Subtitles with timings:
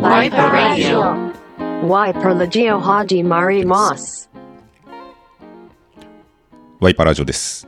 [0.00, 1.32] Wiper Radio.
[1.82, 4.28] Wiper Legio Haji Mari Moss.
[6.78, 7.66] ワイパーラジオです。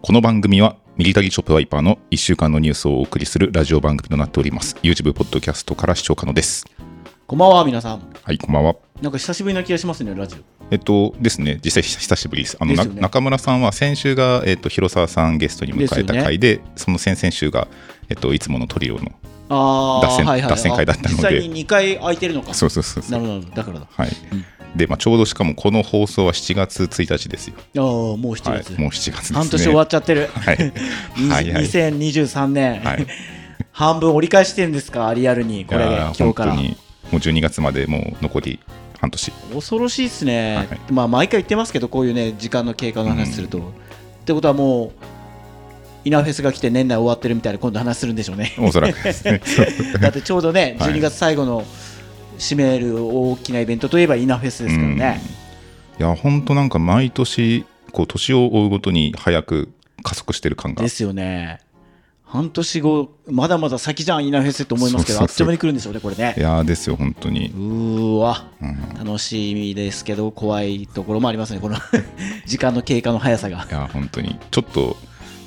[0.00, 4.76] この番組はミリタリーショップワイパーの1週間のニュースをお送りするラジオ番組となっております。
[4.84, 6.64] YouTube ポッドキャストから視聴可能です。
[7.26, 8.02] こんばんは、皆さん。
[8.22, 8.76] はい、こんばんは。
[9.02, 10.38] なんか久しぶりな気がしますね、ラジオ。
[10.70, 12.56] えっとですね、実際久しぶりです。
[12.60, 17.66] あのですよねな中村さんは先週が、えっと、広沢さんゲストに迎えた回で、その先々週が、
[18.08, 22.54] えっと、いつものトリオの、あ脱線脱線会だったので実際に2回空いてるのか。
[22.54, 23.10] そうそうそう。
[23.10, 23.86] なるほど、だからだ。
[23.90, 24.10] はい。
[24.76, 27.54] で、まあ、ちょうどしかもこの放送は7月1日ですよ。
[27.58, 29.38] ああ、もう7はい月。、もう7月ね。
[29.38, 30.28] 半年終わっちゃってる。
[30.34, 30.58] はい。
[31.16, 33.06] にはいはい2023年、はい。
[33.72, 38.60] 半分折り返してるんですか、リアルに、これ、今日からもう12月までもう残り
[39.00, 39.32] 半年。
[39.54, 43.58] 恐ろしいですね、はいまあ、毎回言ってますけど、こういうね、時間の経過の話すると。
[43.58, 43.62] っ
[44.24, 44.92] てことはもう、
[46.04, 48.52] イナフェスが来て年内終わってるみたいな、今度話するんでしょうね。
[48.58, 48.96] おそらく。
[50.00, 51.64] だってちょうどね、はい12月最後の
[52.38, 55.20] 締める大きなイベントといえばイナフェスですからね。
[55.98, 59.70] いや、本当なんか毎年、こう年を追うごとに早く
[60.02, 60.88] 加速してる感がで。
[60.88, 61.58] すよね。
[62.24, 66.40] 半年後、まだまだ先じゃん、イナフェスって思いますけど、あっという間に来るんでしょうね、これねい。
[66.40, 67.58] やーですよ、本当にう。
[67.58, 71.78] ーわ、うん楽しみですけど、怖いところもありますね、この
[72.44, 73.72] 時間の経過の速さがい。
[73.72, 74.38] や、本当に。
[74.50, 74.98] ちょっと、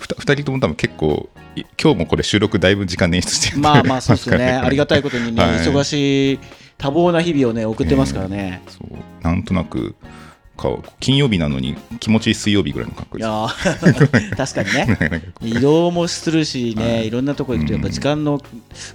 [0.01, 5.57] ふた二人とも多分結構、い今日もこれ収録だいぶ時間捻出してるまあまあ、そうですよね、ありがたいことにね、はい。
[5.59, 6.39] 忙しい、
[6.79, 8.63] 多忙な日々をね、送ってますからね。
[8.67, 9.23] そう。
[9.23, 9.95] なんとなく、
[10.57, 14.27] か金曜日なのに気持ちいい水曜日ぐらいの感覚です。
[14.27, 15.33] い 確かにね。
[15.41, 18.39] 移動もするしね、い、ろんなとこ行くと、やっぱ時間の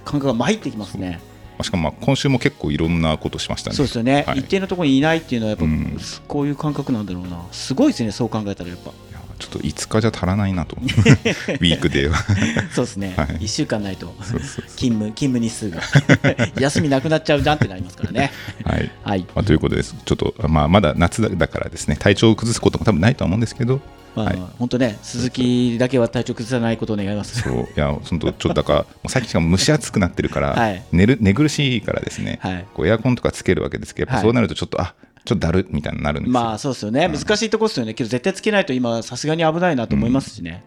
[0.03, 1.19] 感覚が参ってきますね。
[1.63, 3.75] しかもまあ今週も結構いろんなことしましたね。
[3.75, 4.39] そうですよね、はい。
[4.39, 5.97] 一定のところにいないっていうのは、やっぱ、うん。
[6.27, 8.91] こういう感覚なんだろうな、すごいですね、そう考えたらやっぱ、
[9.37, 10.75] ちょっと5日じゃ足らないなと。
[10.81, 12.17] ウィークデーは。
[12.73, 13.27] そうですね、はい。
[13.27, 15.81] 1週間ないと、勤務、勤務日数が、
[16.59, 18.31] 休みなくなっちゃうじゃんってなりますからね。
[18.63, 18.91] はい。
[19.03, 19.25] はい。
[19.35, 19.95] まあ、ということです。
[20.05, 23.81] ちょっと、まあ、まだ夏だだからですね、体調を崩すことも多分ないとは思うんですけど、
[24.15, 24.39] まあはい。
[24.57, 27.39] 本当ね、鈴木だけは体調崩さないことを願います。
[27.41, 30.83] そう、いや、本当、ちょっとだから、もう最近しかも蒸し暑くなってるから、はい。
[30.91, 32.65] 寝る寝苦しいからですね、はい。
[32.73, 34.95] こうエアコンとかつけるわけですけど、やっぱはいそうなるとちょっと、あ
[35.27, 36.39] ちょっとだるみたいになるんですよ。
[36.39, 40.63] まあそうですよね、難しいところですよね、けど絶対つけないと今、さすがに危ないなと思いますしね。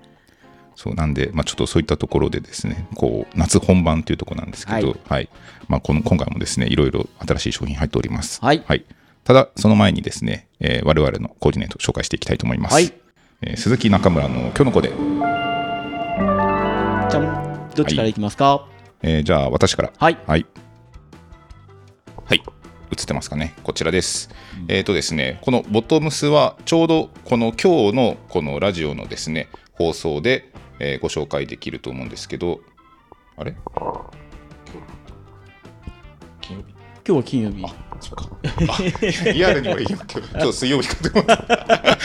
[0.76, 5.28] そうなんで、まあ、ちょっとそういったところでですね、こう夏本番というところなんですけど、ははいい
[5.68, 8.38] まあ、この今回もですね、いろいろ新しい商品入っております。
[8.42, 8.62] はい
[9.24, 12.74] ただ、その前にですね、えー我々のコーディネートを紹介していきたいと思います。
[12.74, 12.92] はい
[13.42, 18.66] えー鈴木中村の今日の子で、じゃん、どっちからいきますか、
[19.02, 19.92] えーじゃあ私から。
[19.96, 20.46] はい、はい。
[22.26, 22.42] はい。
[22.90, 23.54] 映ってますかね。
[23.62, 24.30] こちらです。
[24.68, 32.60] えっ、とですね、このボトムスはちょうどこの今日のこのラジオのですね、放送で、えーご紹介できると思うんですけど、
[33.36, 33.54] あれ？
[36.40, 37.89] 金曜日今日は金曜日。
[38.00, 38.28] そうか？
[38.42, 41.98] あリアルに俺今日今日水曜日かと思った。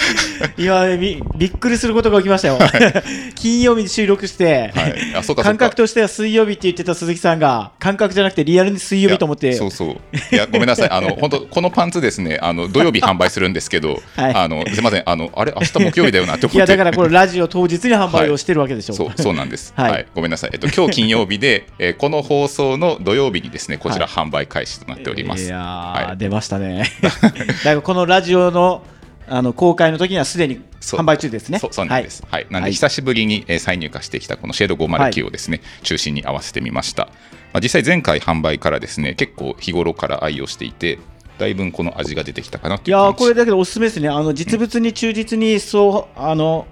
[0.58, 2.60] 今びびっくりすることが起きましたよ、
[3.36, 4.96] 金曜日に収録して、はい。
[5.16, 5.44] あ、そうかそうか。
[5.44, 10.36] 感覚としては水曜日って言ってた鈴木さんが、感覚じゃなくてリアルに水曜日と思って、そうそう。
[10.36, 10.90] いや、ごめんなさい。
[10.90, 15.04] あの、本当このパンツですね、あの、土曜日販売するんですけど、 はいあの、すみません。
[15.06, 16.58] あの、あれ、明日木曜日だよなって思って。
[16.58, 18.94] いやだからこれ、ラジオ当日に販売をしてるわけでしょ。
[18.94, 25.46] そうそうなんです、ははいいごめんなさい、えっと今日金曜日で、えーこの放送の土曜日にですねこちら販売開始となっております。
[25.46, 26.18] いやー、はい。
[26.18, 26.90] 出ましたね。
[27.02, 28.84] だからこのラジオの
[29.28, 31.58] あの公開の時にはすでに販売中ですね。
[31.60, 32.48] そうそうなんです、はい。
[32.52, 32.72] なんはい。
[32.72, 37.06] で久しぶりに、えー再入荷してきたこのシェード509をですね、中心に合わせてみました、
[37.52, 41.00] まあ、実際前回販売からですね結構日頃から愛用していて
[41.40, 44.10] だいぶこの味が出てきたかなという感じこれだけどおすすめですね。
[44.10, 46.68] あの実物に忠実にそうあの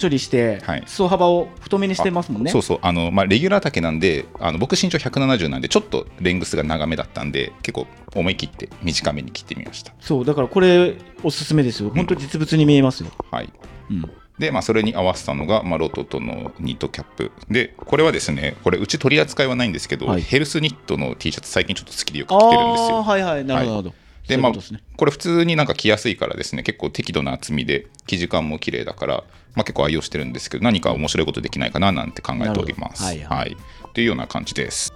[0.00, 2.50] 処理して、はい裾幅を太めにしてますもんね。
[2.50, 11.90] そうそうあの、まあ、レギュラー丈なんであの僕身長170なんでちょっとレングスが長めだったんで結構思い切って短めに切ってみましたそうだからこれおすすめですよ。
[11.90, 13.10] 本当実物に見えますよ。
[13.30, 13.52] はい
[13.90, 14.10] うん。
[14.38, 23.76] で、まあ、それに合わせたのが、まあ、ロトとのニットキャップでこれはですねこれうち取り扱いはないんですけど、はいヘルスニットの T シャツ最近ちょっと好きでよくあ着てるんですよはいはいなるほど。
[23.76, 23.99] なるほど
[24.30, 24.52] でまあ
[24.96, 29.24] これ普通になんか着やすいからですね結構適度な厚みで生地感も綺麗だから、
[29.54, 33.02] まあ、結構愛用してるんですけど何か面白いことできないかななんて考えております。
[33.02, 33.56] はいはい。
[33.92, 34.04] とい。
[34.04, 34.92] うような感じです。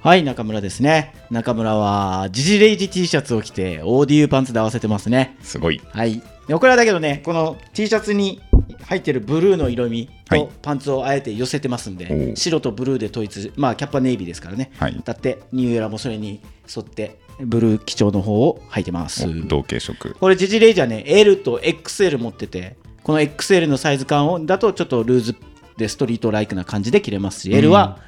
[0.00, 1.14] はい中村ですね。
[1.30, 5.36] 中村はジジレイジ T シャツを着て ODU パンツで合わせてますね。
[5.42, 5.80] すごい。
[5.90, 6.22] はい。
[6.46, 8.40] でこれはだけどね、この T シャツに
[8.84, 10.40] 入ってるブルーの色味はい。
[10.40, 12.36] とパンツをあえて寄せてますんで、おう。
[12.36, 14.70] 白とブルーで統一、まあキャップはネイビーですからね。
[14.78, 15.02] はい。
[15.04, 16.40] だってニューエラもそれに
[16.74, 19.26] 沿ってブルー基調の方を履いてます。
[19.26, 20.14] お同系色。
[20.14, 25.36] これジジレイジはね、L と XL 持ってて、この XL のサイズ感をだとちょっとルーズ
[25.76, 27.98] でストリートライクな感じで着れますし、L は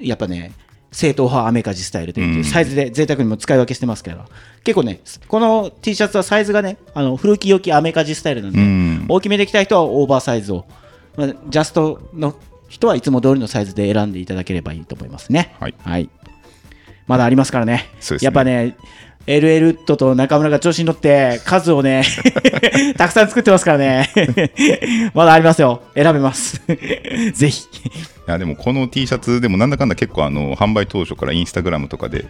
[0.00, 0.52] やっぱね、
[0.92, 2.44] 正統派アメカジスタイルといううん。
[2.44, 4.26] サイズで贅沢にも使い分けしてますから
[4.64, 9.06] 結構ねこの T シャツはサイズがねあの古き良きアメカジスタイルなんで、うん。
[9.08, 10.66] 大きめで着たい人はオーバーサイズを、
[11.16, 12.34] まあ、ジャストの
[12.68, 15.54] 人はいつも通りのサイズで選んでいただければいいと思いますね。
[15.60, 16.10] はい
[17.10, 17.90] まだありますからね。
[18.08, 18.18] ね。
[18.20, 18.76] やっぱね
[19.26, 22.04] LL ウッドと中村が調子に乗って数をね
[22.96, 24.08] たくさん作ってますからね。
[25.12, 25.82] まだありますよ。
[25.96, 26.62] 選べます。
[27.34, 27.64] ぜひ。
[27.64, 32.26] いやでもこの T シャツでもなんだかんだ結構あの販売当初からインスタグラムとかで。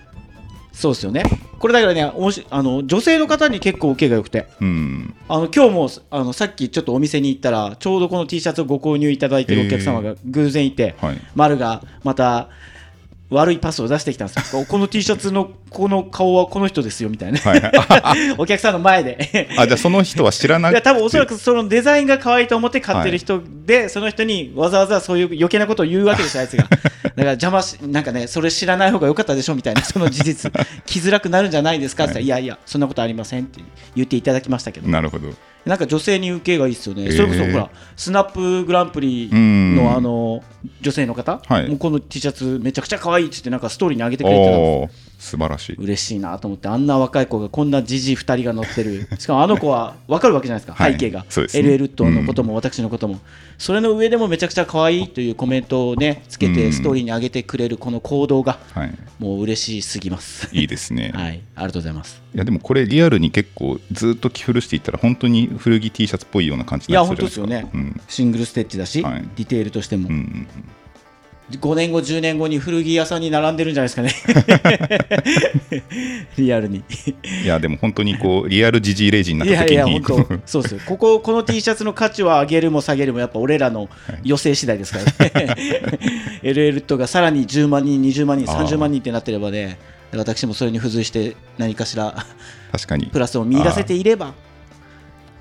[0.72, 1.24] そうですよね。
[1.58, 4.46] これだからねおもしあの女性の方に結構受けが良くて。
[4.62, 5.14] うん。
[5.28, 11.20] あの今日もあのさっきちょっとお店に行ったらちょうどこの T シャツをご購入いただいてるお客様が偶然いて、はい。
[11.34, 12.48] 丸がまた
[13.30, 14.64] 悪いパスを出してきたんですよ。
[14.68, 17.68] この T シャツのこの顔はこの人ですよみたいな、はいは
[18.16, 18.34] い。
[18.38, 19.48] お客さんの前で。
[19.56, 20.74] あじゃあその人は知らない？
[20.74, 26.64] や多分おそらくそのデザインが可愛いと思って買ってる人で、その人にわざわざそういう余計なことを言うわけですよあいつが。
[26.64, 26.68] だ
[27.16, 30.52] から邪魔しなんかねそれ知らない方が良かったでしょみたいなその事実。
[30.86, 33.60] 来づらくなるんじゃないですかって言ったら、い、やいやそんなことありませんって
[33.94, 34.88] 言っていただきましたけど。
[34.88, 35.28] なるほど。
[35.64, 37.16] なんか女性に受けがいいですよね、へー。
[37.16, 39.76] それこそほらスナップグランプリうん。
[39.76, 40.42] のあの
[40.80, 41.68] 女性の方、はい。
[41.68, 45.76] もうこの T シャツめちゃくちゃ可愛いって言ってなんかストーリーに上げてくれてたんです素晴らしい。
[45.76, 49.06] 嬉しいなと思ってあんな若い子がこんなじじい2人が乗ってる。
[49.20, 50.92] しかもあの子は分かるわけじゃないですか、はい。
[50.92, 51.68] 背景が、そうですね。
[51.68, 53.20] LL ウッドのことも私のことも、
[53.58, 56.54] それの上でもめちゃくちゃ可愛いというコメントをねつけうん。
[56.54, 58.94] てストーリーに上げてくれるこの行動がはい。
[59.18, 60.48] もう嬉しすぎます。
[60.52, 61.40] いいですね、 はい。
[61.54, 62.22] ありがとうございます。
[62.34, 68.00] いやでもこれリアルに結構ずっと着古していったら本当に古着 T シャツっぽいような感じいやになって本当ですよね、うん。
[68.08, 69.24] シングルステッチだし、はい。
[69.36, 70.46] ディテールとしても、うんうん
[71.58, 75.82] 5年後10年後に古着屋さんに並んでるんじゃないですかね。
[76.38, 76.84] リアルに。
[77.42, 79.92] いやでも本当にこうリアルジジイレイジにないったや時に。
[79.92, 80.80] いや本当そうですよ。
[80.86, 83.88] こここの T シャツの価値は上げるも下げるもやっぱ俺らの
[84.24, 85.56] 余生次第ですからね。
[86.42, 88.66] LL とがさらに10万人20万人あー。
[88.66, 89.78] 30万人ってなってればね
[90.12, 92.26] 私もそれに付随して何かしら
[92.72, 93.06] 確かに。
[93.06, 94.34] プラスを見出せていれば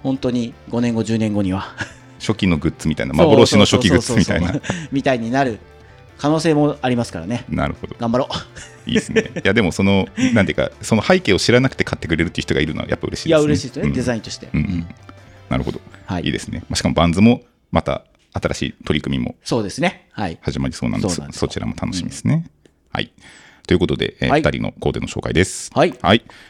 [0.02, 1.76] 本当に5年後10年後には。
[2.20, 4.60] 初期のグッズみたいな幻の初期グッズみたいな。
[4.92, 5.60] みたいになる
[6.20, 7.46] 可能性もありますからね。
[7.50, 7.96] なるほど。
[7.98, 8.30] 頑張ろ
[8.86, 8.90] う。
[8.90, 9.32] いいですね。
[9.44, 13.30] いやでもそのなんていうかその背景を知らなくて買ってくれるっていう人がいるのはやっぱ嬉しいですね。
[13.30, 13.96] いや嬉しいですよね、うん。
[13.96, 14.88] デザインとして、うんうん。
[15.50, 16.24] なるほど、はい。
[16.24, 20.08] い、いですね、まあしかもバンズもまた新しい取り組みもそうですね。
[20.12, 20.38] はい。
[20.42, 21.22] 始まりそうなんです。
[21.32, 22.46] そちらも楽しみですね、
[22.92, 23.12] はい。
[23.66, 24.42] ということで、えーはい。
[24.42, 25.72] 2人のコーデの紹介です。
[25.74, 25.94] はい。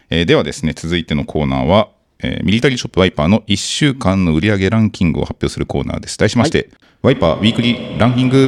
[0.09, 1.89] えーではですね続いてのコーナーは
[2.19, 6.17] えーミリタリーショップワイパーの1週間の売上ランキングを発表するコーナーです。
[6.17, 6.69] 題しまして、
[7.01, 8.47] ワイパーウィークリーランキング。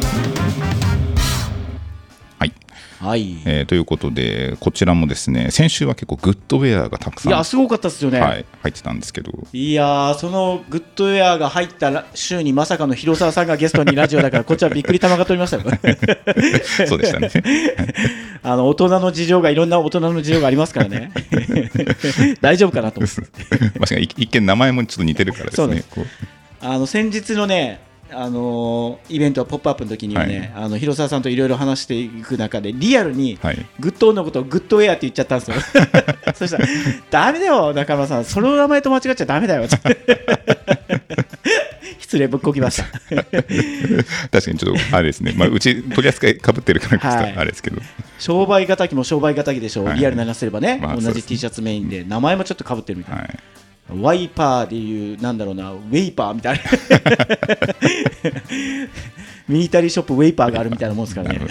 [3.02, 15.64] はい、はい、えーということで、こちらもですね、先週は結構グッドウェアがたくさん、いやすごかったですよね、はい、入ってたんですけど、いやー、そのグッドウェアが入った週にまさかの広沢さんがゲストにラジオだから、こっちはびっくり玉が取りましたよ。
[16.88, 17.32] そうでしたね。
[18.44, 21.12] あの大人の事情がいろんな大人の事情がありますからね。
[22.42, 23.22] 大丈夫かなと思って。
[23.80, 25.98] まあ、一見名前もちょっと似てるからですそうです。
[25.98, 26.06] ね
[26.64, 27.80] あの先日のね、
[28.14, 33.66] あのーイベント、ポップアップの時にはね、あの広沢さんといろいろ話していく中で、リアルに、はい。
[33.80, 35.58] グッドオンのことをグッドウェアって言っちゃったんですよ。
[36.36, 36.66] そしたら、
[37.10, 39.68] ダメだよ、中村さん、その名前と間違っちゃダメだよ。
[42.00, 42.84] 失礼ぶっこきました。
[44.30, 47.34] 確かにちょっと、あれですね、まあ、うち取り扱いかぶってるからはい。
[47.38, 47.82] あれですけど、
[48.20, 50.00] 商売敵も商売敵でしょう、はい。
[50.00, 51.30] リアルな話すればね、同じまあそうですね。
[51.30, 53.40] T シャツメインで、名前もちょっとかぶってるみたいな、はい。
[54.00, 56.64] ワイパーでいう、なんだろうな、ウェイパーみたいな、
[59.48, 61.40] ミリタリーショップウェイパーがあるみたいなもんですからね。
[61.40, 61.42] い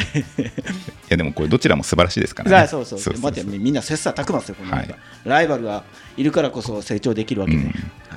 [1.08, 2.56] や、でもこれ、どちらも素晴らしいですからね。
[2.56, 2.98] あそうそう。
[2.98, 4.94] そうそう待ってみんな切磋琢磨ですよ、このはい。
[5.24, 5.84] ライバルが
[6.16, 7.64] いるからこそ成長できるわけで、うん。
[7.66, 7.72] は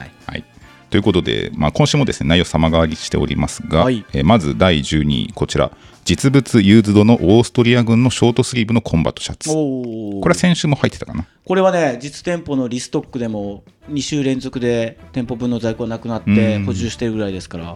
[0.05, 0.43] い、はい、
[0.89, 4.05] ということで、まあ、今週もですね内容様変わりしておりますが、はい。
[4.13, 5.71] えーまず第12位、こちら、
[6.05, 9.49] 実物ユーズドのオーストリア軍のショートスリーブのコンバットシャツ。
[9.49, 11.25] これは先週も入ってたかな？
[11.45, 17.75] これはね、実店舗のリストックでも2週連続で店舗分の在庫なくなってうん補充してるぐらいですから、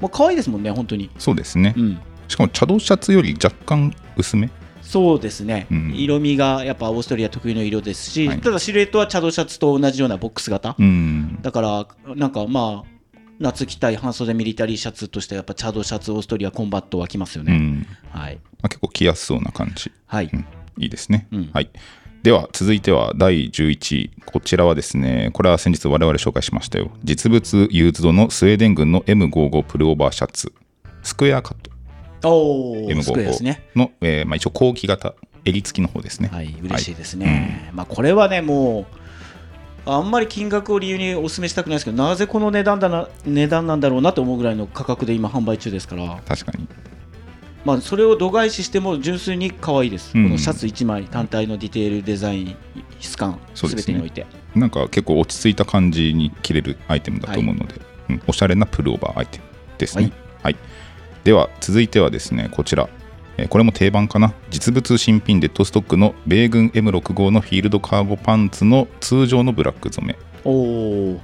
[0.00, 1.10] もう可愛いですもんね、本当に。
[1.18, 1.74] そうですね。
[1.76, 4.50] うんしかも、チャドシャツより若干薄め？
[4.82, 11.38] そうですね、うん色味がやっぱオーストリア特有の色ですし、はいただシルエットはチャドシャツと同じようなボックス型、うん。
[11.42, 12.95] だからなんかまあ
[13.38, 19.92] 夏着たい半袖ミリタリーシャツとしてやっぱチャドシャツオーストリアコンバットはきますよね、うんはい、まあ、結構着やすそうな感じ。
[20.06, 20.46] はいうん
[20.78, 21.26] いいですね。
[21.32, 21.70] うんはい。
[22.22, 24.10] では、続いては第11位。
[24.26, 26.90] こちらはですね、これは先日我々紹介しましたよ。
[27.04, 30.52] 実物ユーズドのスウェーデン軍の M55 プルオーバーシャツ。
[31.02, 31.56] スクエアカッ
[32.20, 32.28] ト。
[32.28, 35.14] おースクエアですね M55 の、えーまあ、一応後期型、
[35.44, 36.28] 襟付きの方ですね。
[36.28, 38.86] はい嬉しいですね、まあこれはねもう
[39.86, 46.20] あんまり金額を理由にお勧めしたくないですけどなぜこの値段だな値段なんだろうなと思うぐらいの価格で今販売中ですから。
[46.26, 46.66] 確かに。
[47.64, 50.24] まあ、それを度外視しても純粋に可愛いです、うん。
[50.24, 52.56] このシャツ1枚単体のディテールデザイン
[53.00, 53.70] 質感すね。
[53.72, 54.24] 全てにおいて、
[54.54, 57.74] なんか結構落ち着いた感じに着れるアイテムだと思うので、
[58.08, 59.44] うんおしゃれなプルオーバーアイテム
[59.78, 60.12] ですね。
[60.44, 60.56] はい、
[61.24, 62.95] では続いてはですねこちら、えー
[63.48, 64.34] これも定番かな。
[64.50, 70.18] 実物新品デッドストックの米軍 M65 のフィールドカーゴパンツの通常のブラック染め。
[70.44, 70.52] お
[71.14, 71.20] お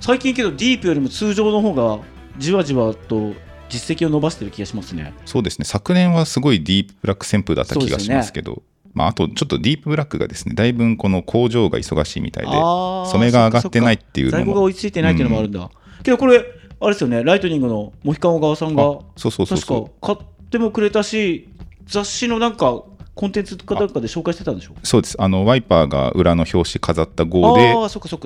[0.00, 1.98] 最近けどディープよりも通常の方が
[2.38, 3.32] じわじわと
[3.68, 5.12] 実績を伸ばしてる気がしますね。
[5.26, 5.64] そうですね。
[5.64, 8.62] 昨年はすごいディープブラック旋風だった気がしますけど
[8.94, 15.70] まあ、あとちょっとディープブラックがですねだいぶこの工場が忙しいみたいで染めが上がってないっていうの在庫がも追いついてないっていうのもあるんだ、
[16.02, 16.44] けどこれ
[16.80, 17.22] あれですよね。
[17.22, 18.86] ライトニングのモヒカン小川さんがあ
[19.16, 21.48] そうそうそうそ確か買ってもくれたし
[21.86, 22.82] 雑誌のなんか
[23.14, 24.86] コンテンツかなんかで紹介してたんでしょう？
[24.86, 25.20] そうです。
[25.20, 27.74] あのワイパーが裏の表紙飾った号で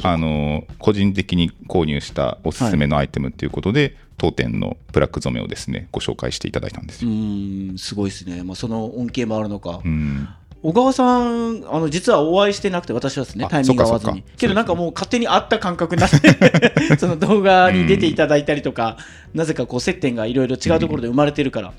[0.03, 10.29] あの個人的に購入したおすすめのアイテムっていうことで、当店のブラック染めをですねご紹介していただいたんですうんすごいですね、まあ、その恩恵もあるのか、うん。
[10.63, 14.23] 小川さんあの実はお会いしてなくて私はですねあタイミング合わずに。
[14.37, 16.37] けどなんかもう勝手に会った感覚になって
[17.01, 18.99] その動画に出ていただいたりとか、
[19.33, 21.73] なぜかこう接点がいろいろ違うところで生まれてるから、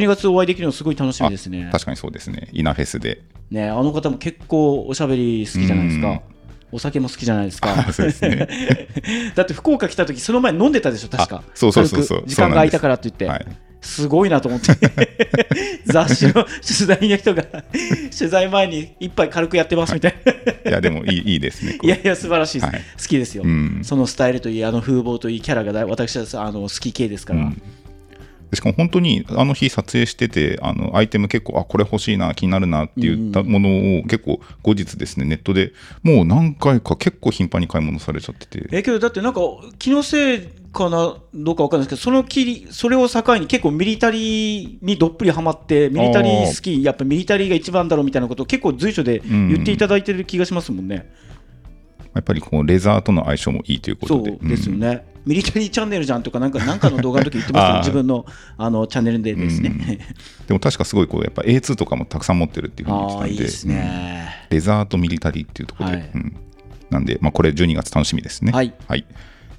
[0.00, 1.68] 12月お会いできるのすごい楽しみですね。
[1.72, 2.48] 確かにそうですね。
[2.52, 3.22] イナフェスで。
[3.50, 6.02] ねあの方も結構おしゃべり好きじゃないですうん。
[6.02, 6.22] か
[6.72, 7.92] お酒も好きじゃないですか。
[7.92, 8.48] そうですね。
[9.36, 11.36] だって福岡来た時その前飲んでたでしょ確か。
[11.36, 12.24] あそうそうそうそう。
[12.26, 13.46] 時間が空いたからって言って、はい。
[13.82, 14.72] すごいなと思って。
[15.84, 16.46] 雑誌の取
[16.86, 17.42] 材の人が
[18.16, 20.14] 取材前に一杯軽くやってますみたい
[20.64, 20.72] な、い。
[20.72, 21.74] やでもいいいいですね。
[21.74, 22.82] こいうやいや素晴らしいです、はい。
[22.96, 23.80] 好きですよ、うん。
[23.82, 27.62] そのスタイルといいあの風貌といいキャラが私はさあの好き系ですから、うん
[28.54, 38.68] しかも本当にあの日撮影しててあのアイテム結構あこれ欲しいな気になるなって言ったものを結構後日ですねネットでもう何回か結構頻繁に買い物されちゃってて。
[38.70, 39.40] えけどだってなんか
[39.78, 51.12] 気のせいかなどうかわかんないですけどそのきりそれを境に結構ミリタリーにどっぷりハマってミリタリー好きやっぱミリタリーが一番だろうみたいなことを結構随所で言っていただいてる気がしますもんね、
[52.14, 57.78] やっぱりこうレザーとの相性もいいというこそうとでですよね、ミリタリーチャンネルじゃんとかなんかなんかの動画の時言ってますよあー。
[57.78, 58.26] 自分の
[58.58, 59.98] あのチャンネルでですね、
[60.46, 66.10] でも確かすごいこうやっぱ A2 とかもたくさん持ってるっていうふうに言ってあたんであいいですね、レザーとミリタリーっていうところで、はい。
[66.14, 66.36] うん。
[66.90, 68.52] なんで、まあ、これ12月楽しみですね。
[68.52, 68.74] はい。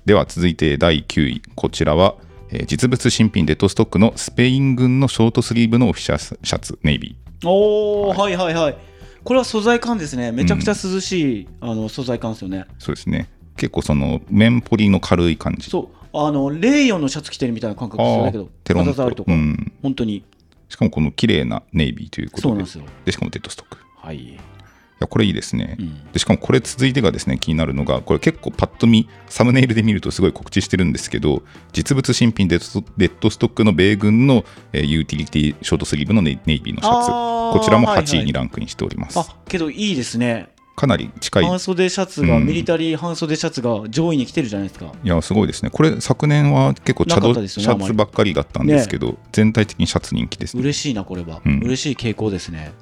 [0.06, 2.16] では続いて第9位、こちらは、
[2.52, 8.78] えー実物新品デッドストックのスペイン軍のショートスリーブのオフィシャルシャツ、ネイビおおはいはいはい
[9.24, 10.32] これは素材感ですね。
[10.32, 12.66] めちゃくちゃ涼しい、あの素材感ですよね。
[12.68, 12.74] ー。
[12.78, 13.30] そうですね。
[13.56, 15.70] 結構その綿ポリの軽い感じ。
[15.70, 16.18] そう。
[16.18, 19.72] あのレイヨンのシャツ着てるみたいな感覚ですよだけどテロンととか、うん。
[19.82, 20.24] 本当に。
[20.70, 22.84] しかもこの綺麗なネイビーということで、そうなんですよ。
[23.06, 23.78] でしかもデッドストック。
[23.78, 24.40] いはい、
[25.04, 25.76] や、これいいですね。
[25.80, 26.12] うん。
[26.12, 37.10] でしかもこれ続いてがですね気になるのがこれ結構パッと見サムネイルで見るとすごい告知してるんですけど実物新品デッドデッドストックの米軍の、えーユーティリティショートスリーブのネイビーのシャツ。
[37.58, 38.22] こちらも8はいはい。
[38.22, 40.50] 位にランクインしております、あけどいいですね。
[40.76, 41.46] かなり近い。
[41.46, 42.46] 半袖シャツが、うん。
[42.46, 44.92] ミリタリー半袖シャツが上位に来てるじゃないですか。
[45.04, 45.70] いやすごいですね。
[45.70, 50.62] これ昨年は結構チャドねシャツばっかりだったんですけど、全体的にシャツ人気ですね。
[50.62, 51.60] 嬉しいなこれは、うん。
[51.60, 52.74] 嬉しい傾向ですね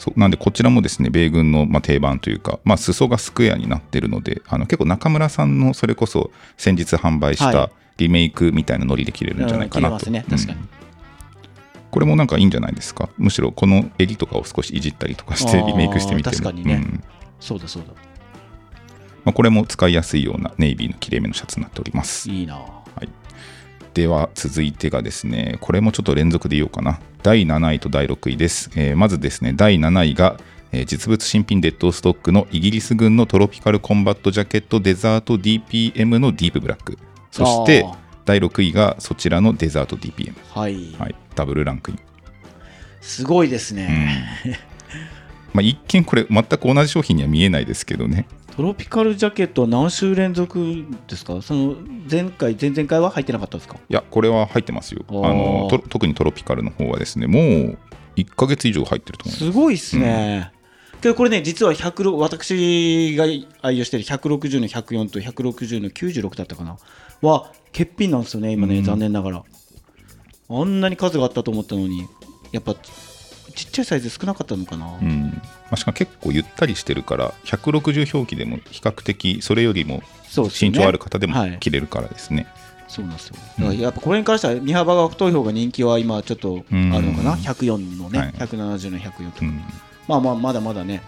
[0.00, 10.24] そうなんでこちらもですね米軍のまあ定番というか、まあ、裾がスクエアになってるのであの結構中村さんのそれこそ先日販売しはたリメイクみたいなノリで着れるんじゃないかなと、うん着れますね。
[10.30, 10.58] 確かに。
[10.58, 10.68] うん
[11.90, 13.08] これもなんかいいんじゃないですか？
[13.18, 16.32] むしろこの襟とかを少しいじったりとかしてリメイクしてみても。
[16.36, 16.74] 確かにね。
[16.74, 17.02] うん。
[17.40, 17.88] そうだそうだ。
[19.24, 22.30] まあ、これも使いやすいようなネイビーのきれいめのシャツになっております。
[22.30, 22.60] いいな
[23.94, 27.00] では続いてがですねこれもちょっと連続で言おうかな。
[27.22, 30.38] 第7位と第6位です、えーまずですね第7位が、
[30.72, 36.98] えー実物新品デッドストックのイギリス軍のトロピカルコンバットジャケットデザート DPM のディープブラック。
[37.30, 37.86] そして
[38.24, 41.98] 第6位がそちらのデザート DPM、はい、はい、ダブルランクイン、
[43.00, 44.28] すごいですね、
[45.52, 48.26] まあ、一見これ全く同じ商品には見えないですけどね
[48.60, 51.40] トロピカルジャケットは何週連続ですか？
[51.40, 51.76] その
[52.10, 53.76] 前回前々回は入ってなかったですか？
[53.76, 55.02] いやこれは入ってますよ。
[55.08, 57.78] あのと特にトロピカルの方はですねもう
[58.16, 59.44] 1ヶ月以上入ってると思います。
[59.46, 60.52] すごいっすね、
[61.00, 63.24] けどこれね実は100私が
[63.66, 66.76] 愛用してる160の104と160の96だったかな？
[67.22, 68.84] は欠品なんですよね今ね、うん。
[68.84, 69.42] 残念ながら。
[70.50, 72.06] あんなに数があったと思ったのに
[72.52, 72.76] やっぱ
[73.50, 75.30] ちちっちゃいサイズ少なかったのかな、うん。
[75.32, 75.40] ま
[75.72, 80.02] あ、しかも結構ゆったりしてるから160表記でも比較的それよりも
[80.60, 81.58] 身長ある方でもはい。
[81.60, 82.46] 着れるからですね、
[82.88, 83.36] そうなんですよ。
[83.58, 88.32] だからやっぱこれに関しては身幅が太い方が人気は今ちょっとあるのかな、うん104のね、はい。
[88.32, 89.62] 170の104とか、うん。
[90.08, 91.02] まあまあまだまだね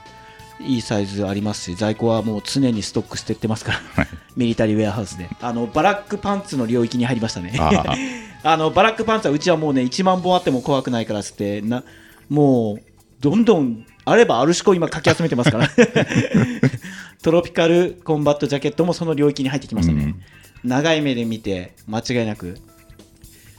[0.61, 4.09] いいサイズありますし在庫はもう常にストックしてってますからはい。
[4.37, 5.29] ミリタリーウェアハウスで。
[5.41, 7.55] あのバラックパンツの領域に入りましたね。
[7.59, 7.95] あ
[8.45, 11.85] あのバラックパンツァーうちはもうね1万本あっても怖くないからっつってな
[12.33, 12.83] もう
[13.21, 15.69] どんどんあればあるしこ今かき集めてますから。
[17.23, 20.17] トロピカルコンバットジャケットもその領域に入ってきましたね、
[20.65, 22.59] 長い目で見て間違いなく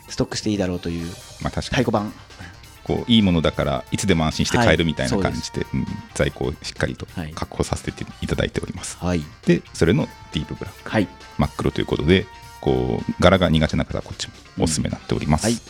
[0.10, 2.12] ストックしていいだろうという太鼓判。
[2.84, 7.32] こういいものだからいつでも安心して買えるみたいなはい感じで,、うん在庫をしっかりとはい。
[7.34, 9.24] 確保させていただいております、はい。
[9.46, 10.90] でそれのディープブラック。
[10.90, 11.08] はい。
[11.38, 12.26] 真っ黒ということで
[12.60, 14.28] こう柄が苦手な方はこっち
[14.58, 15.62] もおすすめになっております、うんはい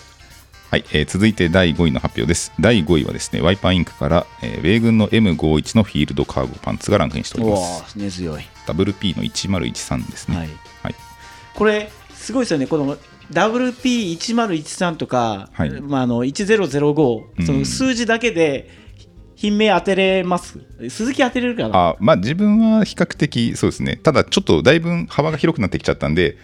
[0.74, 2.52] はいえー続いて第5位の発表です。
[2.60, 7.96] 第5位はですねワイパーインクから、えー米軍の M51 のフィールドカーゴパンツがランクインしておりおます。
[7.96, 8.42] お根強い。
[8.66, 10.36] WP の1013ですね。
[10.38, 10.50] はい。
[10.82, 10.96] はい。
[11.54, 12.66] これすごいですよね。
[12.66, 12.98] この
[13.32, 15.80] WP1013 とか、はい。
[15.80, 17.46] まあ、あの1005、うん。
[17.46, 18.68] その数字だけで
[19.36, 20.60] 品名当てれます？
[20.90, 21.90] 鈴木当てれるかな？
[21.90, 23.98] あまあ自分は比較的そうですね。
[23.98, 26.36] ただちょっとだいぶ幅が広くなってきちゃったんで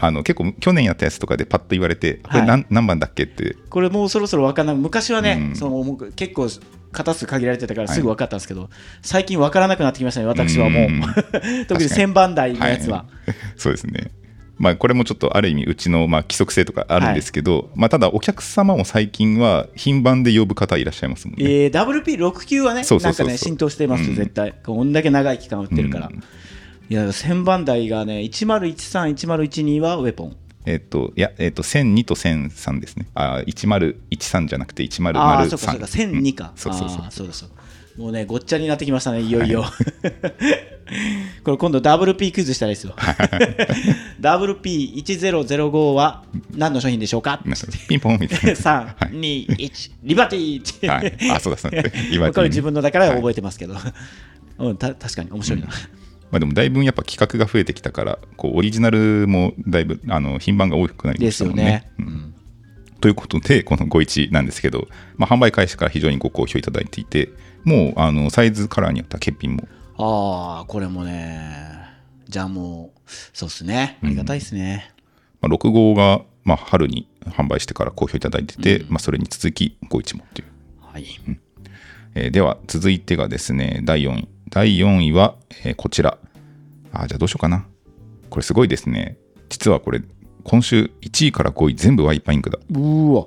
[0.00, 3.56] あの結構去年やったやつとかでパッと言われてこれ何,、何番だっけって。
[3.68, 5.56] これもうそろそろ分かんない昔はね、うん。
[5.56, 6.48] その結構
[6.92, 7.94] 型数限られてたからはい。
[7.94, 8.70] すぐ分かったんですけど、
[9.02, 11.02] 最近分からなくなってきましたね私はもう、うん。
[11.66, 13.32] 特に1000番台のやつは、い。
[13.56, 14.10] そうですね。
[14.58, 24.16] まあこれもちょっとある意味うちのまあ規則性とかあるんですけど、まあただお客様も最近は頻繁で呼ぶ方いらっしゃいますもんね、えー、WP69 はねなんかね浸透してますようん。
[24.16, 26.22] 絶対、こんだけ長い期間売ってるから、うん
[26.90, 36.52] いや1000番台がね1013、1012はウェポンえっ、といやえっ、と1002と1003ですねあ1013じゃなくて1003ああ、そうかそうか、1002か。
[36.56, 37.50] そうそうそうそうだそう
[37.98, 39.64] もうね、ごっちゃになってきましたね、いよいよ。
[41.42, 42.94] これ今度 WP クイズしたらいいですよ。
[44.22, 46.22] WP1005 は
[46.54, 47.42] 何の商品でしょうか？
[47.88, 50.88] ピンポンみたいな ?3、 2、1、リバティーって。
[50.88, 53.74] はい、あそうだそうだ今これ自分のだから覚ええてますけど。
[54.58, 55.68] うん、た確かに面白いな。
[56.30, 61.64] まあ、でもだいぶやっぱ企画が増えてきたからこうオリジナルもだいぶあの品番が多くなりまですよしたもんね。
[61.64, 61.90] ね。
[61.98, 62.34] ううんん
[63.00, 67.30] ということでこの51なんですけど、まあ、販売開始から非常にご好評いただいていて
[67.62, 71.58] もうあのサイズカラーによっては欠品もああ、これもね、
[72.28, 73.98] じゃあもう、そうっすね。
[74.02, 74.94] ありがたいですね。
[75.40, 80.48] まあ、6号が、まあ、春に販売してから好評いただいてて、まあ、それに続き51もという、
[80.80, 81.04] はい。
[82.14, 86.18] えーでは続いてがですね第4位第4位は、えーこちら
[86.92, 87.66] あじゃあどうしようかな
[88.30, 90.02] これすごいですね実はこれ
[90.44, 93.26] 今週1位から5位全部ワイパーインクだうーわ、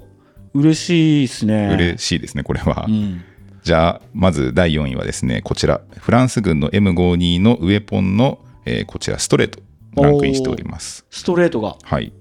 [0.54, 1.70] 嬉しいっすね。
[1.74, 3.22] 嬉しいですねこれは、うん。
[3.64, 9.62] じゃあまず第4位はですねこちらフランス軍の M52 のウェポンの、えーこちらストレート
[10.02, 11.78] ランクインしておりますストレートが。
[11.84, 12.12] はい。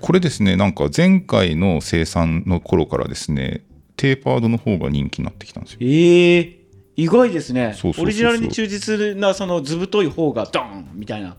[0.00, 3.64] これですね、なんか前回の生産の頃からですね、
[3.96, 5.78] テーパードの方が人気になってきたんですよ。
[5.82, 6.57] ええ
[6.98, 7.76] 意外ですね。
[7.96, 11.36] オリジナルに忠実なその図太い方がドーンみたいな、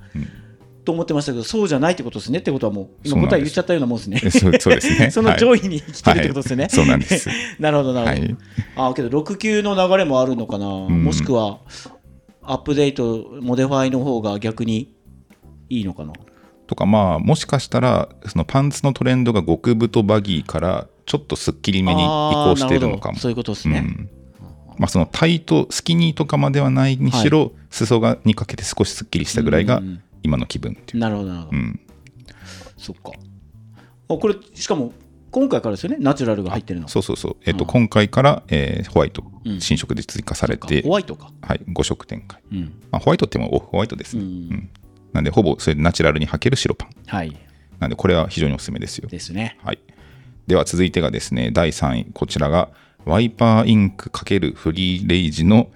[0.86, 4.22] と思ってましたけどそうじゃないってことですねってことはもう今答え言っちゃったようなもんですね。
[4.24, 5.12] えそうですね。
[5.12, 6.70] その上位に来てるってことですよね、はい。
[6.70, 7.28] そうなんです。
[7.60, 8.38] なるほどなるほど、はい。
[8.78, 11.04] あけど6級の流れもあるのかな、ん。
[11.04, 11.60] もしくは
[12.42, 14.94] アップデートモデファイの方が逆に
[15.70, 16.14] いいのかな。
[16.68, 23.18] とかまあ、もしかしたら、そのパンツのトレンドが極太バギーからちょっとすっきりめに移行しているのかも。
[23.18, 24.10] そういうことですね、うん
[24.80, 31.00] まあ、そのタイト、スキニーとかまではないにしろ、裾がにかけて少しすっきりしたぐらいがうん今の気分っていう。
[31.00, 31.80] なるほどなるほど、うん、
[32.78, 33.12] そっか
[34.10, 34.92] あこれしかも
[35.32, 35.98] 今回からですよね？
[36.00, 37.36] ナチュラルが入ってるのそうそうそう。
[37.46, 42.42] えっ、と、今回から、えーホワイトうん、新色で追加されそて、ホワイトかはい、5色展開。
[42.52, 42.60] うん
[42.92, 44.24] まあ、ホワイトってもオフホワイトですね。
[44.24, 44.70] うんうん
[45.14, 46.90] なんで、ほぼそれでナチュラルに履ける白パン。
[47.06, 47.36] はい
[47.80, 49.08] なんで、これは非常におすすめですよ。
[49.08, 49.80] ですねはい。
[50.48, 52.12] では、続いてがですね、第3位。
[52.14, 52.70] こちらが、
[53.06, 55.70] ワイパーインク×フリーレイジの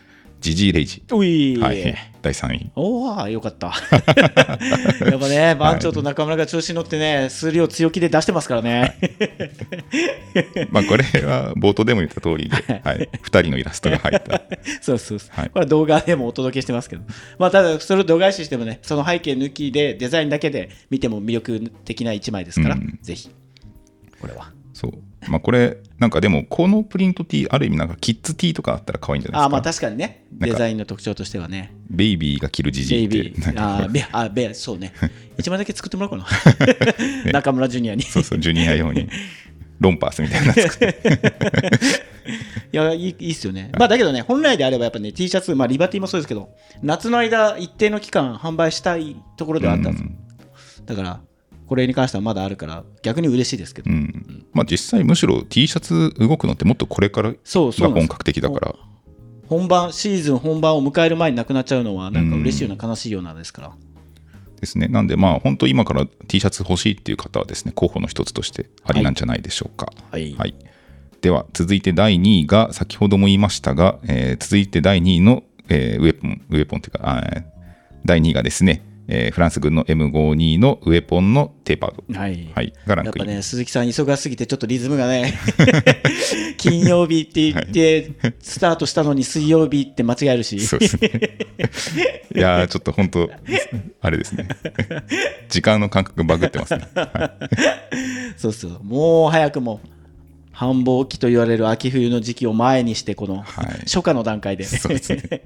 [0.44, 1.02] ジジイレイジ。
[1.10, 1.96] ういはい。
[2.22, 2.72] 第3位。
[2.76, 3.68] おおよかった
[5.10, 8.98] やっぱね番長と中村が調子に乗ってね数量強気で出してますからね
[10.72, 13.10] まあ、これは冒頭でも言った通りで、はい。
[13.24, 14.42] 2人のイラストが入った。
[14.82, 17.04] そうそうそう、はいこれは動画でもお届けしてますけど
[17.40, 23.30] まあただそれを度外視してもねその背景抜きでデザインだけで見ても魅力的な一枚ですから、うんぜひ
[24.20, 24.94] これはそう。
[25.28, 29.46] まあ、これ、なんかでも、このプリント T、ある意味なんかキッズ T とかあったら可愛いんじゃないですか。
[29.46, 30.26] あまあ確かにね。
[30.32, 31.74] デザインの特徴としてはね。
[31.90, 33.18] ベイビーが着るジジイって。
[33.18, 33.54] ベイビー。
[33.58, 34.94] あベあベそうね。
[35.38, 36.28] 一枚だけ作ってもらおうか
[37.26, 38.04] な、中村ジュニアに。
[38.04, 39.08] そうそう、ジュニア用に。
[39.80, 42.14] ロンパースみたいなの作って。
[42.72, 46.50] いやいいいいっすよね、まあだけどね本来であればやっぱね T シャツ、まあ、リバティもそうですけど
[46.82, 50.10] 夏の間一定の期間販売したいところではあったんですよ、
[50.86, 51.22] だから
[51.68, 54.46] これに関してはまだあるから逆に嬉しいですけど、うん。
[54.54, 57.38] まあ、実際むしろ T シャツ動くのってもっとこれからが
[57.90, 58.76] 本格的だから。
[59.48, 63.72] 本番シーズン本番を迎える前になくなっちゃうのはなんか嬉しいような悲しいようなですから、
[64.64, 64.88] ですね。
[64.88, 69.92] なんで、まあ、本当、今から T シャツ欲しいっていう方はですね、候補の一つとしてありなんじゃないでしょうか。
[70.10, 70.56] はいはい、
[71.22, 77.44] では、続いて第2位が、先ほども言いましたが、えー続いて第2位の、えーウェポン、ウェポンというか、
[78.06, 82.52] 第2位がですね、えーフランス軍の M52 のウェポンのテーパード、はい。
[82.56, 83.26] はい、がランクイン。
[83.26, 85.34] やっぱね、鈴木さん忙しすぎてちょっとリズムがね、
[86.58, 90.60] 金曜日って言って、スタートしたのに水曜日って間違えるし。
[90.62, 91.10] そうですね。
[92.36, 93.30] いやー、ちょっと本当、
[94.02, 94.48] あれですね。
[95.50, 96.88] 時間の感覚バグってますね。
[98.38, 98.84] そうそう。
[98.84, 99.82] もう早くも、
[100.54, 104.64] 繁忙期と言われる秋冬の時期を前にして、このはい初夏の段階で。
[104.64, 105.42] そうですね。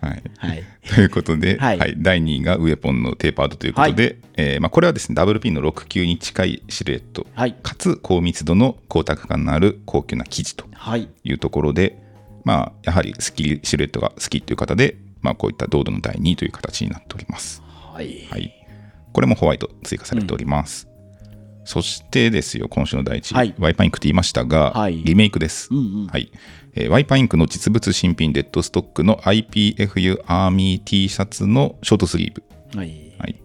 [0.00, 0.22] はい。
[0.38, 0.62] はい。
[0.94, 7.54] ということで、ははいい第2位がウェポンのテーパードということで、えーまあ、これはですね、ダブルピンの6級に近いシルエット、はい。
[7.60, 11.08] かつ高密度の光沢感のある高級な生地とはい。
[11.24, 11.98] いうところで、
[12.44, 17.60] まあ、やはりスッキリシルエットが好きという方で、まあ、こういった堂々の第2位という形になっております。
[17.92, 18.28] はい。
[18.30, 18.52] はい。
[19.12, 20.86] これもホワイト追加されております。
[21.66, 25.68] そしてですよ、今週の第一位、はいワイパーインクって言いましたが、はいリメイクです。
[25.70, 26.06] うんうん。
[26.06, 26.30] はい
[26.74, 32.42] えーワイパーインクの実物新品デッドストックの IPFU アーミー T シャツのショートスリーブ。
[32.78, 32.88] はい。
[33.18, 33.42] はい、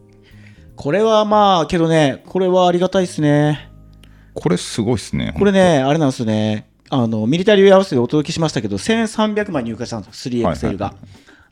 [0.75, 3.69] これはまあ、けどね、これはありがたいですね。
[4.33, 5.33] これすごいですね。
[5.37, 6.69] これね、あれなんですよね。
[6.89, 10.87] あの、ミリタリーウェアハウスでお届けしましたけど、1300枚入荷したんですよ、3XL が。
[10.87, 10.95] はい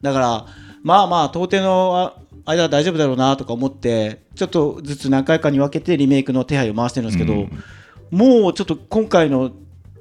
[0.02, 0.46] だから、
[0.82, 7.64] まあまあ、到底のあ間は大丈夫だろうなとか思って、ちょっとずつ何回かに分けてリメイクの手配を回してるんですけど、うん
[8.12, 9.52] もうちょっと今回の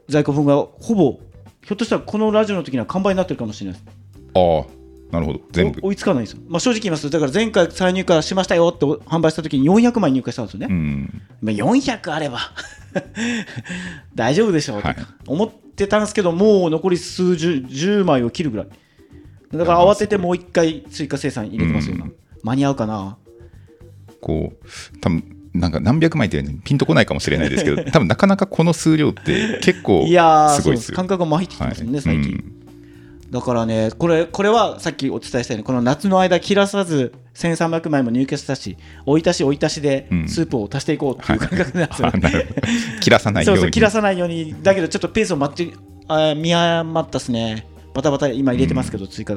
[0.08, 1.20] 在庫分がほぼ、
[1.62, 3.96] ひょっとしたらこのラジオの時には完売になってるかもしれないです。
[4.34, 5.40] ああ、なるほど。
[5.52, 5.80] 全部。
[5.82, 6.42] お追いつかないんですよ。
[6.48, 10.68] まあ、正直言いますと、だから前回再入荷しましたよって販売した時に400枚入荷したんですよね。
[10.70, 11.22] うん。
[11.42, 12.38] まあ、400あれば
[14.14, 14.88] 大丈夫でしょうと
[15.26, 18.66] 思ってたんですけど、もう残り数十10枚を切るぐらい。
[19.52, 23.18] だから慌ててもう一回追加生産入れてますよ、今うん間に合うかな？
[24.20, 25.24] こう、多分
[25.54, 30.96] なんか何百枚ってピンとこないかもしれないですけど、 多分なかなかこの数量って結構すすごいですよ。
[30.96, 32.32] 感覚が麻痺してきますもんね、最近。
[32.32, 32.58] うん
[33.30, 43.56] だからね、これこれはさっきお伝えしたように、この夏の間、切らさず1300枚も入荷したし、追い足し追い足しでうんスープを足していこうっていう感覚なんですよ、 あなるほど切らさないよに。
[43.58, 45.74] そううそう、切らさないように、だけどちょっとペースを待って、
[46.08, 47.66] あ見誤ったっすね。
[47.94, 49.34] バタバタ今入れてますけど、追加。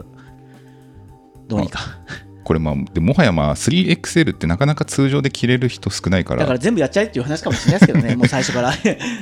[1.49, 2.00] どうにか。
[2.43, 8.73] これまあ、でもはやまあ 3XL ってなかなか通常で着れる人少ないから、だから全部やっちゃえっていう話かもしれないですけどね、 もう最初から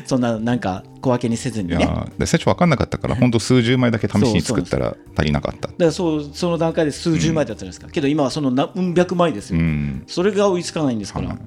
[0.05, 1.75] そんななんか小分けにせずにね。
[1.75, 5.69] だかいや最初分かんなかったから、本当数十枚だけ試しに作ったら足りなかった。
[5.77, 7.89] らそうその段階で数十枚だったじゃないですか。
[7.89, 9.59] けど今はその何百枚ですよ。
[9.59, 10.03] うん。
[10.07, 11.29] それが追いつかないんですから。
[11.29, 11.37] はい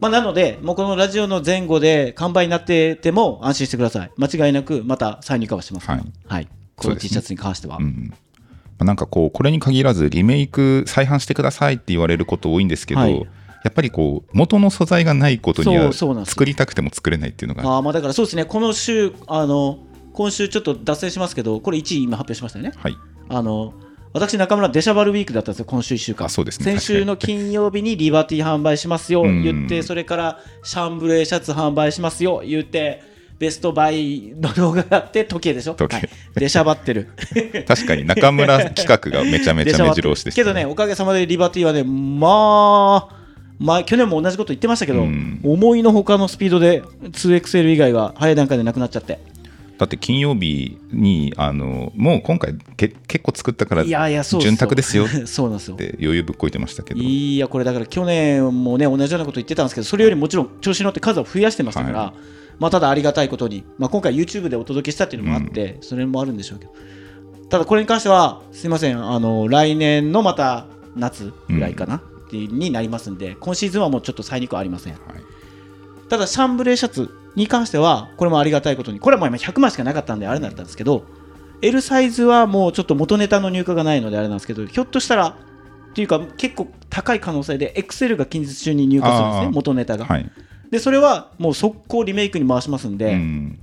[0.00, 4.10] まあ、なので、もうこのラジオの前後で完売になってても安心してください。
[4.16, 5.98] 間違いなくまた再入荷はしますから。
[5.98, 6.48] ははいい。
[6.76, 7.78] この T シャツに関しては。
[7.78, 8.18] うんまあ
[8.84, 13.14] なんかこう、これに限らず、リメイク再販してくださいって言われること多いんですけど、はい。
[13.64, 19.78] やっぱりこう、元の素材がないことにそは作りたくても作れないっていうのが、あーまあだからそうですね、この週、あの
[20.12, 22.72] 今週ちょっと脱線しますけど、これ1位今発表しましたよね。
[22.76, 22.96] はい。
[23.28, 23.74] あの
[24.12, 26.26] 私、中村、デシャバルウィークだったんですよ、今週1週間。
[26.26, 26.64] あそうですね。
[26.64, 29.42] 先週の金曜日にリバティ販売しますよ、うん。
[29.42, 33.02] 言って、それからシャンブレーシャツ販売しますよ、言って、
[33.38, 35.96] ベストバイの動画があって、時計でしょ、時計。
[35.96, 37.08] はい、デシャバってる。
[37.66, 43.18] 確かに中村企画がめちゃめちゃ目白押しでした、けどね、おかげさまでリバティはね、まあ、
[43.58, 45.40] まあ、去年も同じこと言ってましたけど、うん。
[45.42, 49.18] 思いのほかのスピードで 2XL 以外が早い段階でなくなっちゃって。
[49.78, 55.04] だって金曜日にあのもう今回け結構作ったからいやいや、そうそう潤沢ですよ。
[55.04, 55.76] っ そうなんですよ。
[55.76, 57.00] て余裕ぶっこいてましたけど。
[57.00, 62.14] いや、これだから去年もね、同じようなこと言ってたんですけど、それよりもちろん調子に乗って数を増やしてましたから、は
[62.58, 66.72] まあ、ただありがたいことに、まあ、今回 YouTube でお届けしたっていうのもあって、それもあるんでしょうけど、
[67.48, 74.94] ただこれに関しては、すいません、あの来年のまた夏ぐらいかな、うになりますんで、今シーズンはもうちょっと再入はありません。
[74.94, 75.02] はい。
[76.08, 81.04] ただ、シャンブレーシャツに関しては、これもありがたいことに、これはもう今100枚しかなかったんで、あれだったんですけど、
[81.62, 90.04] L サイズはもうちょっと元ネタの入荷がないのであれなんですけど、ひょっとしたら、っていうか、結構高い可能性で、XL が近日中に入荷するんですね、元ネタが。
[90.04, 90.30] はい、
[90.70, 93.58] で、それはもう速攻リメイクに回しますんで、うん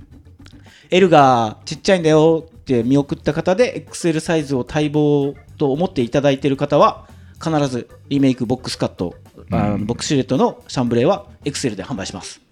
[0.88, 7.08] L がちっちゃいんだよって見送った方で、XL サイズを待望と思っていただいている方は、
[7.42, 9.16] 必ずリメイクボックスカット、
[9.50, 12.45] うんボックスシルエットのシャンブレーは XL で販売します。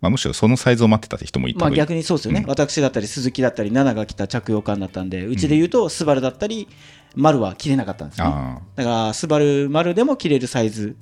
[0.00, 6.68] まあ、むしろそのサイズを待ってた人もいたまあ、逆にそうですよね、私だったり鈴木だったり、奈々が来た着用感だったんで、うちで言うと、スバルだったり、
[7.14, 8.26] 丸は着れなかったんですね。
[8.26, 10.96] あだから、スバル丸でも着れるサイズ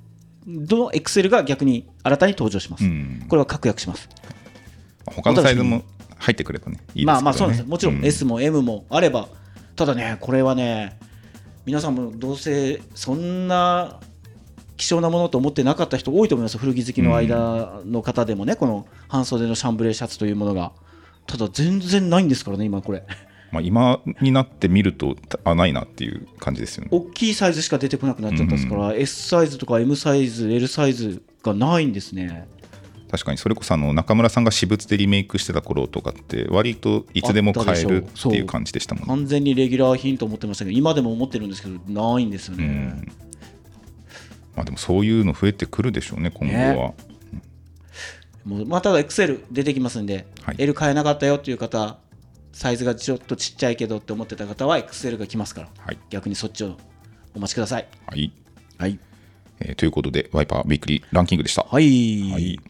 [0.46, 2.84] の XL が逆に新たに登場します。
[2.84, 4.08] ーうんこれは確約します。
[5.06, 5.82] 他のサイズも
[6.18, 7.70] 入ってくればねいいですねまあまあそうなんですよ。
[7.70, 9.28] もちろんう S も M もあれば、
[9.76, 10.98] ただね、これはね、
[11.66, 14.00] 皆さんもどうせそんな
[14.76, 16.58] 希少なものと思ってなかった人多いと思います。
[16.58, 20.72] 古着好きの間の方でもね、この半袖のシャンブレーシャツというものが。
[21.26, 23.02] ただ全然ないんですからね今これ。
[23.50, 26.88] まあ、今になって見るとあないなっていう感じですよね。
[26.90, 32.48] 大きいサイズしか出てこなくなっちゃったですから、S サイズとか M サイズ L サイズがないんですね。
[33.10, 39.06] 確かにそれこそあの中村さんが私物でリメイクしてた頃とかって割といつでも買えるっていう感じでしたもんね。
[39.06, 43.24] 完全にレギュラー品と思ってましたけど今でも思ってるんですけどないんですよね、うん
[44.56, 46.94] まあ、でもそういうの増えてくるでしょうね今後は。
[48.44, 50.56] もうまあ、ただ XL 出てきますんで、はい。
[50.58, 51.98] L 買えなかったよっていう方
[52.52, 55.68] サイズがちょっとちっちゃいけどって思ってた方は XL が来ますから。
[55.78, 55.98] はい。
[56.10, 56.76] 逆にそっちを
[57.34, 57.88] お待ちください。
[58.06, 58.32] はい。
[58.78, 58.98] はい。
[59.60, 61.62] えーということでワイパーウィークリーランキングでした。
[61.62, 62.60] はい、はい。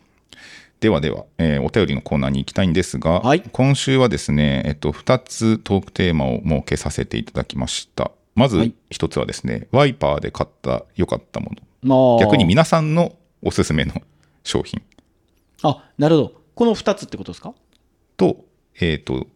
[0.81, 3.43] ではでは、えーお便りのコーナーに行きたいんですが、はい。
[3.53, 8.11] 今週はですね、えっと、2つトークテーマを設けさせていただきました。
[8.35, 8.75] まずはい。
[8.91, 11.57] 1つはですね、ワイパーで買った良かったもの。
[11.85, 13.95] まあ逆に皆さんのおすすめの
[14.43, 14.83] 商品
[15.63, 17.55] あなるほどこの2つってことですか？
[18.17, 18.45] と、
[18.81, 19.27] えっ、と、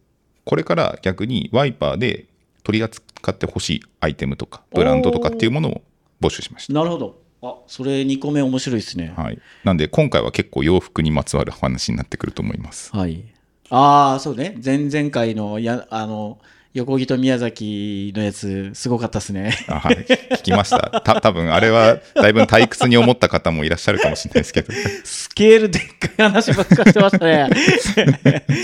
[0.45, 2.25] これから逆にワイパーで
[2.63, 5.81] 取り扱ってほしいアイテムとか、ブランドとかっていうものを
[6.21, 9.21] 募集しましなるほどあそれ2個目面白いですねた。
[9.21, 9.39] はい。
[9.63, 12.95] なんで、今回は結構洋服にまつわる話になってくると思います。
[12.95, 13.23] はい。
[13.69, 14.57] ああ、そうね。
[14.63, 16.39] 前々回のや、あの、
[16.73, 19.53] 横木と宮崎のやつ、すごかったですね。
[19.67, 19.95] あはい。
[19.95, 21.01] 聞きました。
[21.01, 24.71] た多分あれは、だいぶ退屈に思った方もいらっしゃるかもしれないですけど、
[25.03, 27.49] スケールでっかい話ばっかりしてましたね。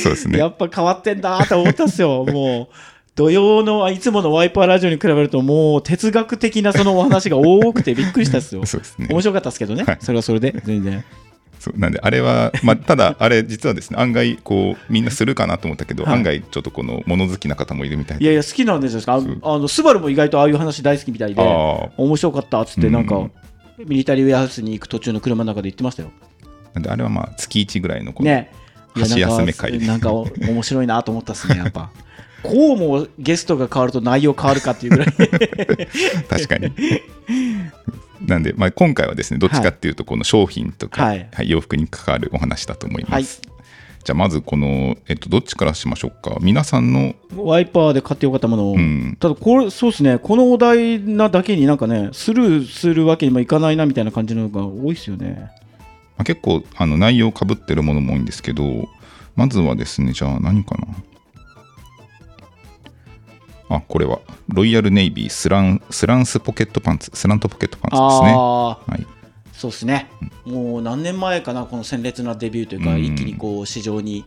[0.04, 0.48] そうですねや。
[0.48, 2.26] っぱ変わってんだと思ったっすよ。
[2.26, 2.76] もう、
[3.16, 8.64] 土曜の、あいつものワイパーラジオに比べると、もう哲学的なそのお話が多くてびっくりしたっすよ。
[8.68, 9.08] そうですね。
[9.10, 9.84] 面白かったですけどね。
[9.84, 11.04] はいそれはそれで、全然。
[11.76, 18.24] なんで、あれは、まあ、ただ、あれ、実はですね、案外、こう、みんなするかなと思ったけど、はい案外、ちょっとこの、物好きな方もいるみたいで。
[18.24, 19.02] いやいや、好きなんですよ。
[19.08, 19.20] あ
[19.58, 21.42] の、スバルも意外とああいう話大好きみたいで。
[21.98, 23.32] 面白かったっつって、なんかうん、
[23.86, 26.12] ミリタリーウェアハウスに行く途中の車の中で言ってましたよ。
[26.74, 28.46] なんで、あれはまあ、月1ぐらいの、この、
[28.94, 31.92] 箸休め会なんか、なんか面白いなと思ったっすね、やっぱ。
[32.44, 35.08] こうもゲストが変わると内容変わるかっていうぐらい。
[36.30, 36.72] 確かに。
[38.22, 43.42] なんで、まあ、今回はですね、どっちかっていうと、この商品とか、はいはい洋服に関わるお話だと思いはいます。。
[44.04, 46.38] じゃあ、まず、この、えっと、どっちからしましょうか？
[46.40, 55.50] 皆さんの、ワイパーで買ってよかったものを、うん、ただこれ、そうですね、このお題なだけになんかね、スルーするわけにもいかないなみたいな感じのが多いですよね。
[56.18, 58.88] まあ、結構あの内容かぶってるものも多いんですけど、
[59.36, 60.88] まずはですね、じゃあ何かな？
[63.70, 68.34] あ、これは、ロイヤルネイビースランスランスポケットパンツ、スラントポケットパンツですね。
[68.34, 69.08] はい、
[69.54, 70.10] そうですね、
[70.46, 73.04] もう何年前かな、この鮮烈なデビューというか、うん。
[73.04, 74.26] 一気にこう市場に、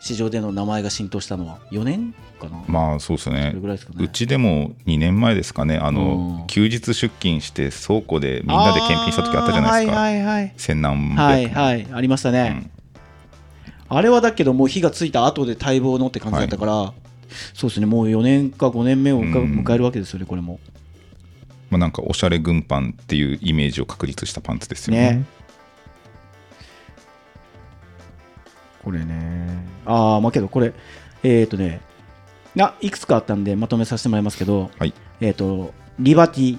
[0.00, 3.60] 市場での名前が浸透したのは、4年かな、まあそうですそねね。
[3.98, 6.46] うちでも2年前ですかね、あのうん。
[6.46, 10.54] 休日出勤して倉庫でみんなで検品した時あったじゃないですか、はいはいはい。
[10.56, 12.70] 千何百はいはい、ありましたね。
[13.88, 16.94] あれはだけど、もう火がついた後で待望のって感じだったから、
[17.54, 20.60] そうですね、もう4年か5年目を迎えるわけですよね、これも。
[21.70, 25.12] まあ、なんかおしゃれ軍パンっていうイメージを確立したパンツですよね。
[25.12, 25.24] ね。
[28.84, 29.64] これね。
[29.86, 30.74] ああ、まあけど、これ、
[31.22, 31.80] えっ、ー、とね、
[32.54, 36.58] ないくつかあったんで、まとめさせてもらいますけど、はい、えっ、と、リバティ、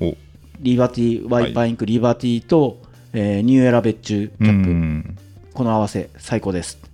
[0.00, 0.16] お
[0.60, 5.18] リバティ、ワイパーインク、リバティと、えーニューエラ別注キうャップ、ん
[5.54, 6.89] この合わせ、最高です。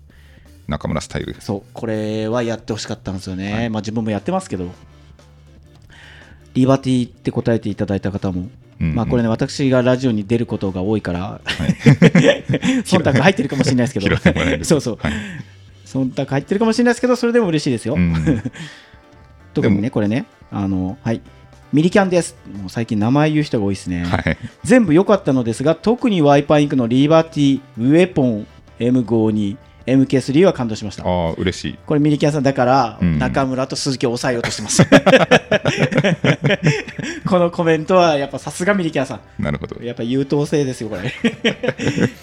[0.68, 1.36] 中村スタイル。
[1.40, 3.68] そう、これはやってほしかったんですよね。
[3.70, 4.70] まあ自分もやってますけど、
[6.54, 8.50] リバティって答えていただいた方も、うん
[8.80, 8.94] うん。
[8.94, 11.74] まあこれね、私がラジオに出ることが多いから、はい。
[12.84, 14.64] 忖度入ってるかもしれないですけど。
[14.64, 15.12] そうそう、はい。
[15.86, 17.94] 忖度入ってるかもしれないですけど、それでも嬉しいですよ。
[17.94, 18.14] うん。
[19.54, 21.20] 特にでね、これね、あの、はい。
[21.72, 22.36] ミリキャンです。
[22.60, 24.04] もう最近名前言う人が多いですね。
[24.04, 24.36] はい。
[24.62, 28.46] 全部良かったのですが、特にワイパーインクのリバティ、ウェポン、
[28.78, 31.04] M52、MK3 は感動しました。
[31.04, 31.78] ああ、嬉しい。
[31.86, 34.84] これミリキャンさんだから、うん中村と鈴木を抑えようとしてます。
[37.26, 39.42] このコメントはやっぱさすがミリキャンさん。
[39.42, 39.82] なるほど。
[39.84, 41.02] やっぱ優等生ですよ、これ。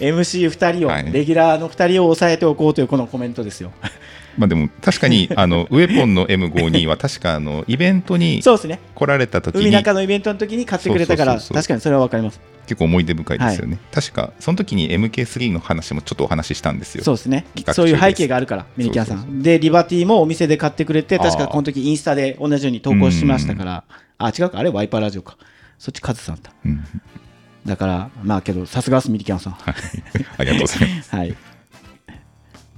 [0.00, 3.72] MC2 人を、はいレギュラーの2人を抑えておこうというこのコメントですよ。
[4.38, 8.80] まあでも確かに あのウェポンの M52 は確かあのイベントにそうですね。
[8.94, 12.40] 来られた時海に中のイベントの時に買ってくれたから、確かにそれは分かります。
[12.66, 13.78] 結構思い出深いですよね。
[13.92, 17.04] 確かその時に MK3 の話もちょっとお話ししたんですよ。
[17.04, 19.14] そうですねそういう背景があるから、ミリキャンさ。
[19.14, 23.84] んで、リバティもお店で買ってくれて、確かこの時インスタで同じように投稿しましたから、
[24.18, 25.36] あ、違うか、あれワイパーラジオか。
[25.78, 26.50] そっちカズさんだ。
[26.64, 26.84] うん
[27.66, 29.52] だから、まあけど、さすがです、ミリキャンさん。
[29.54, 29.74] はい
[30.36, 31.10] ありがとうございます。
[31.16, 31.34] はい。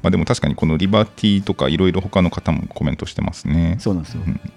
[0.06, 3.76] まあでも確かにこのリバティとかいろいろ他の方もコメントしてますね。
[3.80, 4.22] そうなんですよ。
[4.24, 4.34] うん。
[4.34, 4.50] だか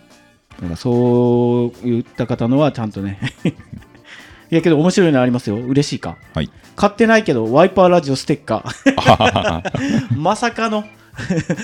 [0.70, 3.20] らそう言った方のはちゃんとね。
[4.52, 5.56] いやけど面白いのありますよ。
[5.56, 6.18] 嬉しいか。
[6.36, 6.52] はい。
[6.76, 10.14] 買ってないけどワイパーラジオステッカー。
[10.16, 10.86] まさかの。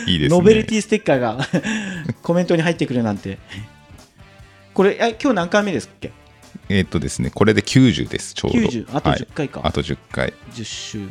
[0.08, 0.36] いいですね。
[0.40, 1.38] ノベルティステッカーが。
[2.24, 3.38] コメントに入ってくるなんて。
[4.74, 6.12] これえ今日何回目ですっけ？
[6.70, 8.58] えーっとですね、これで90です、ちょうど。
[8.58, 9.20] 90あとはい。
[9.20, 10.34] 10回か、あと10回。
[10.56, 11.10] 10週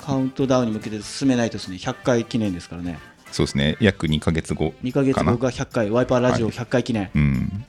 [0.00, 2.98] カウントダウンに向けて進めないとですね100回記念ですからね
[3.30, 4.74] そうですね、約2ヶ月後。
[4.82, 7.64] 2ヶ月かな後が100回ワイパーラジオはい100回記念、うん。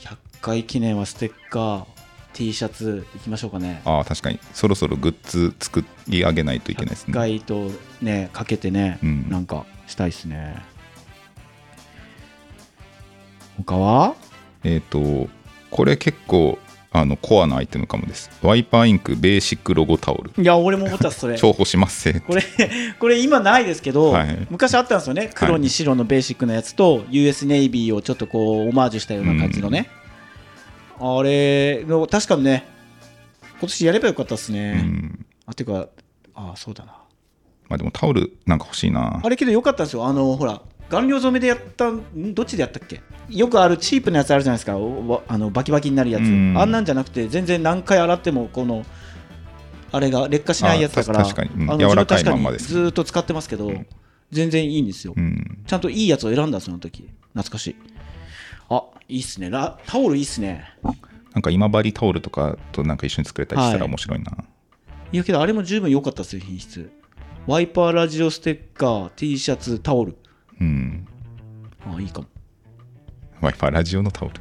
[0.00, 1.84] 100回記念はステッカー
[2.32, 4.40] T シャツいきましょうかねああ、確かに。
[4.52, 7.12] そろそろグッズ作り上げないといけないです100ね。
[7.14, 7.70] 回と
[8.02, 10.56] ねかけてね、うんなんかしたいですね
[13.64, 14.14] 他は？
[14.64, 15.30] えーっと、
[15.70, 16.58] これ結構、
[16.98, 18.30] あのコアなアイテムかもです。
[18.42, 20.30] ワイパーインクベーシックロゴタオル。
[20.42, 22.20] いや俺も思ったそれ重宝しますせ。
[22.20, 22.42] これ
[22.98, 29.88] これ今ないですけど、はい昔あったんですよね黒に白のベーシックなやつと、US ネイビーをちょっとこうオマージュしたような感じのね、
[30.98, 32.66] あれの確かにね
[33.58, 35.26] 今年やればよかったっすうね、ん。
[35.46, 35.88] あていうか
[36.34, 36.92] あそうだな
[37.68, 39.28] まあでもタオルなんか欲しいなあ。
[39.28, 43.00] れけどよかったんですよあのほら顔料染めでやったんどっちでやったっけ？
[43.28, 44.74] よくあるチープなやつあるじゃないですか。
[44.74, 46.54] あのバキバキになるやつ、うん。
[46.56, 48.84] あんなんじゃなくて全然何回洗ってもこの
[49.90, 51.50] あれが劣化しないやつだから確かに。
[51.66, 51.78] うん。
[51.78, 53.72] 柔らかいまんまですずーっと使ってますけど、
[54.30, 55.62] 全然いいんですよ、うん。
[55.66, 57.08] ちゃんといいやつを選んだその時。
[57.34, 57.76] 懐かしい。
[58.70, 59.50] あいいっすね。
[59.50, 60.64] ラタオルいいっすね。
[61.34, 63.88] なんか今治タオルとかとなんか一緒に作れたりしたらはい。
[63.88, 64.32] 面白いな。
[65.12, 66.90] いやけどあれも十分良かったですよ品質。
[67.46, 70.16] ワイパーラジオステッカー T シャツタオル
[70.60, 71.06] うん。
[71.84, 72.26] あいいかも
[73.40, 74.34] ワイパーラジオのタオル。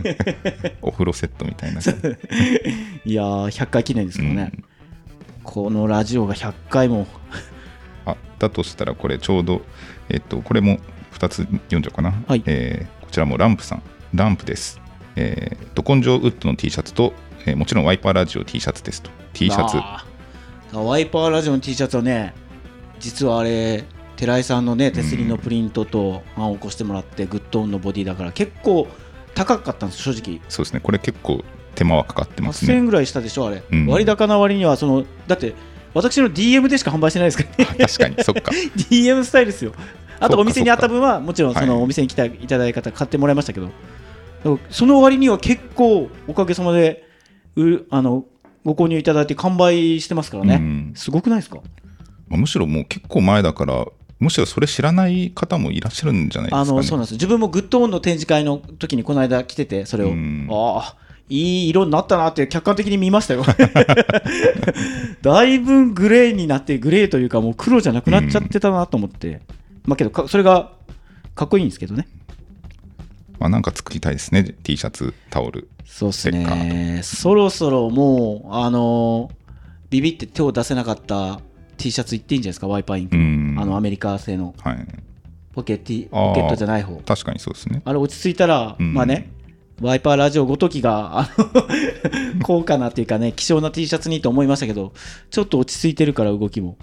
[0.82, 1.80] お風呂セットみたいな。
[1.80, 1.84] い
[3.14, 4.64] やー100回記念ですからね、うん
[5.44, 7.06] このラジオが100回も
[8.04, 9.62] あだとしたらこれちょうど、
[10.10, 10.78] えっと、これも
[11.12, 12.22] 2つ読んじゃおうかな。
[12.28, 13.82] はいえーこちらもランプさん。
[14.12, 14.78] ランプです。
[15.16, 17.14] えー、ど根性ウッドの T シャツと、
[17.46, 19.10] えーもちろんワイパーラジオ T シャツですと。
[19.32, 19.78] T シャツ。
[20.76, 22.34] ワイパーラジオの T シャツはね
[23.00, 23.84] 実はあれ
[24.18, 28.88] 寺井さんのね手すりのプリントと案を起こしてもらってグッドオンのボディだから結構
[29.34, 30.40] 高かったんです正直。
[30.48, 30.80] そうですね。
[30.80, 31.44] これ結構
[31.76, 32.86] 手間はかかってます8000円ね。
[32.86, 33.86] ぐらいしたでしょあれ、うん。
[33.86, 35.54] 割高な割にはそのだって
[35.94, 37.70] 私の DM でしか販売してないですからね。
[37.80, 38.50] あ確かに、そっか。
[38.90, 39.72] DM スタイルですよ。
[40.20, 41.68] あとお店にあった分はもちろんそはい。
[41.68, 43.70] のお店に来たいただいた方買ってもらいましたけど。
[44.42, 47.04] でもその割には結構おかげさまで
[47.54, 48.24] うあの
[48.64, 50.92] ご購入いただいて完売してますからね、うん。
[50.96, 51.58] すごくないですか？
[52.28, 53.86] まあむしろもう結構前だから、
[54.18, 56.70] むしろそれ知らない方もいらっしゃるんじゃないですか、ね。
[56.70, 63.44] あのそうなんです自分もグッドオンの展示会の時にこの間来ててそれを、うんああいい色になったなって客観的に見ましたよ
[65.20, 69.42] だいぶグレーになってグレーというかもう黒じゃなくなっちゃってたなと思って、
[69.84, 70.72] まあけどかそれが
[71.34, 72.08] かっこいいんですけどね
[73.38, 74.42] まあ、なんか作りたいですね。
[74.64, 75.68] T シャツ、タオル。
[75.84, 79.30] そうっすねそろそろもうあの
[79.90, 81.40] ビビって手を出せなかった
[81.78, 82.68] T シャツいっていいんじゃないですか？
[82.68, 83.58] ワイパーインクうの,、ん。
[83.60, 84.86] あのアメリカ製のはい。
[85.54, 87.80] ポケティポケットじゃない方確かにそうですね。
[87.84, 89.30] あれ落ち着いたら、うんまあね、
[89.80, 91.50] ワイパーラジオごときが、あの
[92.44, 94.92] 高価なっていうかね、希少な T シャツにと思いましたけど、
[95.30, 96.76] ちょっと落ち着いてるから動きも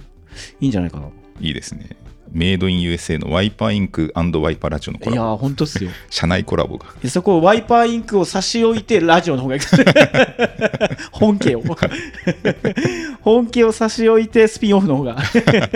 [0.60, 1.08] いいんじゃないかな。
[1.40, 1.90] いいですね。
[2.36, 4.22] メイドイン USA のワイパーインクワ
[4.52, 5.16] イパーラジオのコラボ。
[5.16, 5.90] いやー、ほんとっすよ。
[6.10, 6.88] 社内コラボが。
[7.02, 9.62] でそこをワイパーインクを差し置いて、ラジオの方がいい。
[11.14, 11.64] 本家を。
[13.24, 15.24] 本家を差し置いて、スピンオフの方が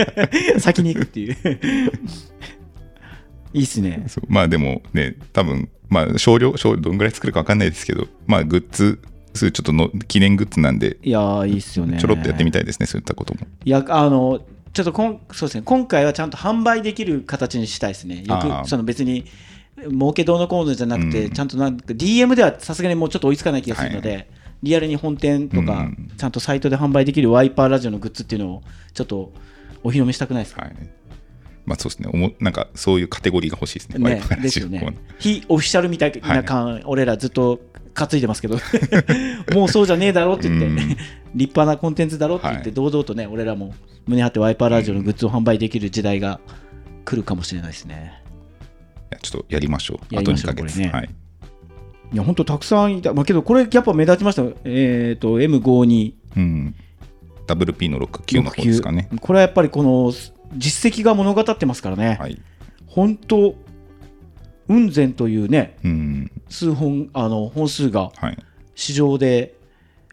[0.59, 1.37] 先に行くっていう。
[3.53, 4.05] いいっすね。
[4.27, 8.99] まあでもね、多分まあ少量、少どんぐらい作るか分かんないですけど、まあグッズ、
[9.33, 11.99] ちょっとの記念グッズなんで、いやー、いいっすよね。
[11.99, 13.39] ちょろっとやってみたいですね、そういったことも。
[13.63, 14.41] いや、あの、
[14.73, 18.23] ちょっとこんそうですね、今回はちゃんと販売できる形にしたいですね。
[18.25, 19.25] よく、その別に、
[19.77, 21.31] 儲けどうのこうのじゃなくて、うん。
[21.31, 24.29] ちゃんとなんか DM ではさすがにもうちょっと追いつかない気がするので、
[24.61, 26.11] リアルに本店とか、うん。
[26.17, 29.31] ちゃんとサイトで販売できるワイパーラジオのグッズっていうのを、ちょっと
[29.83, 30.63] お披露目したくないですか？
[30.63, 30.75] はい。
[31.65, 34.97] まあそうですね、おもなんかそういうカテゴリーが欲しいですね、ワイねパーラジオですよね。
[35.19, 37.59] 非オフィシャルみたいな感、俺らずっと
[38.07, 38.57] 担いでますけど、
[39.53, 40.77] もうそうじゃねえだろって言って、うん
[41.35, 43.75] 立派なコンテンツだろって言って、はい堂々とね、俺らも
[44.07, 46.39] 胸張ってワイパーラジオのグッズを販売できる時代が
[47.05, 48.23] 来るかもしれないですね。
[49.21, 49.97] ちょっとやりましょう。
[49.97, 50.79] あと2やりましょうヶ月。
[50.79, 51.09] ねはい。
[52.11, 53.13] いや、本当たくさんいた。
[53.13, 54.53] まあ、けど、これやっぱ目立ちましたよ。
[54.63, 56.13] えっ、と、M52。
[56.37, 56.75] うん。
[57.45, 59.09] WP の69の方ですかね。
[59.21, 60.11] これはやっぱりこの
[60.55, 62.17] 実績が物語ってますからね。
[62.19, 62.41] はい。
[62.87, 63.55] 本当、
[64.69, 66.31] 雲仙というね、うん。
[66.47, 68.11] 数本、あの、本数が
[68.75, 69.55] 市場で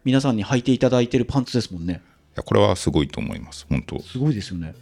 [0.04, 2.02] 皆さんに履いていただいてるパンツですもんね。
[2.36, 4.00] やこれはすごいと思います、本当。
[4.00, 4.74] すごいですよね。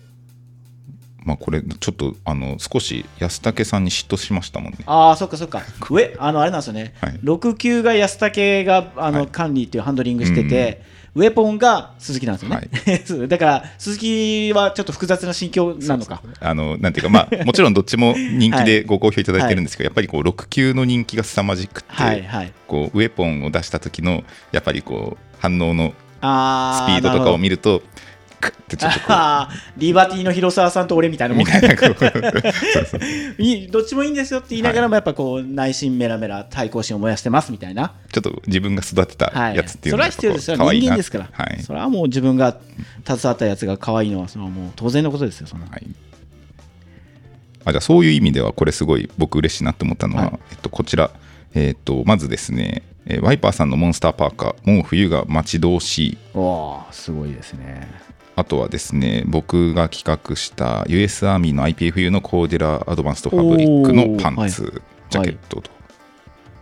[1.24, 4.80] まあこれちょっとあの少し安武さんに嫉妬しましたもんね。
[4.84, 5.62] ああそっかそっか。
[5.80, 6.14] 上？
[6.18, 7.18] あのあれなんですよね、はい。
[7.22, 9.28] 6級が安武があの、はい。
[9.28, 10.82] 管理っていうハンドリングしてて、
[11.14, 13.28] ウェポンが鈴木なんですよね、はい。
[13.28, 16.20] だから鈴木はちょっと複雑な心境なのか。
[16.40, 22.52] あのなんていうかまあ もちろんどっちも人気でご好評いただいてるんですけど、やっぱりこう6級の人気が凄まじくって、はいはい。
[22.66, 27.82] こうウェポンを出した時のやっぱりこう反応のスピードとかを見ると
[28.44, 31.44] クッてちょっとあー リバティの広沢さんと俺みたいなもん。
[31.44, 31.46] う
[33.38, 37.94] み どっちもいいんですよって言いながらもやっぱこう内心メラメラ対抗心を燃やしてますみたいな。
[38.12, 40.50] ちょっと自分が育てたはい、やつっていうそれは必要です。
[40.50, 41.62] よ人間ですから、はい。
[41.62, 42.56] それはもう自分が
[43.06, 45.66] 携わったやつが可愛いのはそれはもう当然のことですよそんな。
[45.66, 45.86] はい。
[47.64, 50.38] あじゃあそういう意味ではこれすごい僕嬉しいなと思ったのは、はい。
[50.52, 51.10] えっと、こちら、
[51.54, 56.18] えっと、まずですね、えーワイパーさんのモンスターパーカーもう冬が待ち遠しい。
[56.34, 57.88] おーすごいですね
[58.36, 65.70] あとはですね僕が企画した US アーミーの IPFU のコーデラアドバンストファブリックのパンツ、ジャケットと、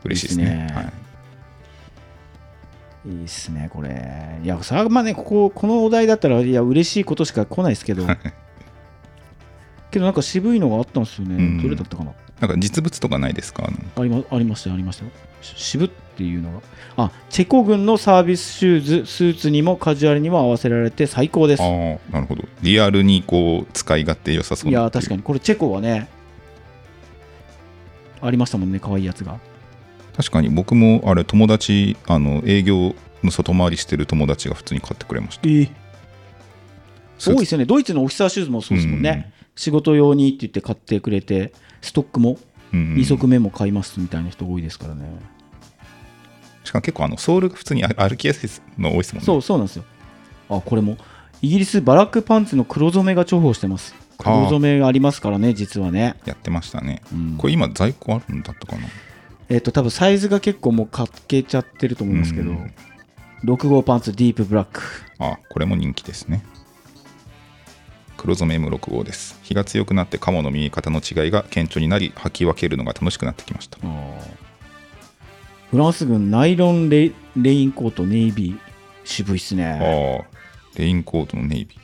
[0.04, 0.44] 嬉しいですね。
[0.44, 0.50] いい。
[0.50, 0.82] ですねは
[3.06, 4.40] い、いいっすねこれ。
[4.42, 8.06] いやそれはまあねこここのお題だったらいや嬉しいことしか来ないですけど。
[9.92, 11.62] けどなんか渋いのがあったんですよね、うん。
[11.62, 12.12] どれだったかな
[12.42, 13.70] なんか実物とかないですか？
[13.96, 15.12] ありまありましたよありましたよ。
[15.42, 16.60] し渋っていうのが
[16.96, 21.62] あチェコ軍のサービスシューズスーツにもカジュアルにも合わせられて最高です。
[21.62, 21.68] ああ
[22.12, 22.42] なるほど。
[22.60, 25.22] リアルにこう使い勝手良さそういなや確かに。
[25.22, 26.08] これチェコはね
[28.20, 29.38] ありましたもんね可愛いやつが。
[30.16, 35.48] 確かに僕もあれ友達あの営業の外回りしてる友達が普通に買ってくれました。
[35.48, 35.70] え
[37.18, 37.66] スーツ多いですよね。
[37.66, 41.52] ドイツのオフィサーシューズもそうですもんね、仕事用にって言って買ってくれて
[41.82, 42.38] ストックも
[42.72, 45.04] うん2足目も買いますみたいな人多いですからね、
[46.64, 49.26] しかも結構あのソールが普通に歩歩きやすいの多いですもんね。
[49.26, 49.84] そうそうなんですよ。
[50.48, 50.96] あこれも。
[51.42, 53.94] イギリスバラックパンツの黒染めが重宝してます。
[54.16, 57.02] 黒染めがありますからね実はね、やってましたね。
[57.12, 57.36] うん。
[57.36, 58.86] これ今在庫あるんだったかな？
[59.48, 62.72] えっ、と多分サイズが結構もうかけちゃってると思いますけど、うん。
[63.44, 64.82] 6号パンツディープブラック。
[65.18, 66.44] あこれも人気ですね
[68.22, 69.40] 黒染め M6 号です。
[69.42, 73.78] 日が強くなってカモの見え方の違いが顕著になり履き分けるのが楽しくなってきました。
[75.72, 78.58] フランス軍ナイロンレレインコートネイビー
[79.02, 80.24] 渋いっすあね。
[80.24, 81.78] あレインコートのネイビー。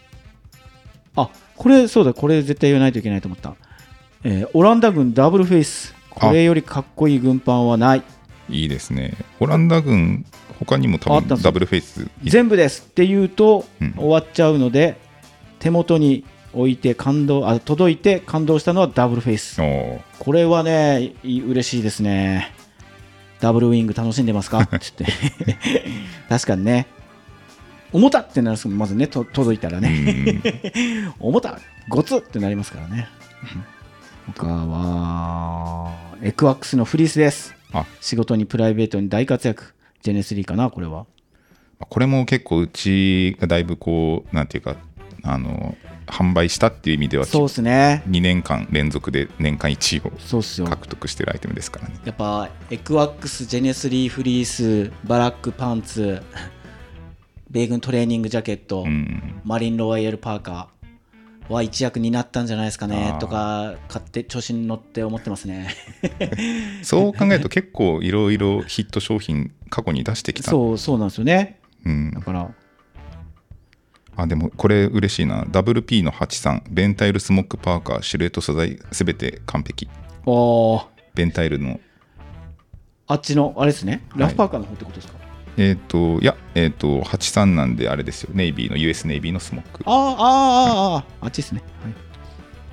[1.21, 2.15] あこれそうだ。
[2.15, 3.57] これ絶対言わないといけないと思った、
[4.23, 5.93] えーオランダ軍ダブルフェイス。
[6.11, 8.05] これよりかっこいい軍パンはない。
[8.49, 9.15] いいですね。
[9.41, 10.25] オランダ軍
[10.61, 12.87] 他にも多分ダブルフェイスい全部です。
[12.89, 13.95] って言うとうん。
[13.95, 15.08] 終わっちゃうので、
[15.59, 19.61] 手元に置いて感動あ届いて感動したのはダブルフェイス。
[20.19, 22.53] これはねい嬉しいですね。
[23.41, 24.61] ダブルウィング楽しんでますか？
[24.63, 25.87] って言って。
[26.29, 26.87] 確かにね。
[27.93, 28.69] 重たってなるんです。
[28.69, 30.43] まずねと届いたらうね、ん。
[31.21, 33.09] 重たゴツってなりますからね。
[34.37, 37.55] 他はエクワックスのフリースです。
[37.73, 37.87] あ。
[38.01, 39.75] 仕事にプライベートに大活躍。
[40.03, 41.07] ジェネスリーかなこれは。
[41.79, 44.77] これも結構うちがだいぶこうなんていうか
[45.23, 48.03] あの販売したっていう意味ではそうっすね。
[48.09, 52.01] 2年間連続で年間1位を獲得してるアイテムですからね。
[52.05, 56.23] やっぱエクワックス、ジェネスリーフリース、バラックパンツ、
[57.51, 65.69] 米軍トレーニングジャケット、うんマリンロワイヤルパーカーは一躍になったんじゃないですかねとか買って調子に乗って思ってますね。
[66.83, 70.51] そう考えると結構いろいろヒット商品過去に出してきた。
[70.51, 71.59] そうそうなんですよね。
[71.85, 72.11] うん。
[72.13, 72.51] だから
[74.19, 75.45] あでもこれ嬉しいな。
[75.45, 79.89] WP の83ベンタイルスモックパーカーシルエット素材すべて完璧。
[80.27, 80.87] おー。
[81.15, 81.79] ベンタイルの。
[83.07, 84.05] あっちのあれですね。
[84.17, 84.19] い。
[84.19, 85.15] ラフパーカーの方ってことですか、
[85.57, 88.31] えっ、といやえっ、と83なんであれですよ。
[88.35, 89.85] ネイビーの US ネイビーのスモック。
[89.87, 90.19] あーあーあー
[90.97, 91.25] あー。
[91.27, 91.95] あっちですね、はい。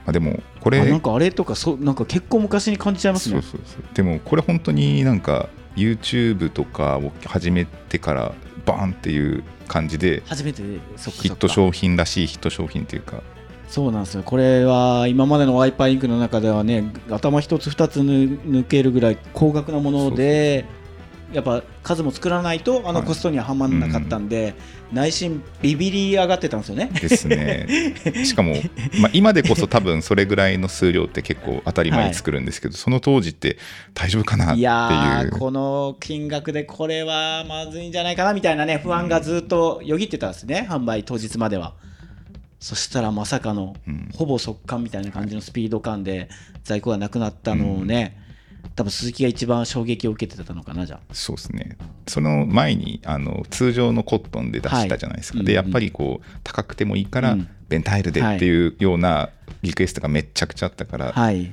[0.07, 3.39] あでもこれあなんかあれとかそうなんか結構昔に感じちゃいますね。
[3.43, 3.83] そうそうそう。
[3.93, 8.33] でもこれ本当になんか YouTube とかを始めてから
[8.65, 13.21] バーンっていう感じで初めてヒット商品らしいヒット商品っていうか。
[13.67, 14.23] そうなんですよ。
[14.23, 20.65] これは今までのワイパーインクの中ではね頭一つ二つぬ抜けるぐらい高額なもので
[21.33, 24.53] やっぱ数も作らないとあのはいコストにははまんなかったんで、
[24.93, 26.89] 内心ビビり上がってたんですよね。
[26.93, 27.95] ですね。
[28.25, 28.55] しかも、
[29.01, 33.57] まあ、今でこそ多分それぐらいの数量って結構当たり前に作るんですけど、その当時って
[33.93, 40.67] 大丈夫かなっていやいうーこの金額でこれはまずいんじゃないかなみたいなね不安がずっとよぎってたんですね。
[40.69, 41.73] 販売当日までは。
[42.59, 44.09] そしたらまさかのうん。
[44.15, 46.29] ほぼ速乾みたいな感じのスピード感で
[46.63, 48.24] 在庫がなくなったのをね、
[48.75, 51.13] 多分鈴木が一番衝撃を受けてたのかなじゃあ。
[51.13, 51.77] そうですね。
[52.07, 55.45] その前にあの通常のコットンで出したじゃないですか、はいうんうん。
[55.47, 57.49] でやっぱりこう高くてもいいから、うん。
[57.67, 59.29] ベンタイルでっていうような
[59.63, 61.51] リクエストがめっちゃくちゃあったから、はい。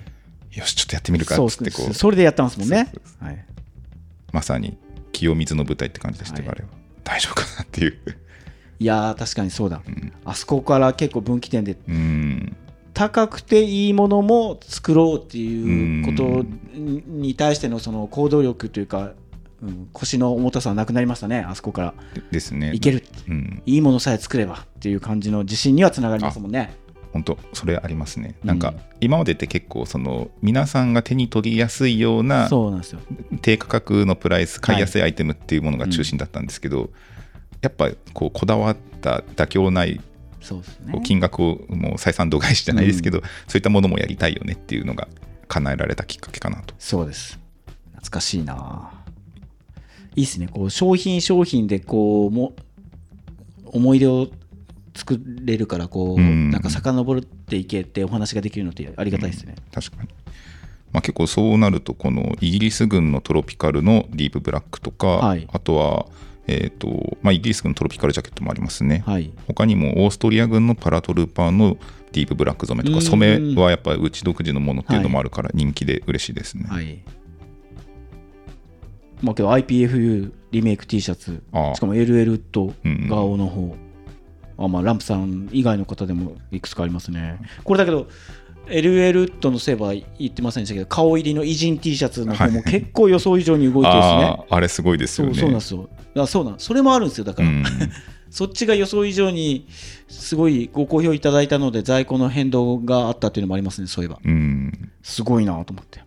[0.52, 1.94] よしちょっとやってみるかっつってこう。
[1.94, 2.92] それでやってますもんね。
[3.20, 3.44] はい。
[4.32, 4.76] まさに
[5.12, 6.70] 清水の舞台って感じでしたよ、はいあれは。
[7.04, 7.98] 大丈夫かなっていう。
[8.78, 9.76] いやー、確かにそうだ。
[9.76, 10.12] ん。
[10.24, 12.56] あそこから結構分岐点で、うん
[12.94, 19.12] 高くていいものも作ろうっていうことに対してのその行動力というか、
[19.62, 21.94] うん、腰の重たさはなくなりましたね、あそこから。
[22.14, 26.74] でですねいける、うんいいものさえ作ればっていう感じの自信にはつながりますもんね。
[27.12, 33.00] 本当それありますねうんなんか今までって結構その皆さんが手に取りやすいようなそうなんですよ。
[33.40, 36.90] 低価格のプライス買いやすいアイテムっていうものが中心だったんですけど、
[37.62, 40.00] やっぱこうこだわった妥協ない
[40.80, 41.00] ね。
[41.04, 45.08] 金額をもう採算度外視じゃないですけど、そういったものもやりたいよねっていうのが
[45.48, 46.74] 叶えられたきっかけかなと。
[46.78, 47.38] そうです。
[47.92, 48.90] 懐かしいな
[50.16, 50.48] いいですね。
[50.48, 52.54] こう商品商品でこうも
[53.66, 54.28] 思い出を
[54.94, 59.54] 作れるからこう、うんなんか遡っていけてお話ができるのってありがたいですね。
[59.72, 60.08] 確かに。
[60.92, 66.06] まあ、結構そうなるとこのイギリス軍のトロピカルのディープブラックとか、はいあとは、
[66.46, 69.30] えーとまあ、イギリス軍のトロピカルジャケットもありますね、はい。
[69.46, 71.76] 他にもオーストリア軍のパラトルーパーの
[72.12, 76.98] ディープブラック染めとかうん染めはやっぱりうち独自のものっていうのもあるから人気で嬉しいですね、はい。
[79.22, 81.42] まあ、今日 IPFU リメイク T シャツ、
[81.74, 83.76] しかも LL ウッドうん顔の方、
[84.58, 87.38] あまあ、ランプさん以外の方でもいくつかありますね。
[87.62, 88.08] これだけど、
[88.66, 94.24] LL ウッドのせいば言ってませんでしたけど、顔入りの偉人 T シャツの方も結構予想以上に動いてですね。
[94.24, 95.88] あああれすごいですよねそうなんですよ。
[96.16, 97.64] あそうなんそれもあるんですよ、だから、うん
[98.32, 99.66] そっちが予想以上に
[100.08, 104.18] すごいご好評いただいたので、在庫の変動があったっていうのもありますね、そういえば。
[104.24, 106.02] うんすごいなと思って。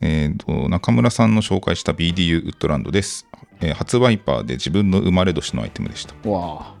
[0.00, 3.26] えーと中村さんの紹介した BDU ウッドランドです、
[3.60, 6.74] えー初ワイパーで自分の生まれ年のアイテムでしたわあ。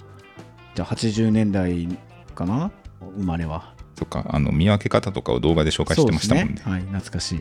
[0.74, 1.86] じゃあ80年代
[2.34, 2.70] かな？
[3.18, 3.74] 生まれは。
[3.96, 7.40] とかあの見分け方とかを動画で紹介してましたもんねそうですはい、懐かしい。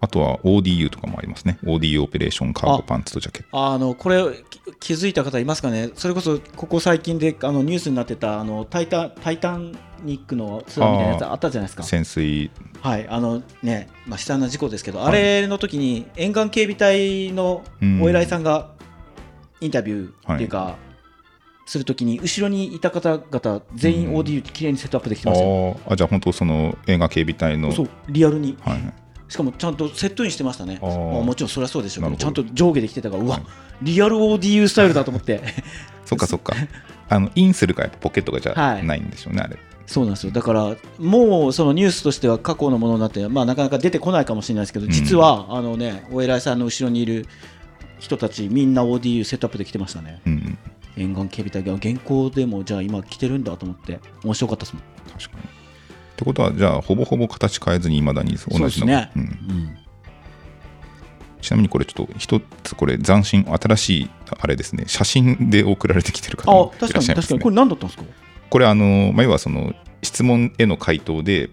[0.00, 1.58] あとは ODU とかもありますね。
[1.64, 3.48] ODU オペレーションカーゴパンツとジャケット。
[3.52, 9.58] あのこれき気づいた方いますかね、それこそここ最近であのニュースになってたあのタイタタイタ
[10.02, 11.82] ニックのツアーみたいなやつあったじゃないですか。
[11.82, 12.50] 潜水。
[12.80, 17.64] はい、あのね、まあ、悲惨な事故ですけど、あれの時に沿岸警備隊の
[18.00, 18.70] お偉いさんが
[19.60, 20.76] インタビューっていうか、
[21.66, 24.16] するときに、後ろにいた方々、全員うん。
[24.18, 25.74] ODU きれいにセットアップできてあましたよ。
[25.74, 28.56] ーあじゃあ本当その映画警備隊のそう、リアルに。
[28.60, 30.78] はいはいしかもちゃんとセットインしてましたね。
[30.80, 33.42] まあもちろんそれはそうでしょうけど、ちゃんと上下できてたから、うわ、はい
[33.82, 35.42] リアル ODU スタイルだと思って。
[36.06, 36.54] そっかそっか。
[37.08, 38.86] あのインするからポケットがじゃはい。
[38.86, 39.58] ないんでしょうね、あれ。
[39.86, 40.32] そうなんですよ。
[40.32, 44.90] だからもうそのニュースとしては過去のものになって、まあ、なかなか出てこないかもしれないですけど、うん。
[44.92, 47.26] 実はあの、ね、お偉いさんの後ろにいる
[47.98, 50.20] 人たちみんな ODU セットアップできてましたね。
[50.26, 50.58] うん
[50.98, 54.82] 沿岸警備隊が現行でもじゃあ今来てるんだと思って面白かったですもん。
[55.18, 55.55] 確かに
[56.16, 59.76] ってことはじゃあほぼほぼ形変えずにいまだに同じのねうんうん。
[61.42, 64.10] ちなみにこれちょっと一つこれ斬新新しい
[64.40, 64.84] あれですね。
[64.86, 67.28] 写真で送られてきてる方あもい確からにっしゃいますね。
[67.28, 68.04] 確かにこれ何だったんですか？
[68.48, 71.50] これあの、まあ、要はその質問への回答で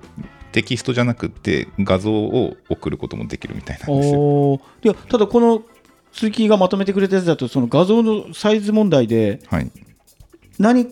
[0.54, 4.62] テキストじゃなくて画像を送ることもできるみたいなんですよ。
[4.84, 5.62] いやただこの
[6.14, 9.72] 鈴木がまとめてくれたやつだとその画像のサイズ問題ではい、い。
[10.58, 10.88] 何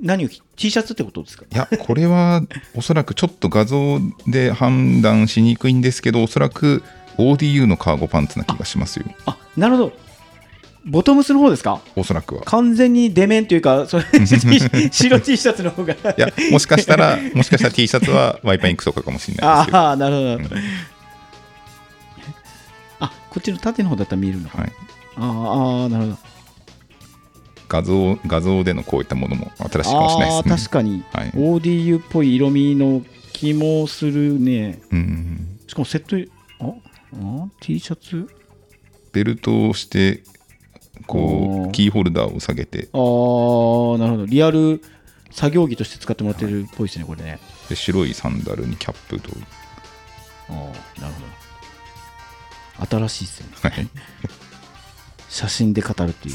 [0.00, 1.44] 何を T シャツってことですか？
[1.50, 2.42] やこれは
[2.74, 6.82] おそらくちょっと画像で判断しにくいんですけどおそらく
[7.18, 9.92] ODU のカーゴパンツな気がしますよあなるほど
[10.86, 11.82] ボトムスの方ですか？
[11.94, 12.42] おそらくは。
[12.46, 14.04] 完全にデメンというか、それ
[14.90, 15.92] 白 T シャツの方が。
[15.92, 20.56] いやもしかしたらもしかしたら T シャツはワイパーインクとかかもしれないですけど、ああ、なるほど。
[23.00, 24.56] あこっちの縦の方だったら見えるのか。
[24.58, 24.72] はい、
[25.16, 26.18] あーあー、なるほど。
[27.70, 30.56] 画像画像でのこういったものも新しいかもしれないですね。
[30.56, 31.04] 確かに。
[31.12, 33.02] はい ODU っぽい色味の
[33.32, 34.82] 気もするね。
[34.90, 36.16] うんしかもセット、
[36.66, 36.74] あ
[37.14, 38.28] あ T シャツ？
[39.12, 40.24] ベルトをして
[41.06, 44.26] こうキーホルダーを下げてああ、なるほど。
[44.26, 44.82] リアル
[45.30, 47.38] 作業着として使ってもらってるっぽいですね、これね。
[47.68, 49.30] で白いサンダルにキャップと、
[50.48, 51.20] ああ、なるほ
[52.84, 53.06] ど。
[53.06, 53.52] 新しいですよね。
[53.62, 53.88] はい
[55.28, 56.34] 写真で語るっていう。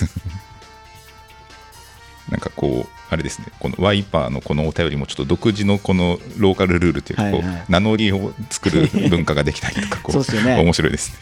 [2.29, 3.47] なんかこうあれですね。
[3.59, 7.47] このワイパーのこのお便りもちょっと独自のこのローカルルールというか、こうはい。
[7.47, 10.59] はい名乗りを作る文化ができたりとかこ そうですよね。
[10.61, 11.17] 面白いですね。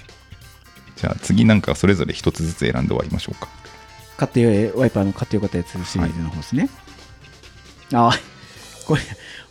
[0.95, 3.49] じゃあ次なんかそれぞれ一つずつ選んで終わりましょうか。
[4.17, 6.69] 買ってよワイパーの買ってよかったやつシリーズの方ですね。
[7.93, 8.19] ああ、
[8.85, 9.01] これ、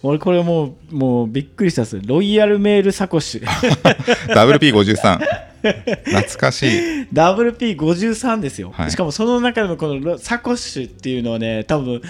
[0.03, 2.01] 俺これもう、もうびっくりしたっす。
[2.05, 3.47] ロイヤルメールサコッシュ。
[4.35, 5.19] WP53
[5.63, 12.03] 懐かしい WP53 ですよ、はいしかもその中でもこのロサコッシュっていうのはね、多分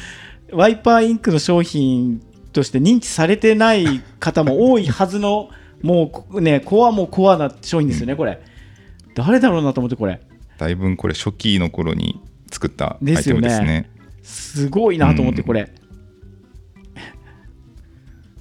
[0.53, 2.23] ワイパーインクの商品
[2.53, 5.49] として認知されてない方も多いはずの、
[5.83, 8.41] もうね、コアもコアな商品ですよね、これ。
[9.15, 10.21] 誰だろうなと思って、これ。
[10.59, 13.91] だいぶこれ初期の頃に作ったアイテですよねムですね。
[14.23, 15.71] すごいなと思って、うんこれ。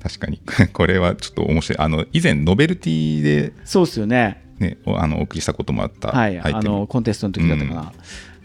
[0.01, 0.41] 確かに。
[0.73, 1.77] これはちょっと面白い。
[1.79, 4.41] あの、以前ノベルティでそうですよね。
[4.59, 6.39] ね、おあのお送りしたこともあったはい。
[6.39, 7.93] あのコンテストの時だったかな。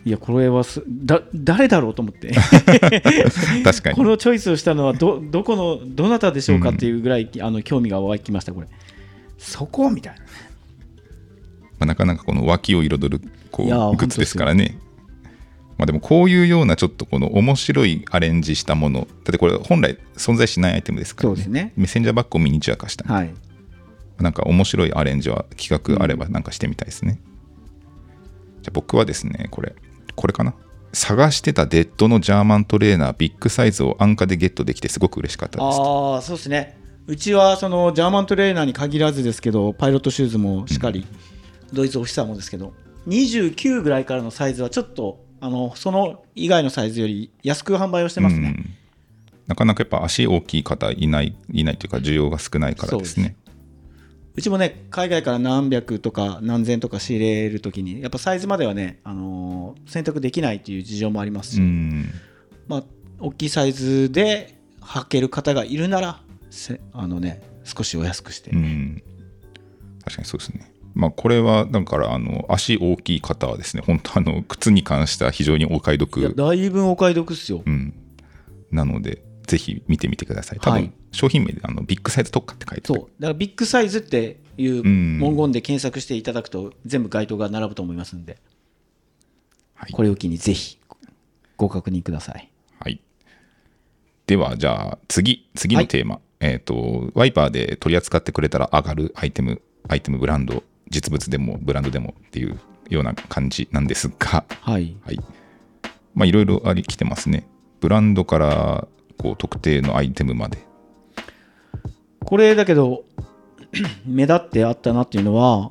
[0.05, 2.33] いや、これはすだ誰だろうと思って、
[3.65, 4.05] 確かにこ。
[4.05, 8.69] のチョイスをしたのはどどこのどなたでしょうかっていうぐらい、あの興味が湧きました、これ。
[9.37, 10.21] そこみたいな。
[10.21, 10.27] ま
[11.81, 14.79] あ、なかなかこの脇を彩るこうグッズですからね。
[15.79, 21.35] まあでもこういうようなちょっとこの面白いアレンジしたもの、だってこれ本来存在しないアイテムですからね。
[21.35, 23.13] そうですねメッセンジャーバッグをミニチュア化した。
[23.13, 23.35] はい。
[24.19, 27.21] なんか面白いアレンジは企画あればなんかしてみたいですね。
[28.63, 29.75] じゃあ僕はですね、これ、
[30.15, 30.55] これかな？
[30.95, 35.79] 探してたデッドのジャーマントレーナービッグサイズを安価でゲットできてすごく嬉しかったです。
[35.79, 36.79] ああ、そうですね。
[37.07, 41.07] うちはそのジャーマントレーナーに限らずですけど、パイロットシューズもしっかり、
[41.73, 42.73] ドイツオフィサーもですけど、
[43.09, 48.55] 29ぐらいからのサイズはちょっと、あのその以外のサイズより安く販売をしてますね。
[48.57, 48.77] うん
[49.47, 53.37] なかなかやっぱ足大きい方いない、いないというか需要が少ないからですね。
[54.35, 62.11] うちもね、海外から何百とか何千とか仕入れるときに、やっぱサイズまではね、あのー選択できないという事情もありますし、うん。
[62.69, 62.85] まあ、
[63.21, 66.21] 大きいサイズで履ける方がいるなら、
[66.51, 69.03] せあのね、少しお安くして、うん。
[70.05, 70.73] 確かにそうですね。
[70.97, 77.63] まあこれはだからあの足大きい方はですね、本当あの靴に関しては非常にお買いいや得、だいぶお買い得っすよ。
[77.65, 77.95] うん、
[78.71, 80.59] なので、ぜひ見てみてください。
[80.59, 83.11] 多分、はい商品名であのビッグサイズ特化って書いてあるそう。
[83.19, 88.39] だからビッグサイズっていううん文言で検索していただくと、全部該当が並ぶと思いますんで、
[89.75, 90.79] はいこれを機にぜひ
[91.57, 92.51] ご確認ください。
[92.81, 93.01] はい。
[94.27, 96.21] では、じゃあ次、次のテーマ。
[96.41, 102.59] えっ、と、ワイパーで取り扱ってくれたら上がるアイテム、アイテムブランド、実物でもブランドでもっていう
[102.89, 104.97] ような感じなんですが、はい。
[105.05, 105.19] はい。
[106.15, 107.47] まあ、いろいろありきてますね。
[107.81, 110.59] ブランドから、こう、特定のアイテムまで。
[112.25, 113.05] これだけど
[114.05, 115.71] 目立ってあったなっていうのは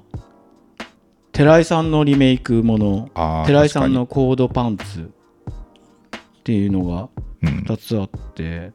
[1.34, 3.10] 寺井さんのリメイクもの
[3.46, 5.12] 寺井さんのコードパンツ
[6.40, 7.10] っていうのが
[7.46, 8.72] うん、2つあって、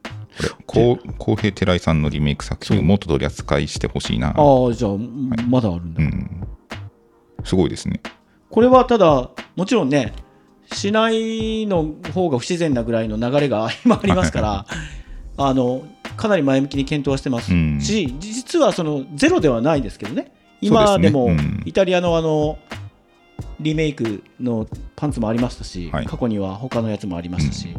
[0.66, 4.28] これ、こう公平寺井さんのリメイク作品をもっと取り扱いしてほしいな。
[4.28, 4.32] あ
[4.68, 4.92] あじゃあ、
[5.48, 6.48] まだあるんだ、うん。
[7.44, 8.00] すごいですね。
[8.50, 10.12] これはただもちろんね
[10.72, 14.66] しないの方が不自然なぐらいの流れが今ありますから
[15.36, 15.84] あの
[16.16, 17.80] かなり前向きに検討はしてますうん。
[17.80, 20.32] し、実はそのゼロではないですけどね。
[20.60, 21.62] 今でもうん。
[21.64, 22.58] イタリアのあの
[23.58, 24.66] リメイクの
[24.96, 26.06] パンツもありましたし、はい。
[26.06, 27.74] 過去には他のやつもありましたし、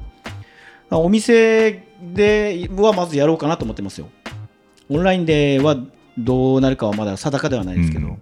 [0.89, 4.09] お店ではまずやろうかなと思ってますよ。
[4.89, 5.77] オンラインでは
[6.17, 8.21] どうなるかはまだ定かではないですけど、うん。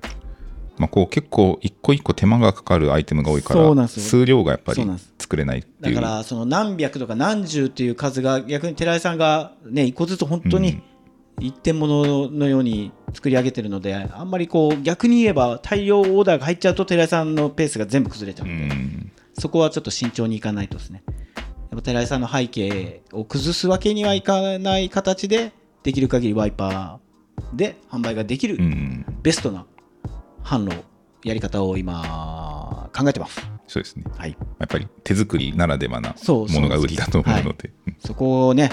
[0.77, 4.81] まあ、こう結構一個一個手間がかかるアイテムが多いから数量がやっぱり
[5.17, 5.95] 作れないっていう。
[5.95, 10.81] だからその何百とか何十っていう数が逆に寺井さんがね一個ずつ本当に
[11.41, 19.11] 一点物のように作り上げてるのであんまりこう逆に言えば大量オーダーが入っちゃうと寺井さんのペースが全部崩れちゃううので、ん。
[19.33, 21.03] そこはちょっと慎重にいかないとですね
[21.71, 25.51] やっぱ寺井さんの背景を崩すわけにはいかない形で
[25.83, 29.65] できる限りワイパーで販売ができるうんベストな
[30.43, 30.83] 販路
[31.23, 33.41] やり方を今考えてます。
[33.67, 34.03] そうですね。
[34.17, 34.35] はい。
[34.57, 37.71] やっぱり手作りならではなものが売りだと思うので。
[37.87, 38.71] うんそこをね、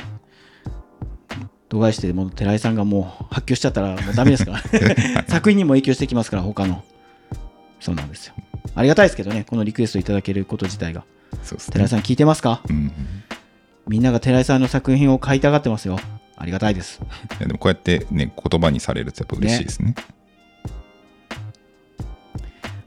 [1.69, 4.63] 度外視して、もう寺井さんがもう発狂しちゃったらもうダメですから、
[5.27, 6.85] 作品にも影響してきますから、他の。
[7.81, 8.35] そうなんですよ。
[8.75, 11.05] ありがたいですけどね、このリクエストいただけること自体が。
[11.43, 12.63] そうですね寺井さん聞いてますか？
[12.69, 12.93] うん
[13.89, 15.99] みんなが寺井さんの作品を買いたがってますよ。
[16.37, 17.01] ありがたいです。
[17.39, 19.95] いやでもこうやってね言葉にされるとやっぱ嬉しいですね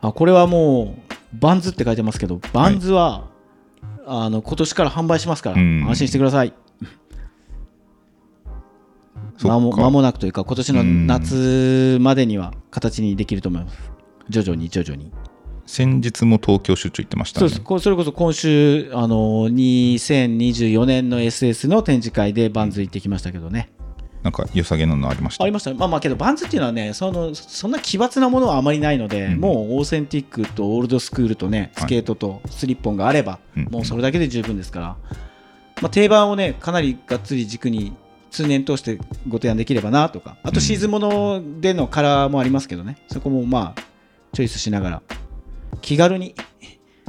[0.02, 3.28] あ、これはもう、バンズって書いてますけど、バンズは、
[4.06, 6.54] あの今年から販売しますから、うん安心してください。
[9.38, 13.92] そっか間も間もなくというか、今年の夏までには形にできると思います。
[14.30, 15.12] 徐々に徐々に。
[15.70, 17.42] 先日も東京出張行ってましたね。
[17.42, 17.62] そうです。
[17.62, 23.70] こそれこそ今週、あの2024年の SS の展示会でバンズ行ってきましたけどね。
[24.24, 25.44] なんか良さげなのありました？
[25.44, 29.40] ありましたまあまあけど、バンズっていうのはね、そのそんな奇抜なものはあまりないので、うん。
[29.40, 31.84] もうオーセンティックとオールドスクールとね、はい。
[31.84, 33.66] スケートとスリッポンがあれば、うん。
[33.66, 34.86] もうそれだけで十分ですから、
[35.84, 37.96] まあ、定番をね、かなりがっつり軸に
[38.32, 38.98] 通年通して
[39.28, 43.82] ご提案できればなとか、あとシーズンものでのカラーもありますけどね、そこもまあ、
[44.34, 45.02] チョイスしながら、
[45.82, 46.36] 気軽に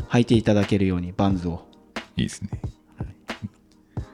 [0.09, 1.67] 履いていただけるように、バンズを。
[2.17, 2.51] いいですね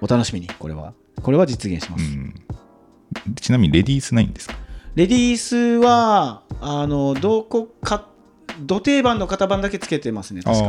[0.01, 0.93] お楽しみに、これは。
[1.23, 2.05] これは実現します。
[2.05, 2.35] うん、
[3.35, 4.55] ちなみにレディースないんですか？
[4.95, 8.09] レディースは、あの、どこか、
[8.61, 10.65] 土定番の型番だけつけてますね、確か。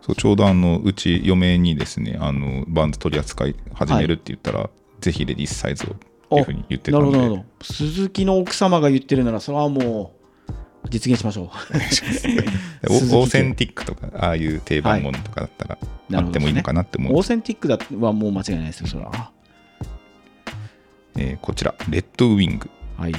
[0.00, 4.68] そうちょうどあのうち嫁にですねあのバンズ取り扱い始めるって言ったら、
[5.00, 5.96] ぜひレディースサイズをっ
[6.28, 7.64] ていうふうに言ってたのでなるほど、なるほど。
[7.64, 10.13] 鈴木の奥様が言ってるなら、それはもう、
[10.90, 11.46] 実現しましょう。
[12.88, 15.78] オーセンティックとかああいう定番ものとかだったら、
[16.14, 19.30] あってもいいのかなって思う、オーセンティックだはもう間違いないですよ、それは。
[21.16, 23.12] えーこちらレッドウィングはい。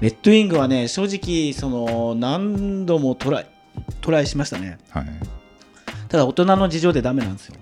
[0.00, 3.46] レッドウィングはね、正直、その、何度もトライ、
[4.00, 4.78] トライしましたね。
[4.90, 5.06] はい
[6.08, 7.56] ただ、大人の事情でダメなんですよ。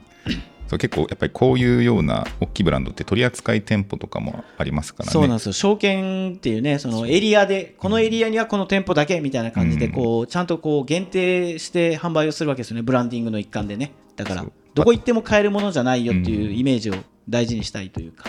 [0.68, 5.52] そう結構やっぱりこういうような大きいブランドって取り扱い店舗とかもありますからねそうなんですよ。
[5.52, 12.82] 証券っていうね、そのエリアで、このエリアにはこの店舗だけみたいな感じで、うんこう、ちゃんとこう、限定して販売をするわけですよね。
[12.82, 13.92] ブランディングの一環でね。
[14.16, 14.44] だから
[14.74, 16.94] どこ行っても買えるものじゃないよっていうイメージを
[17.28, 18.24] 大事にしたいというか。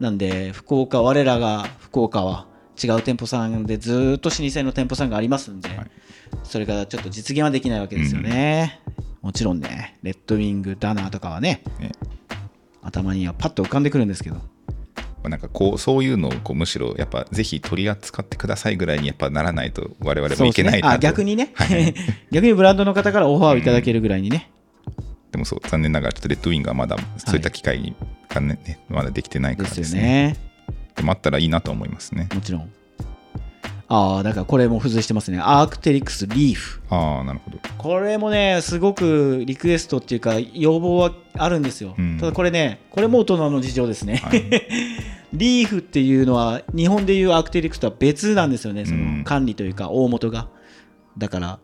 [0.00, 2.46] なんで、福岡、我らが福岡は
[2.82, 5.90] 違う店舗さんでずーっと老舗の店舗さんがありますんで、はい。
[6.44, 8.80] それがちょっまあ実現はできないわけですよね。
[9.22, 11.92] もちろんね、レッドウィング、ダナーとかはね、ね
[12.82, 14.36] 頭にはパッと浮かんでくるんですけど。
[14.36, 14.42] ま
[15.24, 20.94] あなんかこうそういうのをこうむしろやっぱぜひ取り扱ってくださいぐらいにやっぱならないと我々もいけないなね。
[20.94, 21.94] あ逆にね、はい。
[22.30, 24.50] 逆にブランドの方からオファーをいただけるぐらいにね、
[25.32, 27.94] でもそう残念ながらちょっとレッドウィングはまだそういった機会
[28.28, 30.47] がね、ねまだできてないからでですすね
[30.98, 32.72] よね、でもあったらいいなと思いますねもちろん。
[33.90, 35.38] ああ、だからこれも付随してますね。
[35.40, 36.82] アークテリクスリーフ。
[36.90, 41.94] ああなるほどこれもね、すごくリクエストっていうか、要望はあるんですよ。
[41.98, 44.16] うんただこれね、これも大人の事情ですね。
[44.16, 44.44] はい
[45.32, 50.48] リーフっていうのは、日本でいうアークテリクスとは別なんですよね、そうんの管理というか、大元が。
[51.18, 51.58] だから、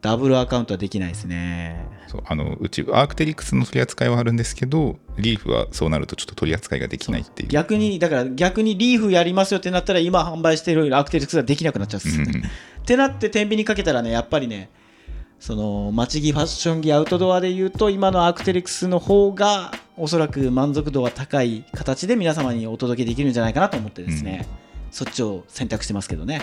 [0.00, 1.84] ダブルアカウントはできないですね。
[2.08, 12.20] そうあのうちアークテリクスの取り扱いはあるんですけどリーフはそうなるとちょっと取り扱いができないっていう逆に、だから逆にリーフやりますよってなったら、今販売しているアークテリクスができなくなっちゃうんです。
[12.20, 12.42] うんうん
[12.80, 14.70] ってなって、天秤にかけたらね、やっぱりね、
[15.38, 24.46] その、街着ファッション着アウトドアで言うと、今のアークテリクスの方が、おそらく満足度は高い形で皆様にお届けできるんじゃないかなと思ってですね、
[24.90, 26.42] そっちを選択してますけどね。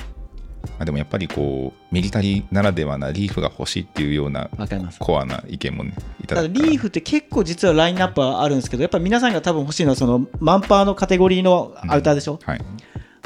[0.63, 4.99] まあ、でもやっぱりこうミリタリーならではなリーフが欲しいっていうようなわかります。
[4.99, 5.93] コアな意見もね
[6.23, 12.61] いたただリーフって結構実はラインナップはあるんですけど、やっぱ皆さんが多分欲しいのは、その、マンパーのカテゴリーのアウターでしょ、はい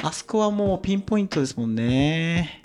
[0.04, 2.64] あそこはもうピンポイントですもんね。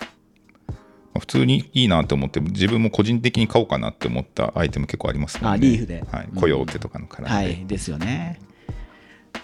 [0.69, 0.75] ま
[1.17, 8.39] あ普通にいいなと思って自分も個人的に買おうかなって思ったアイテム結構ありますもんねあリーフではい、うんコヨーテとかのカラーで、はい、ですよね。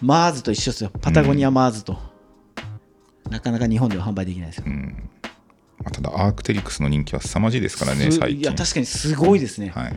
[0.01, 0.91] マーズと一緒ですよ。
[1.01, 1.97] パタゴニアマーズと。
[3.30, 4.63] なかなか日本では販売できないですよ。
[4.67, 5.12] うんまあ、
[5.91, 8.39] ただアークテリクスの人気は凄まじいですからねす最近。
[8.41, 9.69] いや、確かにすごいですね。
[9.69, 9.95] はい、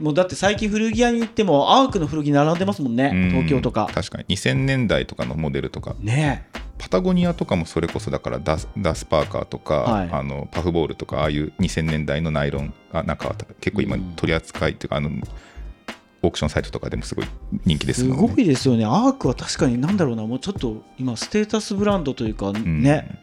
[0.00, 3.30] もうだって最近古着屋に行っても、アークの古着並んでますもんね、うん。
[3.30, 3.88] 東京とか。
[3.92, 4.24] 確かに。
[4.36, 5.94] 2000年代とかのモデルとか。
[6.00, 6.48] ね。
[6.76, 10.08] パタゴニアとかもそれこそだからダスダスパーカーとか、はい。
[10.10, 14.12] あのパフボールとかああいう2000年代のナイロンあなんか結構今うん。
[14.16, 15.10] 取り扱いっていうか、あの
[16.22, 17.26] オークションサイトとかでもすごい
[17.64, 18.16] 人気ですね。
[18.16, 18.84] ごいですよね。
[18.84, 22.82] アークは確かになんだろうな、もうちょっと今、ステータスブランドというか、うん。
[22.82, 23.18] ね、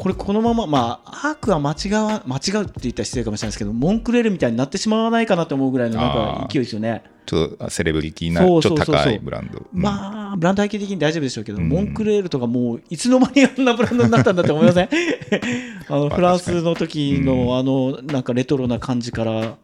[0.00, 7.02] これこのまま、まあ、アークは間違わ間違うって言ったら失礼かもしれないですけど、モンクレールみたいになってしまわないかなと思うぐらいのなんか勢いですよね。
[7.26, 8.86] ちょっとセレブリティなちそうょっとそうそう。
[8.86, 9.82] そう高いブランド、うん。
[9.82, 11.68] まあ、ブランド背景的に大丈夫でしょうけど、うん。
[11.68, 14.88] モンクレールとかもういつの間にあんなブランドになったんだって思いません？
[15.88, 17.58] あのまあフランスの時の、うん。
[17.58, 19.56] あのなんかレトロな感じから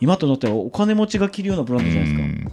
[0.00, 2.24] 今となってはお金持ちが着るようなブランドじゃないですか。
[2.24, 2.52] うん。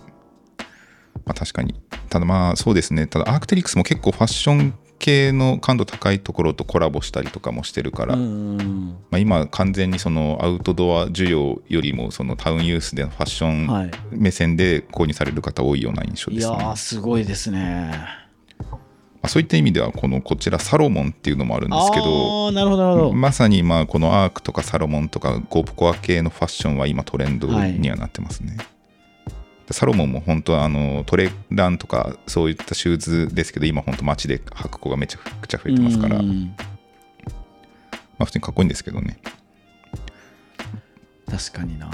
[1.23, 1.75] まあ、確かに。
[2.09, 3.07] ただまあそうですね。
[3.07, 16.57] ただアークテリクスも結構ファッション系の感度高いところとコラボしたりとかもしてるから、うんまあ、今完全にそのアウトドア需要よりもそのタウンユースでのファッションはい、目線で購入される方多いような印象いですね。
[16.57, 17.91] やーすごいですね。
[18.61, 18.77] ま
[19.23, 23.13] あ、そういった意味ではこのこちらサロモンっていうのもあるんですけどなるほどなるほど。
[23.13, 28.57] まさにまあこのアークとかサロモンとかゴープコア系のファッションは今トレンドにはなってますね。
[29.71, 36.55] サロモンも本当はあのトレランとかそういったシューズですけど今本当街で履く子がめちゃくちゃ増えてますから、まうん。
[38.19, 39.19] あ普通にかっこいいんですけどね。
[41.29, 41.89] 確かにな。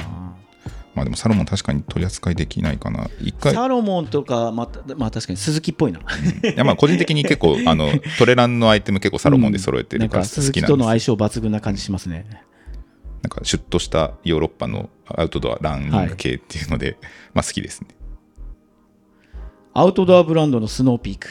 [0.94, 3.10] まあでもサロモン確かに取り扱いできないかな。
[3.22, 3.54] 一回。
[3.54, 6.02] いサロモンとかまたまあ確かに鈴木っぽいな。
[6.56, 12.26] やまあ個人的に結構あのトレランのアイテム結構サロモンで揃えてるから好きなんです鈴木との相性抜群な感じしますね。
[13.22, 16.98] なんかシュッとしたヨーロッパのアウトドアランニング系っていうので、
[17.34, 17.88] まあ好きですね。
[19.74, 21.28] アウトドアブランドのスノーピーク。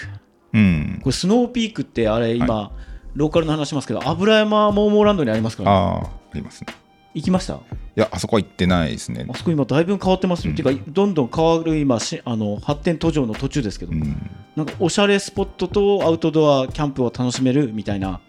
[0.53, 1.01] うん。
[1.03, 2.73] これスノーピークってあれ今、
[3.15, 6.73] ローカルの話しますけど油山モーモーランドにありますから、ね、ああありますね。
[7.13, 7.55] 行きました？
[7.55, 7.59] い
[7.97, 9.27] や、あそこは行ってないですね。
[9.29, 9.35] あ。
[9.37, 14.31] そこ今だいぶ変わってますよ、ていうかどんどん変わる今しあの発展途上の途中ですけど、うん。
[14.55, 18.21] なんかおしゃれスポットとアウトドアキャンプを楽しめるみたいな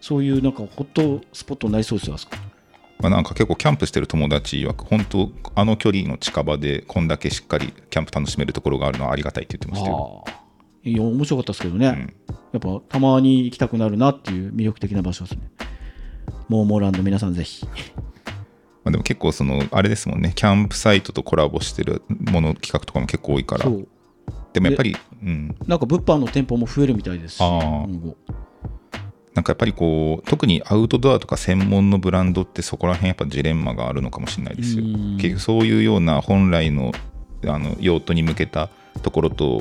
[0.00, 2.36] そういうなんかホットスポットになりそうですよあそこ
[3.00, 10.24] まあ、なんか結構キャンプしてる友達曰く、本当、あの距離の近場で、こんだけしっかりキャンプ楽しめるところがあるのはありがたいって言ってましたよ。
[10.84, 12.14] いや面白かったですけどね、うん。
[12.52, 15.42] やっぱたまに行きたくなるなっていう魅力的な場所ですね。
[16.48, 17.66] モーモーランド皆さんぜひ。
[17.66, 17.70] ま
[18.86, 23.66] あ、でも結構その、あれですもんね、キャンプサイトとコラボしてるもの企画とかも結構多いから、
[24.52, 27.36] でもやっぱり、うん、なんか物販の店舗も増えるみたいです。
[27.36, 28.16] し今後
[29.34, 34.84] なんかやっぱりこう、特にアウトドアとか専門のブランドってそこら辺やっぱジレンマがあるのかもしれないですよ。
[34.84, 35.16] うん。
[35.16, 36.92] 結局そういうような本来の
[37.46, 38.68] あの用途に向けた
[39.02, 39.60] ところと、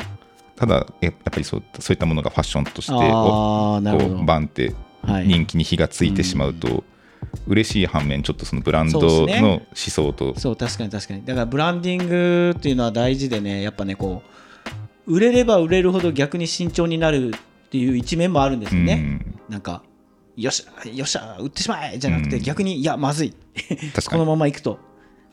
[0.56, 4.16] ただやっぱりそうそういったものがファッションとしてこうなるほど。
[4.16, 5.28] こうバンってはい。
[5.28, 6.84] 人気に火がついてしまうと、
[7.48, 10.38] 嬉しい反面ちょっとそのブランドの思想と。
[10.40, 11.24] そう確かに確かに。
[11.24, 14.24] だからブランディングっていうのは大事でねやっぱねこ
[15.06, 19.84] う売れれば売れるほど逆に慎重になるっていう一面もあるんですよね、うんなんか
[20.36, 22.44] よっしゃよっしゃ売ってしまえじゃなくて、うん。
[22.44, 23.34] 逆にいやまずい。
[24.10, 24.80] このままいくと。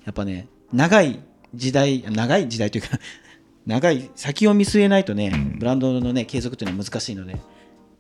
[0.04, 1.20] やっぱね長い
[1.54, 2.98] 時代長い時代というか
[3.66, 5.58] 長い先を見据えないとね、うん。
[5.58, 7.32] ブランドのね継続っていうのは難しいので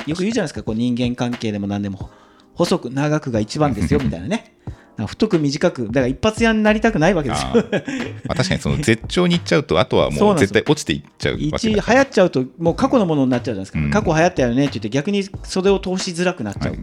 [0.06, 0.62] よく言うじゃないですか。
[0.62, 2.10] こう人間関係でも何でも
[2.54, 4.53] 細く長くが一番ですよ みたいなね
[4.96, 7.48] 太く短くだから一発屋になりたくないわけですよ。
[7.48, 8.14] あー。
[8.26, 12.00] まあ確かにその絶頂に行っちゃうとあとはもう絶対落ちていっちゃうわけ一流だから。
[12.00, 13.90] 行っちゃうともう過去のものになっちゃうじゃないですか、うん。
[13.90, 16.80] 過去流行ったよねって言って逆に袖を通しづらくなっちゃう、はい。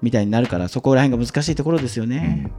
[0.00, 2.50] みたいになるからそこら辺が難しいところですよね、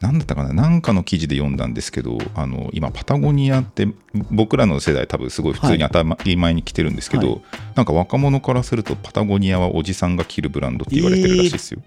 [0.00, 0.52] なんだったかな？
[0.52, 3.88] なんかの記事で読んだんですけどあの今パタゴニアって
[4.30, 7.42] 僕らの世代多分すごい普通に当たり前に来てるんですけど、はい。
[7.76, 11.80] なんか若者からするとパタゴニアはおじさんが着るブランドって言われてるらしいですよ、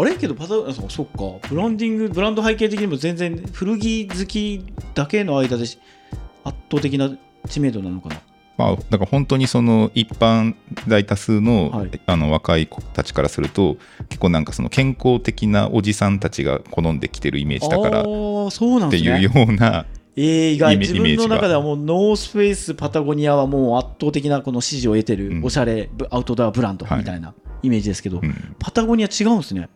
[0.00, 1.48] あれけどパタあそそっか。
[1.48, 5.78] ブランディングブランド背景的にも全然古着好きだけの間でし
[6.44, 7.10] 圧倒的な
[7.48, 8.20] 知名度なのかな。
[8.56, 10.56] まあ、だから本当にその一般
[10.88, 12.00] 大多数の,、はい。
[12.06, 13.76] あの若い子たちからすると
[14.08, 19.20] 結構なんかその健康的なおじさんたちが好んできてるイメージだからそうなんてですね。
[19.20, 19.86] いうような
[20.16, 20.76] えー、意外。
[20.78, 25.44] 自分の中ではもうノースフェイスパタゴニアはもう圧倒的なこの支持を得てるうん。
[25.44, 28.56] おしゃれブアウトドアブランドみたいなイメージですけど、うん。
[28.58, 29.68] パタゴニア違うんですね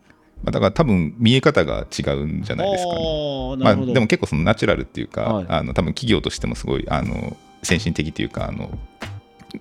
[0.43, 3.57] まあだから多分見え方が違うんじゃないですかね。
[3.57, 5.45] まあ、でも結構そのナチュラルっていうか、はい。
[5.49, 8.77] あの多分企業としてもすごいあの先進的っていうかあの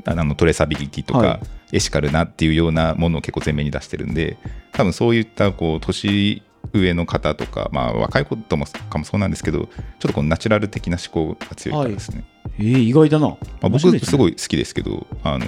[0.05, 1.41] あのトレーサビリティとか、はい。
[1.73, 4.37] エシカルなっていうようなものを結構前面に出してるんで
[4.73, 9.69] 多分そういったこう年上の方とか、まあ、若い子ともかもそうなんですけどちょっ
[10.01, 12.25] とこのナチュラル的な思考が強いからですね、
[12.59, 15.47] えー、意外だな、まあ、僕すごい好きですけどあの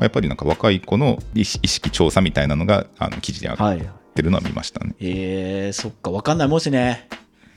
[0.00, 4.94] やっぱりなんか若い子の意識調査みたいなのがあの記事に上がっはいてるのは見ましたね。
[5.00, 7.08] えー、そっか分かんないもんしね。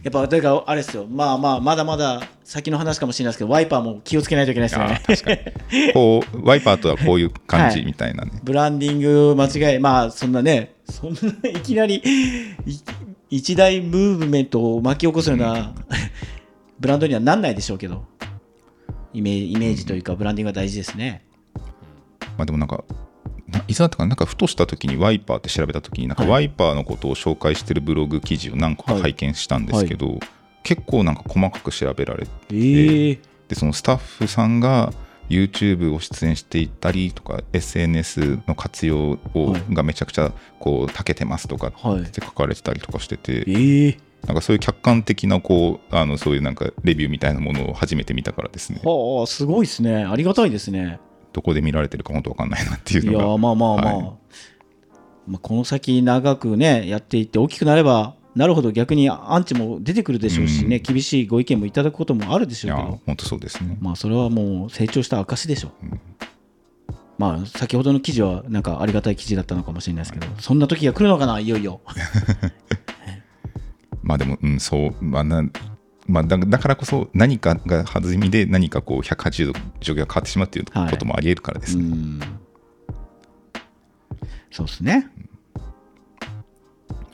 [0.04, 1.06] やっぱだからあれですよ。
[1.10, 5.94] まあまあまだまだ先の話かもしれないですけどワイパーも気をつけないといけないですよあねー確かに。
[5.94, 12.80] こうワイパーとはこういう感じはいみたいなね、ブランディング間違いまあそんなねそんないきなりい
[13.30, 15.74] 一大ムーブメントを巻き起こすような
[16.80, 18.06] ブランドにはなんないでしょうけど。
[19.14, 21.26] イメージイメージというかブランディングは大事ですね。
[22.38, 22.84] まあ、でもなんかな
[23.68, 26.32] いつだったかななんかふとした時にワイパーって調べた時になんかはい。
[26.32, 30.20] ワイパーのことを紹介してるブログ記事を何個か拝見したんですけど、
[30.64, 34.94] 結構なんか細かく調べられてえー、でそのスタッフさんが
[35.30, 39.74] YouTube を出演していたりとか SNS の活用を、はい。
[39.74, 42.02] がめちゃくちゃこう長けてますとかはい。
[42.02, 43.98] って書かれてたりとかしてて、えー、
[44.28, 48.82] なんかそういう客観的なこうあのそういうなんかレビューみたいなものを初めて見たからですね。
[48.84, 50.06] はあすごいですね。
[50.06, 51.00] ありがたいですね
[51.34, 53.36] どこで見られてるか本当わかんないなっていいうやのが。
[53.36, 54.06] ーまあまあまあ、はい。
[55.28, 60.84] まあ、この先長くねやっていって大きくなればなるほど逆にアンチも出てくるでしょうしね、うん。
[60.84, 63.00] 厳しいご意見もいただくこともあるでしいやょうけど。
[63.06, 63.78] 本当そうですね。
[63.82, 65.72] まあそれはもう成長した証でしょう、
[67.18, 71.82] まあ先ほどの記事はなんかありがたい記事だったのかもしれないですけど、そんな時が来るのかないよいよ。
[74.02, 75.44] まあでも、うん、そう、まあな
[76.12, 80.92] まあ、だだからこそ何かが弾みで何かこう180度状況が変わってしまうっていうはい。
[80.92, 81.78] こともありえるからです。
[81.78, 81.84] ね。
[81.84, 82.20] うん。
[84.52, 85.08] そうですね。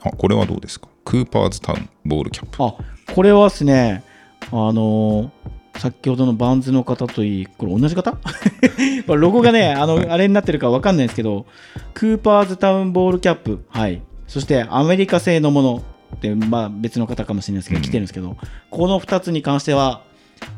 [0.02, 0.88] あこれはどうですか？
[1.04, 2.62] クーパーズタウンボールキャップ。
[2.62, 2.74] あ
[3.14, 4.02] これはですね。
[4.50, 5.30] あのー
[5.78, 8.10] 先ほどのバンズの方といい、これ同じ方？
[9.06, 11.46] これロゴがね、 あの、あれになってるかわかんないんですけど、
[11.94, 14.02] クーパーズタウンボールキャップ、はい。
[14.26, 15.82] そしてアメリカ製のもの
[16.16, 18.36] って、まあ別の方かもしれないですけど、うん来てるんですけど、
[18.70, 20.02] この2つに関しては、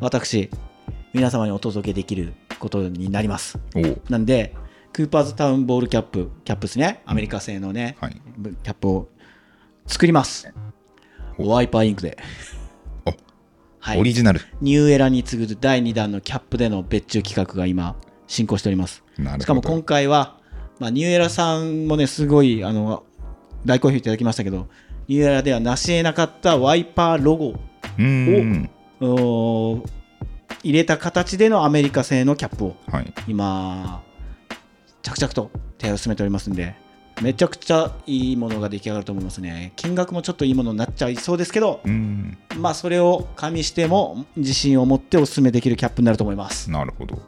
[0.00, 0.50] 私、
[1.12, 3.58] 皆様にお届けできることになります。
[4.08, 4.54] なんで、
[4.92, 8.20] クーパーズタウンボールキャップ、キャップですね、アメリカ製のね、はい。
[8.62, 9.08] キャップを
[9.86, 10.52] 作ります。
[11.38, 12.18] ワイパーインクで。
[13.06, 13.14] お
[13.78, 14.00] はい。
[14.00, 14.40] オリジナル。
[14.60, 17.96] ニューエラに次ぐ第2弾のキャップでの別注企画が今、
[18.26, 19.02] 進行しております。
[19.40, 20.38] しかも今回は、
[20.78, 23.04] まあ、ニューエラさんもね、すごい、あの、
[23.66, 24.68] 大好評いただきましたけど、
[25.10, 27.54] ニューエラでは成し得なかったワイパーロゴ。
[29.00, 29.84] を
[30.62, 33.12] 入れた形でのアメリカ製のキャップをはい。
[33.26, 34.04] 今、
[35.02, 36.76] 着々と手配を進めておりますんで、
[37.20, 39.72] めちゃくちゃいいものが出来上がると思いますね。
[39.74, 41.80] 金額もちょっといいものになっちゃいそうですけど。
[42.56, 46.70] まあそれを加味しても自信を持ってお勧めできるキャップになると思います。
[46.70, 47.20] なるほど。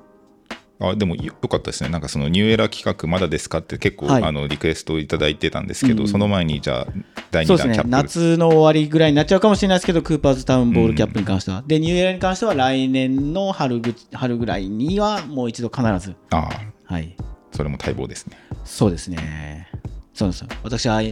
[0.91, 6.87] あでもよよかったですね、なんかそのニューエラ企画、まだですかって結構、はいあのリクエストをいただいてたんですけど、うんその前にじゃあ、
[7.31, 11.63] 第2そうですね夏の終わりぐらいになっちゃうかもしれないですけど、クーパーズタウンボールキャップに関しては。
[11.67, 16.17] で、ニューエラに関しては来年の春ぐ春ぐらいにはもう一度必ず。
[16.31, 16.51] ああ、
[16.85, 17.17] はい。
[17.53, 18.37] それも待望ですね。
[18.65, 19.69] そうですね。
[20.15, 20.49] そうですよ。
[20.63, 21.03] 私は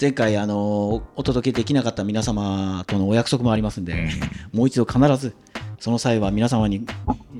[0.00, 4.08] 前回、あの、お届けできなかった皆様とのお約束もありますんで、
[4.52, 5.34] もう一度必ず、
[5.80, 6.86] その際は皆様に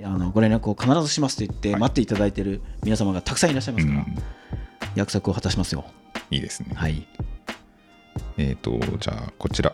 [0.02, 4.40] あのご連絡を必ずしますと言って待っていただいている皆様がたくさんいらっしゃいますから、うん
[4.96, 5.84] 約束を果たしますよ。
[6.30, 6.70] いいですね。
[6.74, 7.06] はい。
[8.38, 9.72] えっ、と、じゃあ、こちら。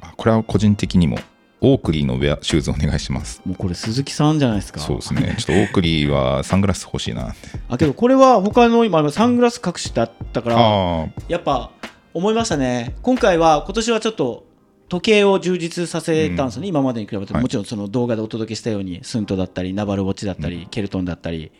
[0.00, 1.18] あこれは個人的にも、
[1.60, 3.42] オークリーのウェア、シューズお願いします。
[3.44, 4.80] もうこれ鈴木さんじゃないですか。
[4.80, 5.34] そうですね。
[5.38, 7.48] ちょっとオークリーはサングラス欲しいなって。
[7.68, 11.70] あけどこれは他の今サングラス隠してあったからやっぱ
[12.14, 14.47] 思いましたね今回は今年はちょっと
[14.88, 17.42] 時計を充実させたんですよね、今までに比べて、はい。
[17.42, 21.52] もちろんその動画でお届けしたようにスントだったりナバルウォッチだったり、ケルトンだったり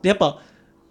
[0.00, 0.40] でやっぱ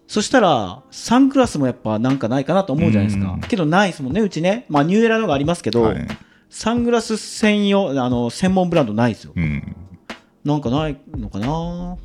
[0.07, 3.41] そしたらサングラスもやっぱなんかないかなと思うじゃないですか、うん。
[3.41, 4.65] けどないですもんねうちね。
[4.69, 6.07] まあニューエラのがありますけど、はい。
[6.49, 9.33] サングラス専用あの専門ブランドないですよ。
[9.35, 9.75] うん。
[10.43, 11.97] なんかないのかな。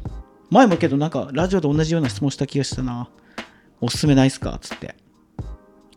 [0.51, 3.09] 前もけどなんかラジオで同じような質問した気がしたな。
[3.81, 4.55] おすすめないっすか？
[4.55, 4.95] っつって。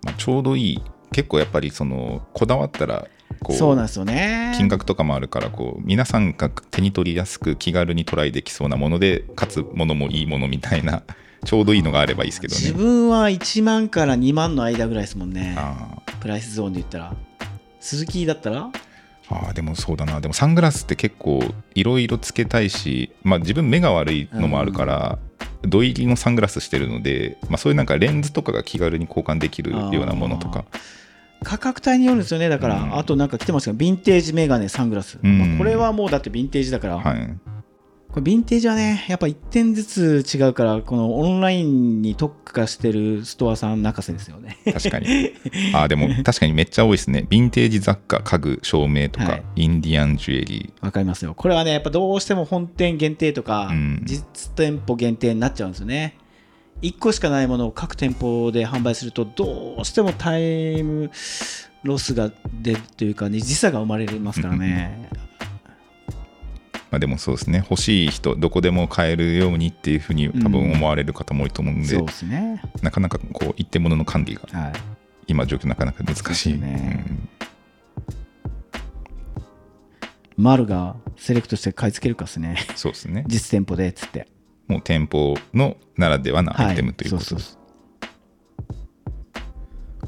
[0.04, 0.84] まあ、ちょうどいい。
[1.12, 3.08] 結構やっぱり、その、こだわったら、
[3.40, 4.54] こそうなんですよね。
[4.58, 11.04] 金額とかもあるからこう皆さんが手に取りやすく気軽にトライできそうなものでかつものもいいものみたいな
[11.46, 15.56] ちょうどいいのがあればいいですけど自ね分は1万から2万の間ぐらいですもんね。
[15.58, 17.16] あプライスゾーンで言ったら。
[17.80, 18.70] 鈴木だったら？
[18.70, 18.90] ー
[19.30, 20.20] あーでもそうだな。
[20.22, 21.42] でもサングラスって結構
[21.76, 25.20] いろいろつけたいし、まあ、自分目が悪いのもあるから、
[25.68, 30.66] 土入りのサングラスしてるので、まあ、そういうなんかレンズとかが気軽に交換できるようなものとか
[31.44, 32.50] 価格帯によるんですよね。
[32.50, 32.98] だから、うん。
[32.98, 35.40] あとなんか来てますけどヴィンテージメガネサングラス、うん。
[35.40, 37.38] まあこれはもうだってヴィンテージだから、はい。
[38.10, 44.58] これヴィンテージはねやっぱ1点ずつ違うからこのオンラインに特化してるストアさん泣かせですよね。
[44.66, 45.06] 確かに。
[45.74, 47.28] あーでも確かにめっちゃ多いですね。
[47.30, 49.44] ヴィンテージ雑貨家具照明とか、はい。
[49.58, 51.36] インディアンジュエリわかりますよ。
[51.36, 54.02] これはね、やっぱどうしても本店限定とか、うん。
[54.04, 54.26] 実
[54.56, 56.18] 店舗限定になっちゃうんですよね。
[56.82, 61.12] 1個しかないものを各店舗で販売すると、どうしてもタイム
[61.84, 65.10] ロスが出るというか、ね、時差が生まれますからね。
[66.92, 72.62] まあ、でもそうですね欲しい人どこでも買えるようにっていうふうに多分思われる方も多いと思うんで、そうですね。
[72.82, 74.74] なかなかこう一点物の管理がはい。
[75.28, 77.30] 今状況なかなか難しい、ねうん
[80.40, 82.56] 丸がセレクトして買い付けるかですね。
[82.78, 84.26] そうですね実店舗で、つって。
[84.70, 87.36] もう店舗のならではなはいアイテムということ。
[87.36, 87.58] です、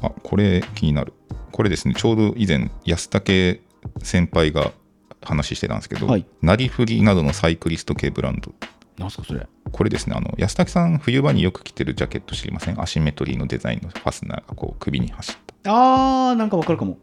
[0.00, 1.12] うあこれ気になる。
[1.50, 3.60] これですねちょうど以前安武
[4.02, 4.72] 先輩が
[5.20, 6.24] 話してたんですけど、はい。
[6.40, 8.54] なりふりなどのサイクリスト系ブランド。
[8.98, 9.46] なんすか、それ。
[9.70, 12.80] これですねあの安武さん冬場によく着てるジャケット知りません？
[12.80, 15.70] アシンメトリーのデザインのファスナーがこう首に走った。
[15.70, 16.98] あー、なんかわかるかも。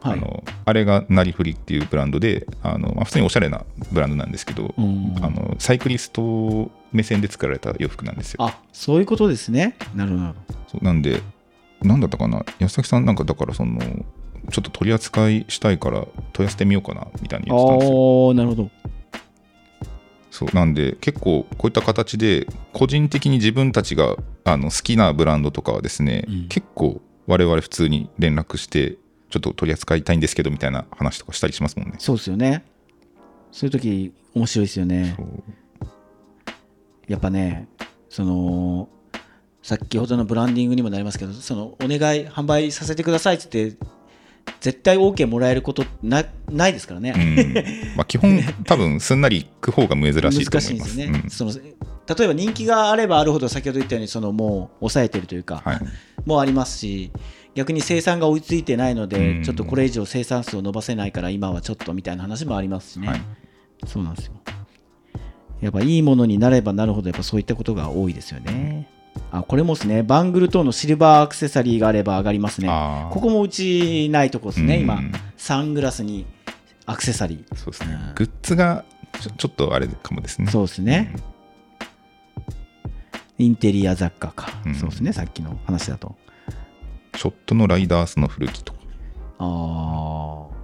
[0.00, 0.12] はい。
[0.14, 5.14] あのあれがなりふりっていうブランドであの、まあ、普通におしゃれなブランドなんですけど、うん。
[5.22, 8.44] あのサイクリスト目線で作られた洋服なんですよ。
[8.44, 9.76] あ、そういうことですね。
[9.94, 10.34] なるほど。
[10.68, 11.20] そうなんで、
[11.82, 13.80] なんだったかな、安崎さんなんかだからその、
[14.50, 17.96] ちょっと取り扱いしたいから問い合わせてみようかなみたいに言ってたんですよ。
[17.96, 18.70] あー、なるほど。
[20.30, 28.96] そうなんで結構こういった形で個人的に自分たちがあの好きなブランドとかはですね、うん結構我々普通に連絡して
[29.30, 31.94] ちょっと取り扱いたいんですけどみたいな話とかしたりしますもんね。
[31.98, 32.64] そうですよね。
[33.52, 35.16] そういう時面白いですよね
[37.08, 37.68] やっぱね、
[38.08, 38.88] その、
[39.62, 43.86] 先ほどのブランディングにもなりますけど、そのお願い、販売させてくださいって言って、
[44.60, 47.14] 絶対 OK もらえることなないですからね。
[47.16, 47.96] うん。
[47.96, 50.50] まあ、基本 多分すんなりいく方が珍しいと思います。
[50.50, 51.30] 難しいんですよね、うん。
[51.30, 55.80] その例えば人気があればあるほど先ほど言ったようにそのもう抑えてるというか、はい。
[56.26, 57.10] もうありますし
[57.54, 59.42] 逆に生産が追いついてないので、うん。
[59.42, 63.20] ちょっとこれ以上生産数を伸ばせないから今はちょっとみたいな話もありますしね、はい。
[63.86, 64.34] そうなんですよ
[65.64, 68.86] やっぱいいものになればなるほどやっぱそういったことが多いですよね。
[69.30, 72.68] あこれもですねバングル等のシルバーアクセサリーがあれば上がりますね。
[73.10, 74.82] ここもうちないとこですね、うん。
[74.82, 75.00] 今。
[75.38, 76.26] サングラスに
[76.84, 77.56] アクセサリー。
[77.56, 77.94] そうですね。
[77.94, 78.14] うん。
[78.14, 78.84] グッズが
[79.18, 80.50] ちょちょっとあれかもですね。
[80.50, 81.14] そうですね、
[83.38, 84.74] インテリア雑貨か、うん。
[84.74, 86.14] そうですねさっきの話だと。
[87.16, 88.80] ショットのライダースの古着とか。
[89.38, 90.63] ああ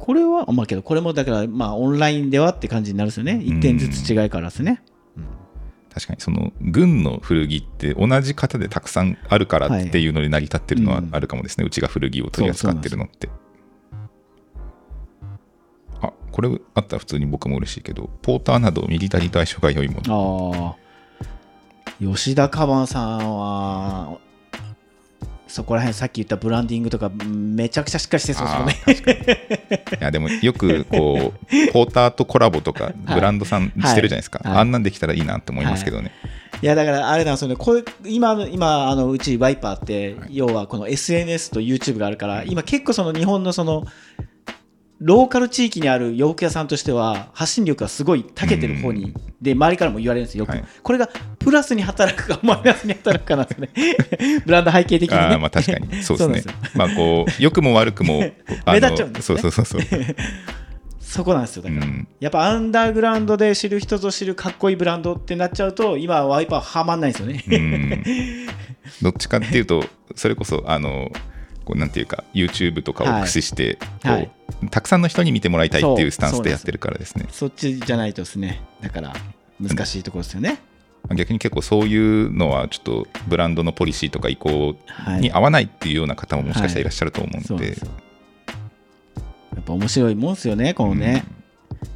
[0.00, 3.34] これはまあけどこれもだからまあオンラインではって感じになるんですよね。
[3.44, 4.82] 1点ずつ違いからですね、
[5.92, 13.28] 確かにその軍の古着って同じ型でたくさんあるからっていうので成り立ってるのははいうんあるかもですね、うちが古着を取り扱ってるのって。
[16.00, 20.00] あこれあったら普通に僕も嬉しいけどポーターなどミリタリーと相性が良いも。
[20.02, 21.24] のああ
[22.00, 24.18] 吉田カバンさんは
[25.50, 29.84] そこら辺さっき言ったブランディングとかめちゃくちゃしっかりしてそうですよね。
[30.00, 34.52] いやでもよくこう ポーターとコラボとかブランドさんしてるじゃないですか、はい。
[34.52, 34.60] はい。
[34.60, 36.12] あんなんできたらいいなって思いますけどね、
[36.62, 36.66] い。
[36.66, 37.56] やだからあれなんですよね。
[37.56, 40.36] これ今の今あのうちワイパーって、はい。
[40.36, 43.84] 要はこの SNS と YouTube があるから今結構その日本のその
[45.00, 50.64] ローカル地域にある洋服屋さんとしては発信力がすごい長けてる方に、で周りからも言われるんですよよく、はい。
[50.82, 53.70] これがプラスに働くかマイナスに働くかなんですね。
[54.44, 55.22] ブランド背景的にね。
[55.22, 56.02] あーまあ確かに。
[56.02, 56.54] そうですね。
[56.74, 58.18] まあこう良くも悪くも
[58.66, 59.40] 目立っちゃうんですね。
[59.40, 60.04] そうそうそうそう、
[61.00, 62.08] そこなんですよだから、うん。
[62.20, 68.04] やっぱアンダーグラウンドで知る人ぞ知るかっこいいブランドってなっちゃうと今ワイパーはまんないんですよね、うん。
[69.00, 69.82] どっちかっていうと
[70.14, 71.10] それこそあの
[71.70, 74.30] こうなんていうか YouTube とかを駆使して、はい。
[74.70, 77.26] たくさんの人に見てもらいたいっていそううスタンスでやってるからですね。
[77.30, 78.60] そっちじゃないとですね。
[78.80, 79.14] だから
[79.60, 80.58] 難しいところですよね、
[81.14, 85.20] 逆に結構そういうのはちょっとブランドのポリシーとか意向はい。
[85.20, 87.46] に合わないっていうような方ももしかしたらいらっしゃると思うので。
[87.46, 87.76] そうなんで
[89.54, 91.24] やっぱ面白いもんですよねこのね、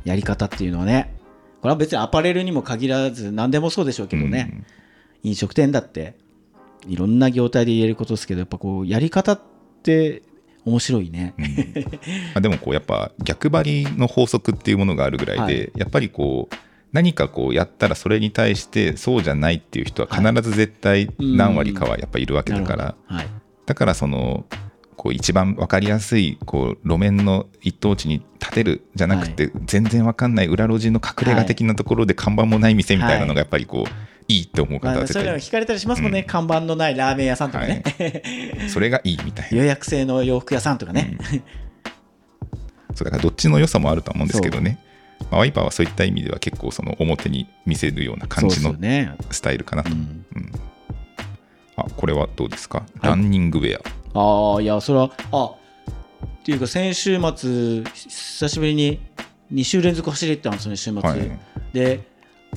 [0.04, 1.14] やり方っていうのはね。
[1.62, 4.64] これは別にアパレルにも限らず何でもそうでしょうけどね、
[5.22, 6.14] 飲食店だって
[6.86, 9.53] いろんな業態で言えることですけどやっぱこうやり方って
[10.64, 11.44] 面白いね、うん。
[11.44, 11.50] ま
[12.36, 15.72] あ、でもこうやっぱ逆張りの法則っていうものがあるぐらいで、はい。
[15.76, 16.54] やっぱりこう
[16.92, 23.26] 何かこうやったらそれに対してそうじゃないっていう人は必ず絶対何割かはやっぱいるわけだから、はい。
[23.66, 24.46] だからその
[24.96, 33.90] こう一番分かりやすいこう路面の一等地に立てるじゃなくて、全然分かんない裏路地の隠れ家的なところで看板もない店みたいなのがやっぱりこう、
[34.28, 36.26] い、いって思う方まあ、は絶対そういうの聞かれたりしますもんね、うん。
[36.26, 37.82] 看板のないラーメン屋さんとかね、
[38.68, 39.58] それがいいみたいな。
[39.58, 41.16] 予約制の洋服屋さんとかね、
[42.94, 44.78] そうだからどっちの良さもあるとは思うんですけどね、
[45.30, 48.74] まあ、ワイパーはそういった意味では結構その表に見せるような感じの
[49.30, 50.24] スタイルかなと、うん。
[51.76, 53.80] あこれはどうですか、ランニングウェア。
[54.16, 55.56] ああいやそれはあっ
[56.44, 59.00] ていうか先週末久しぶりに
[59.52, 61.30] 2週連続走れてたんですよね週末、はい。
[61.72, 62.00] で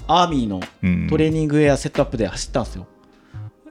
[0.08, 2.86] アーミーのうんトレーニングウェアセットアップで走ったんですよ、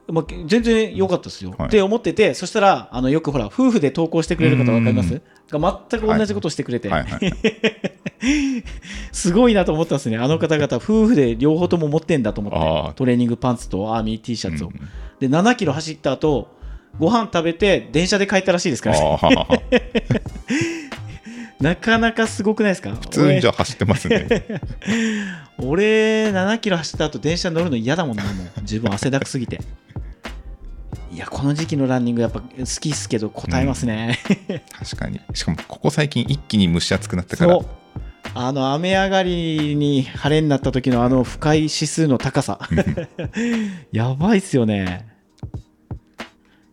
[0.07, 1.67] まあ、全然良かったですよ、はい。
[1.67, 5.21] って思っててそしたらあのよくほら夫婦で投稿してくれる方分かります？
[5.49, 6.91] が全く同じことをしてくれて、
[9.13, 10.17] すごいなと思ったんですね。
[10.17, 12.93] あの方々夫婦で両方とも持ってんだと思って。
[12.95, 14.73] トレーニングパンツとアーミー T シャツを、うん
[15.19, 16.47] で7キロ走った後
[16.99, 19.19] ご飯食べて電車で帰ったらしいですから、ね、
[21.59, 22.91] なかなかすごくないですか？
[22.91, 24.27] 普通にじゃあ走ってますね。
[25.59, 28.61] 俺俺7キロ走った後電車乗るの嫌だもんなもう。
[28.61, 29.59] 自分汗だくすぎて。
[31.11, 32.47] いやこの時期のランニングやっぱ好
[32.79, 34.19] きっすけど答えますね、
[34.77, 35.19] 確かに。
[35.33, 37.53] しかもここ最近一気に蒸し暑くなったから。
[37.53, 37.65] そう。
[38.35, 42.59] あの雨上がりに晴れになった時のあの深い指数の高さ。
[43.91, 45.07] やばいっすよね。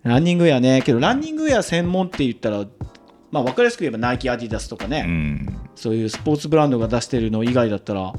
[0.03, 0.83] ランニングウェアね。
[0.83, 2.67] けどランニングウェア専門って言ったら
[3.35, 5.59] まあ分かりやすく言えばナイキアディダスとかね、うん。
[5.75, 8.13] そういうスポーツブランドが出してるの以外だったら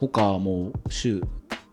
[0.00, 1.22] 他はもう週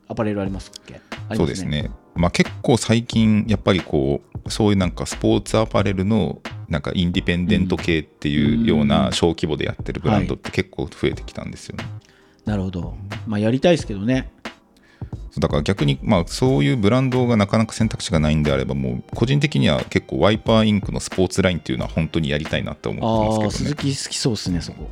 [0.10, 0.96] アパレルありますっけ？
[0.96, 11.86] ありまそうですね、まあ、結構最近やっぱりこうそういうなんかスポーツアパレルのなんかインディペンデント系っていうような小規模でやってるブランドって結構増えてきたんですよね、
[12.44, 12.96] なるほど。
[13.26, 14.34] まあやりたいですけどね
[15.38, 24.90] だから逆にまあそういうブランドがなかなか選択肢がないんであればもう個人的には結構ワイパーインクのスポーツラインっていうのは本当にやりたいなって思ってますけど鈴ね木好きそうですねそこ。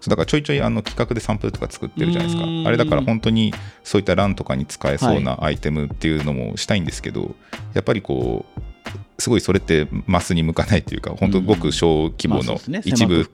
[0.00, 2.46] そうだからちょいちょいあの企画でサンプルとか作ってるじゃないですか。
[2.66, 3.52] あれだから本当に
[3.84, 7.34] そういったランとかに使えそうなアイテムっていうのもしたいんですけど、
[7.74, 8.60] やっぱりこう
[9.20, 13.28] すごいそれってマスに向かないというか本当ごく小規模の一部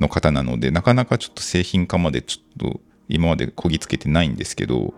[0.00, 4.94] の方なのでなかなかちょっと製品化までちょっと今までこぎつけてないんですけど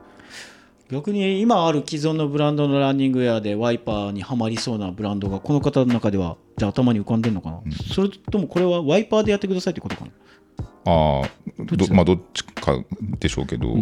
[0.91, 7.61] 逆に今ある既存のブランドのランニングウェアでワイパーにはまりそうなブランドがこの方の中ではじゃあ頭に浮かんでるのかな、
[7.93, 10.11] それともこれはワイパーでやってくださいってことかな？
[10.87, 11.29] ああ
[11.59, 12.79] どまあどっちか
[13.19, 13.75] でしょうけど、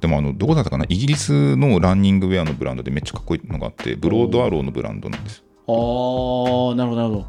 [0.00, 0.84] でもあのどこだったかな？
[0.88, 5.42] イギリスのランニングウェアのブランドでめっちゃかっこいいのがあってブロードアローのブランドなんです。
[5.66, 7.26] あー、なるほど、なるほ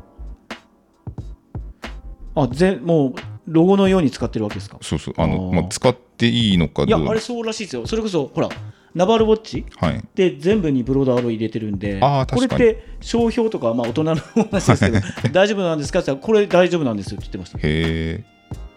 [2.35, 2.43] ど。
[2.43, 3.13] あ、ぜもう、
[3.47, 4.77] ロゴのように使ってるわけですか？
[4.81, 5.13] そうそう。
[5.17, 7.87] あのまあ、使っていいのかいや、あれそうらしいですよ。
[7.87, 8.49] それこそ、ほら、
[8.93, 10.03] ナバルウォッチはい。
[10.15, 14.85] で全部にブロードアロー入れてるんで、これって商標とかはまあ大人の話です
[15.21, 17.57] けど、大丈夫なんですかって言ったら、これ大丈夫なんですよって言ってました。
[17.57, 18.23] へえ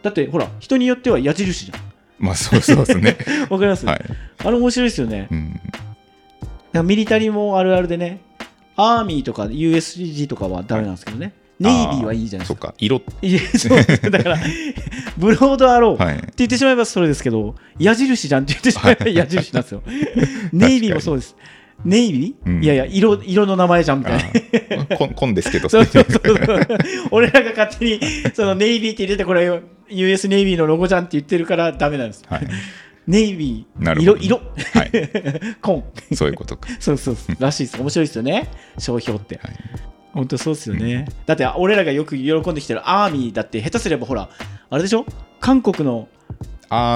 [0.03, 1.75] だって、ほら、人によっては矢印じゃ
[2.19, 3.17] まあそうそうですね。
[3.49, 3.49] ん。
[3.53, 4.01] わかります、はい、
[4.39, 5.29] あれ面白いですよね。
[5.31, 8.21] うん、ミリタリーもあるあるでね、
[8.77, 12.69] アーミーとか USG とかはダメなんですけどね、ネイビーはいいじゃないですか。
[12.69, 14.39] そっか色いやそうだから、
[15.17, 19.83] ブロードアロー、はいって言ってしまえばそれですけど、矢印じゃんって言ってしまえば矢印なんですよ。
[20.53, 21.37] ネイビーもそうです。
[21.85, 24.33] ネイビー、うんいやいや色、色の名前じゃんみたい
[24.89, 24.97] な。
[24.97, 26.67] こんこんですけどそうそうそうそう。
[27.11, 28.01] 俺らが勝手に
[28.35, 32.25] そのネイビーって入れて、これ US ネイビーのロゴじゃんって言ってるからダメなんです。
[32.29, 32.47] はい、
[33.07, 34.41] ネイビー、なるほど色、色、
[34.73, 35.85] はい、コン。
[36.15, 37.37] そういうことかそうそうそう。
[37.39, 37.81] らしいです。
[37.81, 38.51] 面白いですよね。
[38.79, 39.39] 商標って。
[39.43, 41.07] はい本当そうですよね。
[41.27, 44.31] だって、俺らがよく喜んできてるアーミーだって、下手すればほら、
[44.71, 45.05] あれでしょ？
[45.41, 46.09] 韓国の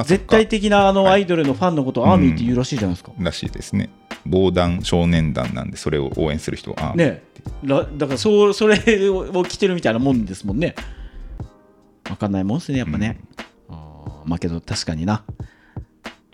[0.06, 3.12] 絶対的なあのはいアイドルのファンのことをアーミーって言うらしいじゃないですか。
[3.18, 3.90] らしいですね
[4.24, 7.22] 防弾少年団なんでそれを応援する人はね
[7.62, 10.74] らだからそうそれを着てるみたいなもんですもんね。
[12.10, 13.20] わかんないもんですね、やっぱね。
[13.68, 15.22] あーまあけど確かにな。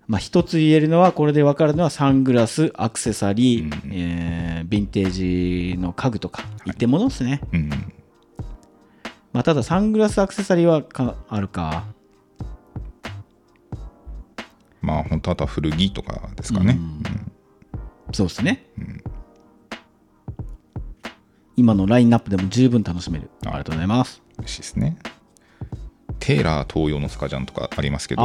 [0.06, 5.10] まあ一つ言えるのは、これでわかるのはサングラス、アクセサリー、うんえーヴィンテー
[5.74, 7.40] ジの家具とか、一点物ですね。
[7.52, 7.70] うん
[9.32, 11.85] まあただサングラス、アクセサリーはかあるか。
[14.81, 16.78] まあ本当あとは古着とかですかね、
[18.12, 18.66] そうですね。
[21.56, 23.31] 今のラインナップでも十分楽しめる。
[23.47, 24.22] ありがとうございます。
[24.39, 24.97] 嬉しいですね
[26.24, 28.22] テーラー東洋のスカジャンとかありますけど。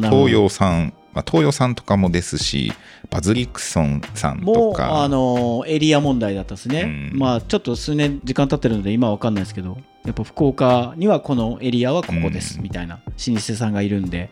[0.00, 2.72] 東洋さん、まあ、東洋さんとかもですし
[3.10, 7.18] バズリクソンさんもう、とかあのエリア問題だったですね、うん。
[7.18, 12.64] まあちょっと数年時間経ってるので今は分かんないですけどやっぱ福岡にはこのエリアはここです、うん。
[12.64, 14.30] みたいな老舗さんがいるんで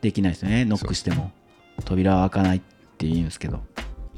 [0.00, 0.64] できないですね。
[0.64, 1.32] ノックしても。
[1.84, 2.60] 扉は開かないっ
[2.96, 3.56] て言うんですけど。
[3.56, 3.62] ま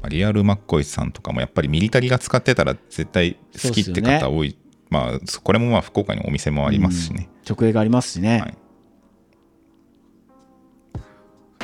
[0.03, 4.55] あリアルマッコイさんとかもやっぱりミリタリーが使ってたら絶対好きって方多い、
[4.93, 8.57] まあそこれもまあ福岡にお店もありますしね、直営がありますしね、はい。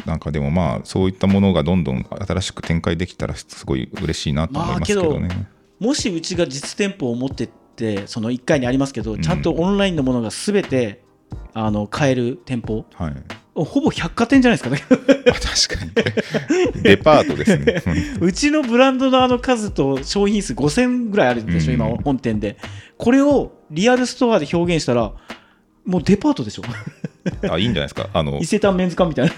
[0.07, 5.27] なんかでもまあそういったものがどんどん新しく展開できたらすごい嬉しいなと思いますけどね、
[5.79, 9.21] まもしうちが実店舗を持ってってその1階にありますけど、ん。
[9.21, 11.03] ちゃんとオンラインのものが全て
[11.53, 12.85] あの買える店舗。
[12.95, 13.13] はい。
[13.53, 14.81] ほぼ百貨店じゃないですかね。
[15.29, 15.85] あ確か
[16.75, 17.83] にデパートですね。
[18.21, 21.79] うちのブランドのあの数と商品数5000ぐらいあるでしょ、うん。
[21.79, 22.57] 今、本店で。
[22.99, 25.13] これをリアルストアで表現したら、
[25.85, 26.63] もうデパートでしょ、
[27.49, 29.33] あいいんじゃないですかあの伊勢丹メンズ館みたいな。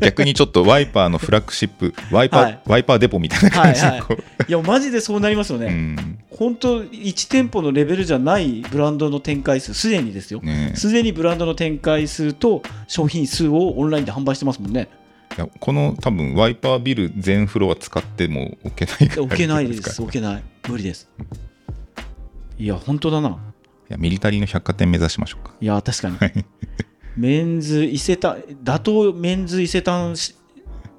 [0.00, 4.18] 逆にちょっとワイパーのフラッグシップワイパー、はいワイパーデポみたいな感じではいはい
[4.48, 5.70] いや、マジでそうなりますようね。
[5.72, 10.40] ん本当、1店舗のレベルじゃないブランドの展開数、すでにですよ。
[10.42, 14.88] ねすでにブランドの展開数と商品数をオンラインで販売してますもんね。
[15.38, 20.42] いやこの多分ワイパービル全フロア使っても置けない置けないです、か置けない。
[20.68, 21.08] 無理です。
[22.60, 23.28] いや、本当だな。
[23.30, 23.32] い
[23.88, 26.44] やミリタリーの百貨店目指しましょうかいや、確かに。
[27.16, 30.36] メンズ伊勢丹、打倒メンズ伊勢丹し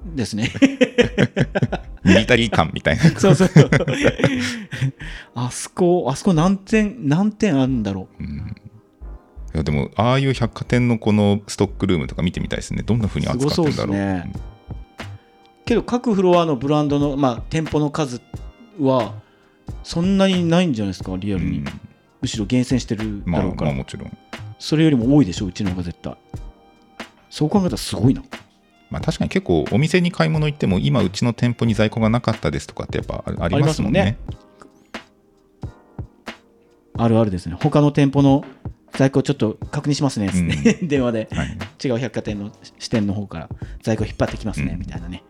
[0.04, 0.50] ですね。
[2.04, 3.70] ミリタリー感みたいなそう そうそう。
[5.36, 8.08] あそこ、あそこ何点、何点あるんだろ
[9.54, 15.64] いやでもああいう百貨店のこのストックルームとか見てみたいですねどんな風に扱ってるんだろうすごそうですねう。
[15.64, 18.20] けど、各フロアのブランドの、まあ、店舗の数
[18.80, 19.21] は、
[19.82, 21.58] そんなにないんじゃないですか、リアルに。
[21.58, 21.64] うん
[22.22, 24.18] むしろ厳選してるまあだろうから、まあもちろん
[24.56, 26.16] それよりも多いでしょ、うちの方が絶対。
[27.28, 28.22] そう考えたらすごいな。
[28.90, 34.18] まあ確かに結構お店に買い物行っても今うちの店舗に在庫がなかったですとかってやっぱあありますもんね
[36.96, 37.56] あるあるですね。
[37.60, 38.44] 他の店舗の
[38.92, 41.28] 在庫ちょっと確認しますね、つって電話で。
[41.32, 43.48] はい違う百貨店の支店の方から
[43.82, 45.24] 在庫引っ張ってきますね、うんみたいなね。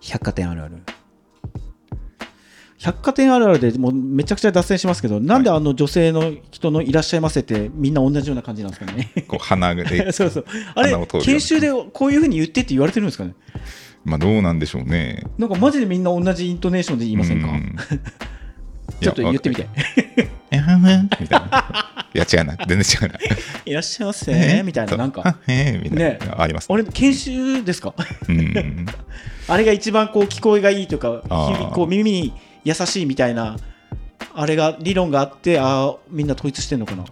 [0.00, 0.82] 百貨店あるある。
[2.84, 9.10] 百貨店あるあるでもうめちゃくちゃ脱線しますけど、なんであの女性の人のいらっしゃいませってみんな同じような感じなんですかね？
[9.28, 10.46] こう鼻で そうそう。
[10.74, 13.34] あれ研修でこういうふうに言ってって言われてるんですかね？
[14.04, 15.24] まあどうなんでしょうね。
[15.38, 17.76] なんかマジでみんな同じイントネーションで言いませんか、うん。
[19.00, 19.68] ちょっと言ってみて。
[20.50, 22.08] えはんみたいな。
[22.14, 22.56] いや違うな。
[22.66, 23.18] 全然違うな。
[23.64, 25.38] いらっしゃいませ、みたいな、なんか。
[25.46, 26.18] えみたいな、ね。
[26.36, 26.66] あります。
[26.70, 27.94] あれ、研修ですか？
[28.28, 28.86] うん。
[29.48, 31.58] あれが一番こう聞こえがいいとか、あー。
[31.58, 32.32] 響こう耳に
[32.64, 33.56] 優しいみたいな、
[34.34, 37.04] あれが理論があって、ああ、みんな統一してんのかな。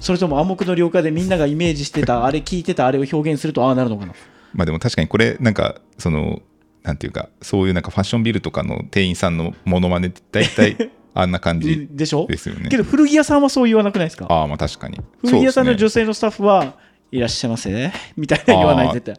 [0.00, 4.14] それとも暗黙の了解でみんながイメージしてた、 あれ聞いてた、あれを表現すると、ああなるのかな。
[4.54, 6.42] まあでも確かにこれなんかその
[6.82, 12.26] なんていうかそういうなんかファッションビルとかの店員さんのモノマネって大体 あんな感じでしょ？
[12.26, 12.68] ですよね。
[12.68, 14.26] けど古着屋さんはそう言わなくないですか？
[14.28, 15.00] ああまあ確かに。
[15.22, 16.74] 古着屋さんの女性のスタッフは
[17.10, 17.90] いらっしゃいませ。
[18.16, 19.18] みたいな言わない絶対。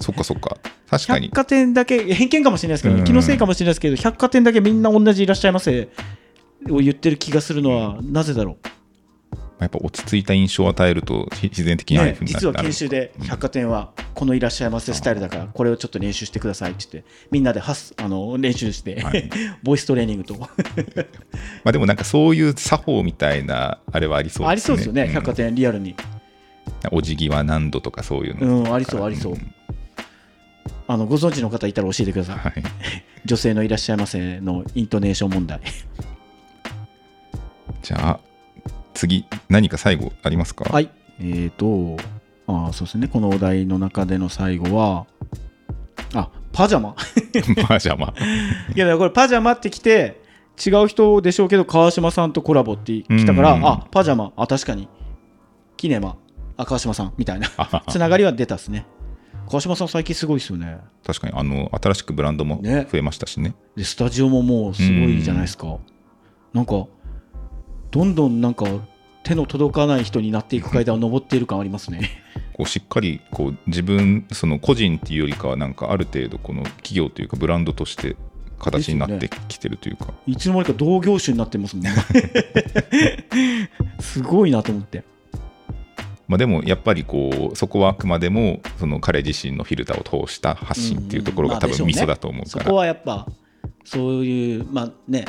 [0.00, 0.56] そっかそっか
[0.88, 1.26] 確かに。
[1.28, 3.04] 百貨店だけ偏見かもしれないですけど、うん。
[3.04, 5.88] 気のせいかもしれないですけど百貨店だけみんな同じいらっしゃいませ
[6.70, 8.56] を言ってる気がするのはなぜだろ
[9.58, 12.40] やっぱ落ち着いた印象を与えるとひ自然的う、にああいうねふうになる。
[12.40, 19.30] 実は研修で百貨店はこのいらっしゃいませスタイルだからこれをちょっと練習してくださいって言ってみんなではすあの練習して、はい。
[19.62, 20.34] ボイストレーニングと。
[20.38, 20.48] ま
[21.64, 24.48] あでもなんかそういう作法みたいなあれはありそうですね。
[24.48, 25.08] ありそうですよね、ん。
[25.08, 25.94] 百貨店リアルに。
[26.92, 29.36] お辞儀は何度とかそういううの、んありそうありそう
[30.88, 32.36] あのご存知の方いたら教えてください。
[32.36, 32.54] はい。
[33.24, 35.60] 女性のいらっしゃいませのイントネーション問題。
[37.82, 38.20] じゃあ
[38.94, 40.64] 次何か最後ありますか？
[40.72, 40.90] はい。
[41.18, 41.96] えーと、
[42.46, 45.06] あーそうですね、このお題の中での最後は、
[46.14, 46.94] あ、パジャマ。
[47.66, 48.12] パジャマ。
[48.74, 50.20] いや、これパジャマって来て、
[50.64, 54.88] 違う人でしょうけど、川島さんとコラボって来たから、うんあ、パジャマ、あ、確かに、
[55.76, 56.16] キネマ、
[56.56, 57.12] あ、川島さん。
[57.16, 57.48] みたいな。
[57.56, 58.86] あつながりは出たっすね。
[59.46, 60.78] 川島さん最近すごいですよね。
[61.04, 65.78] 確かにあの新しくブランドもね増えましたしねで、スタジオももうすごいじゃないですか。
[66.52, 66.86] なんか、
[67.90, 68.66] どんどんなんか、
[69.22, 72.22] 手の届かない人になっていく階段を登っている感ありますね。
[72.56, 78.16] こうしっかりこう自分その個人っていうよりかはなんかある程度この企業というかブランドとして
[78.58, 81.92] 形になってきてるというかいつの間にか同業種になってますもんね。
[84.00, 85.04] すごいなと思って。
[86.28, 93.26] まあ、でもやっぱりこうそこはあくまでもその彼自身のフィルターを通した発信っていうところが多分ミソだと思うそこから、はやっぱ、
[93.84, 95.26] そういう、まあね、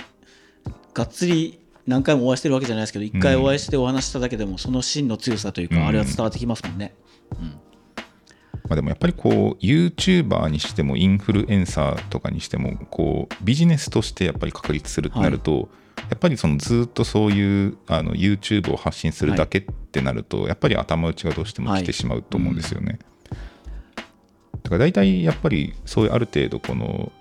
[0.93, 5.87] がっつり何回もお会いしてるわけじゃないですけど、一回お会いしてお話しただけでも、その芯の強さというか、うん。
[5.87, 6.93] あれは伝わってきますもんね。
[8.67, 15.69] まあ、でもやっぱりこう YouTuber にしてもインフルエンサーとかにしてもこうビジネスとしてやっぱり確立するってなると、
[16.09, 22.99] やっぱりそのずっとそういうあの YouTube を発信するだけってなると、やっぱり頭打ちがどうしても来てしまうと思うんですよね。
[24.63, 27.11] だから大体やっぱりそういうある程度この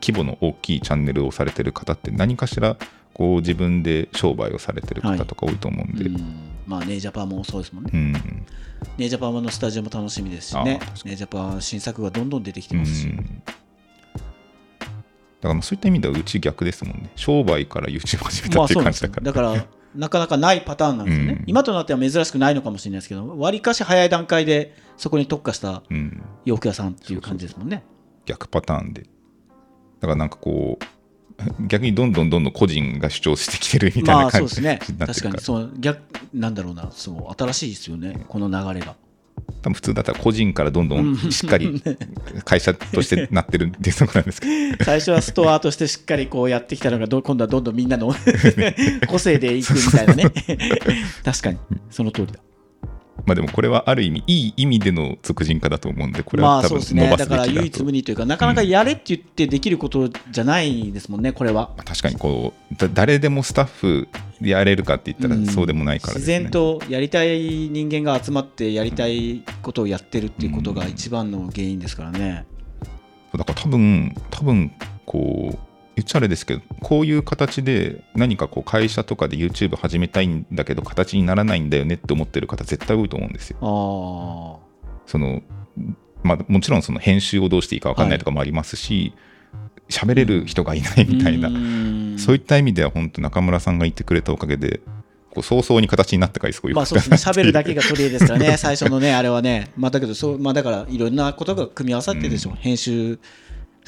[0.00, 2.76] 規模の大きいチャンネルをされてる方って何かしら
[3.14, 7.90] こう自分で商売をされてる方とか多いと思うんで、うんまあ、ネイジャパンもそうですもんね。
[7.94, 8.12] うん
[8.98, 10.78] ネイジャパンのスタジオも楽しみですしね。
[11.04, 13.06] ネイジャパン新作がどんどん出てきてうますし。
[13.06, 13.42] ん
[15.44, 17.10] だからまあそういった意味ではうち逆ですもんね。
[17.16, 21.24] 商売から YouTube 始めたっていう感じだから、だから、なかなかないパターンなんですよ。
[21.26, 21.32] ね。
[21.34, 21.44] うん。
[21.46, 27.84] 今となっては珍しくないのかもしれないですけど、わりかし早い段階でそこに特化したうん、洋服屋さんっていう感じですもんね。
[28.24, 29.02] 逆パターンで。
[29.02, 29.08] だ
[30.00, 30.86] からなんかこう
[31.68, 34.80] 逆にどんどんどんどん個人が主張してきてるみたいまなあそうですね。
[34.98, 35.74] 確かにそう。
[35.78, 36.00] 逆
[36.32, 38.24] なんだろうな、そう新しいですよね。
[38.28, 38.96] この流れが。
[39.62, 41.82] 多分普通だったら個人からどんどんしっかり
[42.44, 48.14] 会社としてなってるっていうところなんですけど最初はストアとしてしっかりこうやってきたのがど今度はどんどんみんなの
[49.08, 50.24] 個性でいくみたいなね。
[51.24, 51.58] 確かに
[51.90, 52.40] その通りだ。
[53.26, 57.02] まあでもこれはある意味いい意味での俗人化だと思うんでこれまは多あそうですね。
[57.02, 61.70] 分伸ばすだから唯べきだと一無二というか、なかなかやれって言ってできることじゃないですもんね、これは。
[61.76, 64.08] まあ確かにこうだ誰でもスタッフ
[64.40, 67.38] でやれるかって言ったらそうでもないからですね、自然とやりたい
[67.70, 72.46] 人間が集まってやりたいことをやってるっていうことが一番の原因ですからね。
[73.32, 74.70] だから多分多分
[75.06, 75.58] こう
[75.96, 83.58] 言っちゃあれですけどこういう形で何かこう会社とかで YouTube 始めたいんだけど形にならないんだよねって思ってる方絶対多いと思うんですよ。
[83.60, 84.58] あ
[85.06, 85.42] その
[86.22, 89.12] まあ、もちろんその編集をどうしていいか分かんないとかもありますし
[89.90, 91.50] 喋、れる人がいないみたいな、
[92.18, 94.80] そういった意味では本当中村さんが言ってくれたおかげで
[95.34, 103.18] こう早々に形になったからすごいよかったまあそうですね、喋るだけが取り柄ですからね、最初のね、あれはね、まあ、だけどそう、まあ、だからいろんなことが組み合わさってでしょう、編集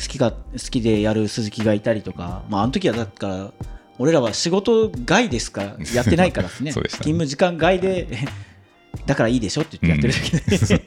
[0.01, 0.36] 好きが好
[0.70, 3.52] きでやる鈴木がいたりとか、まあ、あの時はだから、
[3.98, 6.73] 俺らは仕事外ですから、 やってないからですね、ね。
[6.73, 8.09] 勤務時間外で、
[9.06, 10.78] だからいいでしょって言ってやってるだ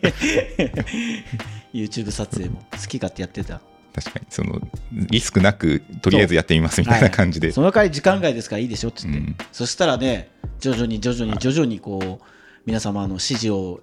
[0.58, 1.26] けで、
[1.74, 3.62] YouTube 撮影も好き勝手やってた。
[3.94, 4.62] 確かにその
[4.92, 9.36] リスクなくとりあえずやってみますみたいな感じで、はいその代わり時間外ですからいいでしょって言って、うん。
[9.52, 10.30] そしたらね
[10.60, 12.26] 徐々に徐々に徐々にこう
[12.66, 13.82] 皆様の支持を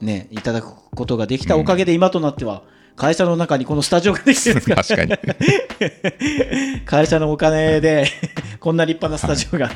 [0.00, 2.62] ねいただくことができたおかげで今となっては
[2.98, 4.74] 会社の中にこのスタジオができてるんですか？
[4.74, 6.80] ら 確かに。
[6.84, 8.06] 会社のお金で
[8.60, 9.70] こんな立派なスタジオが、い。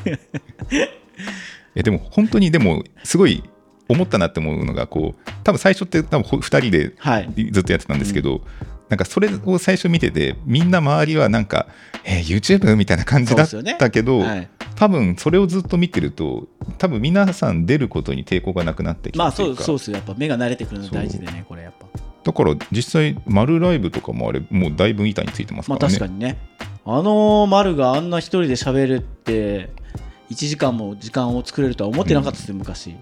[1.75, 3.43] やでも本当にでもすごい
[3.89, 7.33] 思ったなって思うのがこう多分最初って多分2人ではい。
[7.53, 8.43] ずっとやってたんですけど、
[8.89, 11.67] なんかそれを最初見ててみんな周りはなんか
[12.05, 14.49] 「えー YouTube?」みたいな感じだったけど、はい。
[14.75, 19.97] 多分それをずっと見てると多分皆さん出ることに抵抗がなくなってきたまあそうそうですよ。
[19.99, 21.87] やっぱ目が慣れてくるの大事でねこれやっぱ
[22.25, 25.95] だだから実際、丸ライブとかもあれ、もうだいぶ板についてますかまあらね。
[25.95, 26.39] 確かにね。
[26.85, 29.71] あの丸があんな一人で喋るって、
[30.31, 32.97] 1時間も時間を作れるとは思ってなかったですよ、昔。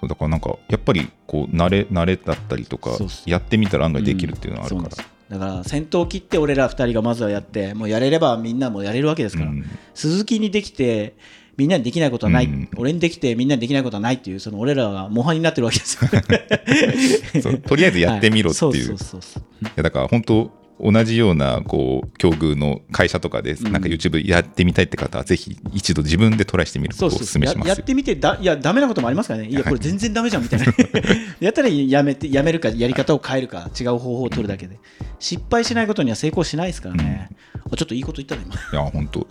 [0.00, 2.90] そうだからなんか、やっぱりこう慣れ、慣れだったりとか
[3.26, 5.20] やってみたら案外できるっていうのがあるからそうなん。
[5.30, 9.64] だから先頭を切って俺ら2人がまずはやってもうやれればみんなもやれるわけですから、うん
[9.94, 11.14] 鈴木にできて
[11.56, 12.68] みんなにできないことはない、うん。
[12.76, 16.10] 俺にできてみんなにできないことはないっていうその俺らが模範になってるわけですよ
[17.66, 18.72] とりあえずやってみろっていう。
[18.72, 18.82] はい。
[18.82, 19.64] そうそうそうそう。
[19.64, 23.72] いやだから本当同じようなこう境遇の会社とかでん。
[23.72, 27.68] なんか YouTube やってみたいって方はぜひ一度自分でトライしてみることをお勧めします。
[27.68, 29.48] ややってみてだいやダメなこともありますからね。
[29.48, 30.66] いやこれ全然ダメじゃんみたいな。
[31.40, 34.78] やったらやめてやめるかやり方を変えるか違う方法を取るだけで。
[35.18, 37.28] 失敗しないことには成功しないですからね、
[37.70, 38.54] あちょっといいこと言ったね今。
[38.54, 39.26] いや本当。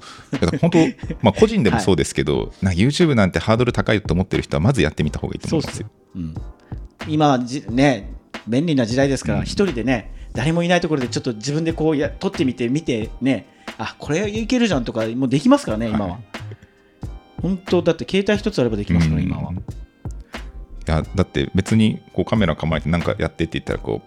[0.61, 0.77] 本当
[1.21, 5.89] まあ個人でもそうですけど、なんか YouTube なんてハードル高いと思ってる人はまずやってみた方がいいと思いますよ。
[6.15, 6.35] うん、
[7.07, 8.13] 今じね
[8.47, 13.45] 便利な時代ですから一、人でね誰もいないところでちょっと自分でこうや撮ってみて見てね。
[13.77, 16.19] あこれいけるじゃんとかもうできますからね今は、はい
[17.41, 19.27] 本当だって携帯一つあればできますから、うん。
[19.27, 19.53] 今は。
[19.53, 19.55] い
[20.85, 24.01] やだって別にこうカメラ構えてなんかやってって言ったらこ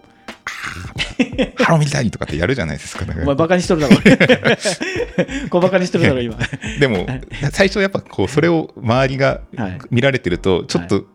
[1.57, 3.05] うハローみたいとかってやるじゃないですか。
[3.05, 3.23] だから。
[3.23, 3.95] お前バカにしとるだろ
[5.49, 6.37] 小バカにしとるだろ今。
[6.79, 7.07] でも
[7.51, 9.79] 最初やっぱこうそれを周りがはい。
[9.89, 11.05] 見られてるとちょっと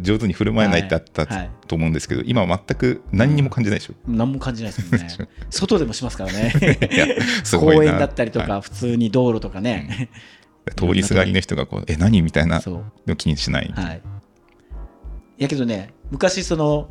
[0.00, 1.36] 上手に振る舞えないってあったはい。
[1.38, 1.50] はい。
[1.66, 3.94] と思うんですけど今は全く何にも感じないでしょ。
[4.06, 5.08] 何も感じないですもんね。
[5.50, 6.52] 外でもしますからね。
[7.58, 10.10] 公園だったりとか、は普通に道路とかね、
[10.70, 12.84] い通りすがりの人がこうえ何みたいなそう。
[13.04, 13.72] でも気にしない。
[13.74, 14.00] はい。
[15.38, 16.88] やけどね、昔その、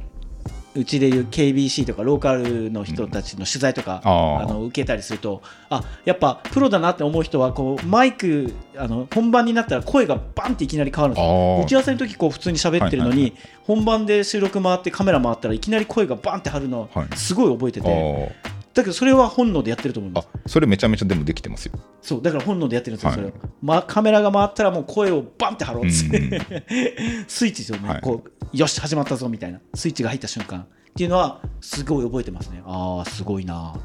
[0.75, 4.43] うちでいう KBC とかローカルの人たちの取材とか、あー。
[4.43, 11.61] あの受けたりするとあやっぱプロだなって思う人はこうマイクあの本番になったら声がバンっていきなり変わるんですよ。
[11.63, 13.33] 打ち合わせの時こう普通に喋ってるのに、はいはい
[13.63, 17.15] 本番で収録回ってカメラ回ったらいきなり声がバンって張るのはい。
[17.15, 20.27] すごい覚えてて、あだけどそれは本能でやってると思います。
[20.47, 21.73] それめちゃめちゃでもできてますよ。
[22.01, 23.19] そうだから本能でやってるんですよ、はい。
[23.19, 26.29] それを、ま、カメラが回ったらもう声をバンって張ろうっつって、うん。
[27.27, 28.01] スイッチですよね、はい。
[28.01, 29.59] こうよし始まったぞみたいな。
[29.75, 32.63] スイッチが入った瞬間っていうのはすごい覚えてますね。
[32.65, 33.75] ああすごいな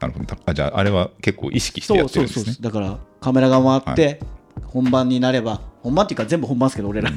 [0.00, 0.36] なるほど。
[0.46, 2.52] あじゃああれは結構意識してやそうそうってるんですね。
[2.54, 4.20] そうだからカメラが回って、
[4.64, 7.10] 本番になれば本番っていうか全部本番ですけど俺ら。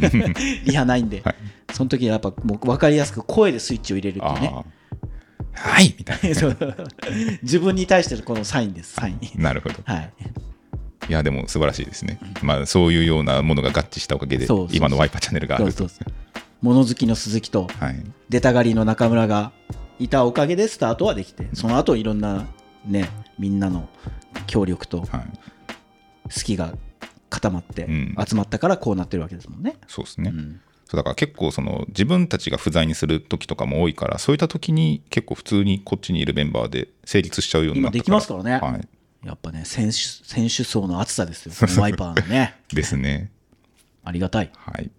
[0.66, 1.36] リハないんで、はい。
[1.74, 4.66] その時にやっぱもう分かりやすく声でスイッチを入れるっていうね
[5.53, 6.57] はいみたいそう
[7.43, 9.49] 自分に対してのこのサインですサインな。
[9.49, 9.76] なるほど。
[9.84, 10.13] はい
[11.09, 12.19] いやでも素晴らしいですね。
[12.43, 15.88] まあそういうようなものが合致したおかげで今のワイパーチャンネルがあると
[16.61, 18.03] 物好きの鈴木とはい。
[18.30, 19.51] 出たがりの中村が
[19.97, 22.47] いたおかげでスタートはできてその後いろんな
[22.85, 23.09] ね
[23.39, 23.89] みんなの
[24.45, 25.09] 協力とはい。
[26.26, 26.73] 好きが
[27.30, 29.77] 固まってうん集まったからこうなってるわけですもんね。
[29.88, 30.31] そうですね。
[30.34, 38.88] うんそうだから結構その自分たちが不在にする時とかも多いからそういった時に結構普通にこっちにいるメンバーで成立しちゃうようになった今できますからねはい、
[39.24, 43.30] やっぱね選手選手層の厚さですよこのワイパーのね ですね。
[44.03, 44.49] ありがたい。
[44.56, 44.90] はい。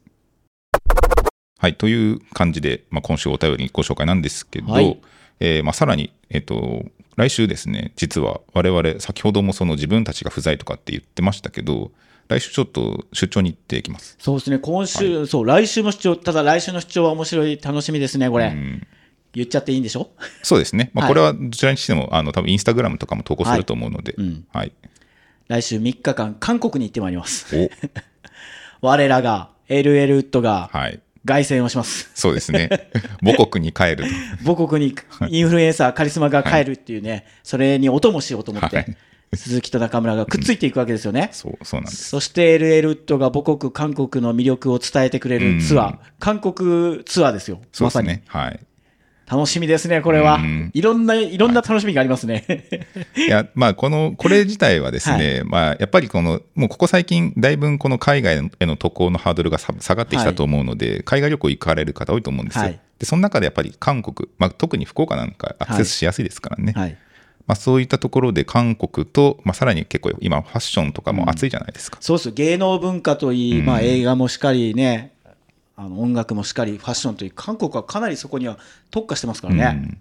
[1.59, 4.99] はい、という感じで、まあ、今週お便りご紹介なんですけど、はい
[5.41, 6.85] えーまあ、さらに、えっと
[7.17, 11.91] 来週ですね実は我々先ほどもその自分たちが不在とかって言ってましたけど
[12.31, 14.17] 来週ちょっと出張に行ってきます。
[14.21, 14.61] そうですね。
[14.61, 18.87] 今週、そう来週も出張ただ来週の出張は面白い楽しみですねこれ、うん。
[19.33, 20.11] 言っちゃっていいんでしょ？
[20.45, 21.11] そうですね、まあ、はい。
[21.11, 24.47] これはどちらにしても、あの多分インスタグラムとかも投稿すると思うので、うん。
[24.53, 24.73] はい、
[25.49, 27.47] 来週3日間韓国に行ってまいります。
[27.57, 27.69] お。
[28.87, 32.13] 我らが LL ウッドがはい、凱旋をします。
[32.15, 32.71] そうですね、
[33.25, 34.05] 母国に帰る
[34.45, 34.55] と。
[34.55, 34.95] 母国に
[35.31, 38.97] インフルエンサーカリスマが帰るっていうね、それにお供しようと思って、はい
[39.35, 41.29] 鈴木と中村がくっついていくわけですよね。
[41.33, 42.09] そうそうなんです。
[42.09, 47.61] そして LL ウッドが母国韓国の魅力を伝えてくれるツアー、うん韓国ツアーですよ。
[47.73, 48.23] すね。
[48.27, 48.61] はい。
[49.31, 50.71] 楽しみですね、これはうん。
[50.75, 52.45] いろんな、いろんな楽しみがありますね。
[53.17, 62.65] いや、まあ、この、これ自体はですね、まあ、やっぱりこの、もうここ最近、だいぶこの海外への渡航のハードルがさ下がってきたと思うので、海外旅行行かれる方多いと思うんですよ。
[62.65, 66.99] はいで、その中でやっぱり韓国、まあ、特に福岡なんかアクセスしやすいですからね。
[67.51, 67.55] はい。
[67.55, 71.99] まあ、そういったところで韓国と、まあ、さらに結構今、ファッションとかも熱いじゃないですか。
[72.01, 73.67] そうです芸能文化といい、うん。
[73.67, 75.13] まあ映画もしかりね、
[75.77, 78.59] あの音楽もしかり、ファッションといい、韓国はかなりそこには
[78.91, 79.65] 特化してますからね。
[79.65, 80.01] うん。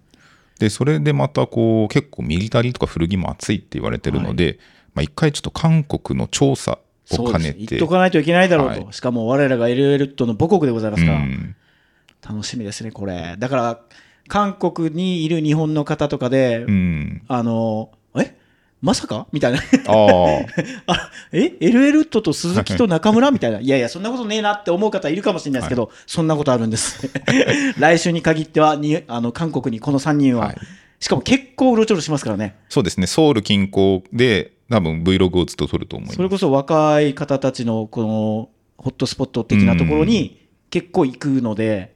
[0.60, 4.60] でそれでまたこう結構ミリタリーとか古着も熱いって言われてるので、
[4.94, 6.80] まあ、一回ちょっと韓国の調査
[7.12, 8.94] を兼ねて言っとかないといけないだろうと、はい。
[8.94, 11.56] しかも我らが LL との母国でございますから、うん。
[12.22, 13.36] 楽しみですね、これ。
[13.40, 13.82] だから、
[14.30, 18.38] 韓国にいる日本の方とかで、うんあの、え？
[18.82, 19.28] まさか？
[19.34, 19.60] みたいな。
[19.88, 20.46] あ
[20.88, 23.32] あえ ?LL ウッドと鈴木と中村？
[23.32, 23.60] みたいな。
[23.60, 27.10] いやいや、そんなことねえなって思う方いるかもしれないですけど、そんなことあるんです。
[27.78, 30.58] 来週に限ってはにあの、韓国にこの3人は、はい
[31.00, 32.56] しかも結構うろちょろしますからね。
[32.68, 36.18] そうですね、ソウル近郊で多分 Vlog をずっと撮ると思います。
[36.18, 41.96] それこそ若い方たちのこのホットスポット的なところに結構行くので、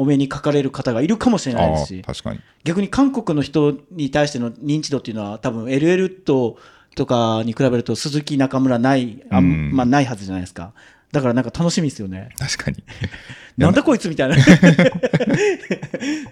[0.00, 2.40] お目にかかれる方がいるかもしれないですあしあ、確かに。
[2.64, 6.56] 逆に韓国の人に対しての認知度っていうのは多分 LL ウッド
[6.96, 9.76] とかに比べると鈴木中村ないあん、うん。
[9.76, 10.72] まあ、ないはずじゃないですか。
[11.12, 12.30] だからなんか楽しみですよね。
[12.38, 12.82] 確かに。
[13.58, 14.36] なんだこいつみたいな。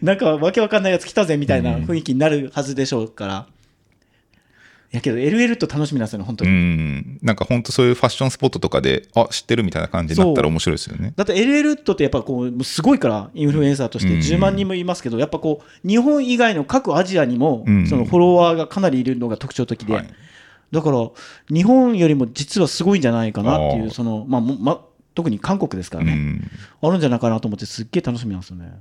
[0.01, 0.37] なんか。
[0.39, 3.58] わけわかんないやつ来たぜみたいな雰囲気になるはずでしょうから、い
[4.91, 7.19] やけど LL と楽しみなんですよね本当うに、ん。
[7.23, 11.13] なんか本当そういうファッションスポットとかで、あ知ってるみたいな感じになったら面白いですよね。
[11.15, 20.09] だって LL ウッドってやっぱこうすごいからインフルエンサーとしてうん10万人もいますけど、やっぱこう日本以外の各アジアにもうんそのフォロワーがかなりいるのが特徴的で、はい
[20.71, 20.99] だから
[21.49, 24.85] 日本よりも実はすごいんじゃないかなっていうその、まあもま、
[25.15, 26.51] 特に韓国ですからね、うん。
[26.83, 28.73] あるんじゃないかなと思ってすっげえ楽しみなんですよね。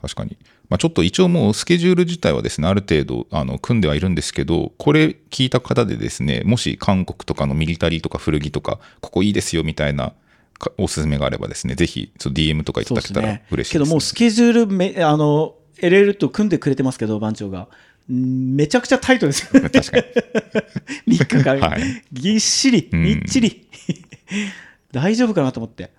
[0.00, 0.36] 確かに。
[0.68, 10.12] まあ、ちょっと一応もうスケジュール自体はですね、ある程度あの組んではいるんですけど、これ聞いた方でですね、もし韓国とかのミリタリーとか古着とか、ここいいですよみたいな
[10.60, 13.46] かおすすめがあればですね、ぜひ DM とかいただけたらそうですね。
[13.50, 13.84] 嬉しいです、ね。
[13.84, 17.68] けどもうスケジュールめあの LL と組んでくれてますけど番長が。
[18.10, 19.96] んめちゃくちゃタイトですよ 確か
[21.06, 21.16] に。
[21.18, 21.82] 3日間、はい。
[22.12, 23.66] ぎっしりうんみっちり、
[24.92, 25.90] 大丈夫かなと思って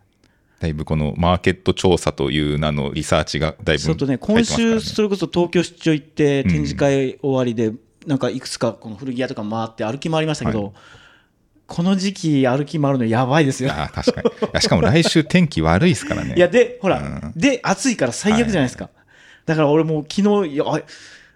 [0.62, 7.74] だいぶこのマーケット調査という名のリサーチがだいぶちょっとね今週それこそ東京出張行ってうん展示会終わりで、
[8.06, 10.72] なんかいくつかこの古着屋とか回って歩き回りましたけど、はい
[11.68, 14.22] この時期歩き回るのやばいですよあー確か
[14.54, 14.62] に。
[14.62, 16.34] しかも来週天気悪いですからね。
[16.36, 18.90] いや、で、ほら、うんで、暑いから最悪じゃないですか。
[19.46, 20.82] だから俺もう昨日、いや、あ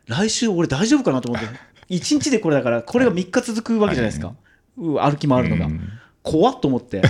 [0.08, 1.48] 来週俺大丈夫かなと思って、
[1.90, 4.34] 1日でこれだから、これが3日続くわけじゃないですか。
[4.78, 5.68] う歩き回るのが。
[5.68, 5.80] うん
[6.26, 7.02] 怖っと思って。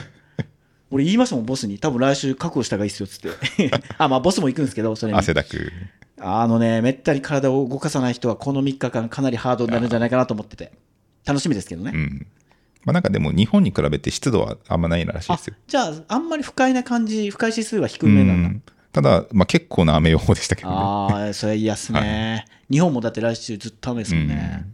[0.96, 1.78] 俺言いましたもん、ボスに。
[1.78, 3.30] 多分来週確保した方がいいっすよ、つって。
[3.98, 5.20] あ、まあ、ボスも行くんですけど、それに。
[5.20, 5.70] 汗だく。
[6.22, 10.72] あのね、めったに体を動かさない人は、この3日間かなりハードになるんじゃないかなと思ってて。
[11.26, 11.92] 楽しみですけどね。
[11.94, 12.28] うん。
[12.86, 15.56] まあなんかでも日本に比べて湿度はあんまないらしいあですよ。
[15.68, 18.50] じゃあ、あんまり不快な感じ、不快指数は低めなんだ。
[18.50, 18.62] うん
[18.94, 20.76] ただ、まあ、結構な雨予報でしたけどね。
[20.78, 24.66] ああ、それ嫌っすね、 日本もだって来週ずっと雨ですもんね。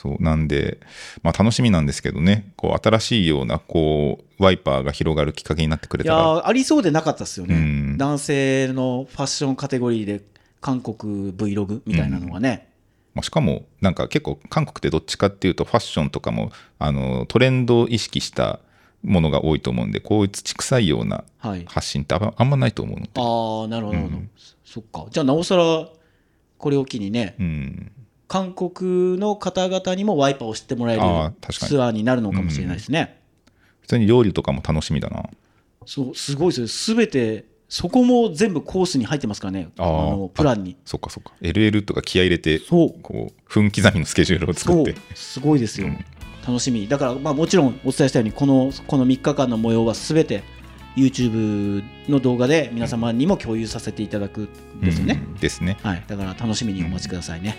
[0.00, 0.78] そうなんで、
[1.24, 7.98] まあ、楽しみなんですけどね、こう新しいようなこうワイパーが広がるきっかけになってくれいやたら、ーありそうでなかったですよね、うん。
[7.98, 10.20] 男性のファッションカテゴリーで
[10.60, 12.68] 韓国 Vlog みたいなのがね、
[13.14, 18.60] まあしかも、なんか結構、韓国ってどっちかっていうと、ファッションとかもあのトレンドを意識した
[19.02, 24.30] ものが多いと思うんで、こういう土臭いようなはい、発信ってあんあんまないと思うので、ああなるほどなるほど、うん。
[24.64, 25.06] そっか。
[25.10, 25.88] じゃあなおさら
[26.58, 27.34] これを機にね。
[27.38, 27.92] うん、
[28.28, 31.02] 韓国の方々にもワイパーを知ってもらえる
[31.50, 33.20] ツアーになるのかもしれないですね、
[33.80, 35.24] 普通に料理とかも楽しみだな。
[35.86, 36.68] そうすごいですよ。
[36.68, 39.70] すべてそこも全部コースに入ってますからね。
[39.78, 40.76] あのプランに。
[40.84, 41.32] そっかそっか。
[41.40, 42.94] LL とか気合い入れて、そう。
[43.02, 44.94] こう分刻みのスケジュールを作って。
[45.14, 46.04] すごいですよ、うん。
[46.46, 46.88] 楽しみ。
[46.88, 50.42] だから、まあ、もちろんお伝えしたようにこのこの3日間の模様はすべて
[50.96, 55.34] YouTube の動画で皆様にも共有させていただくんですよね、うん。
[55.34, 55.76] ですね。
[55.82, 57.56] はい、だから楽しみにお待ちくださいね、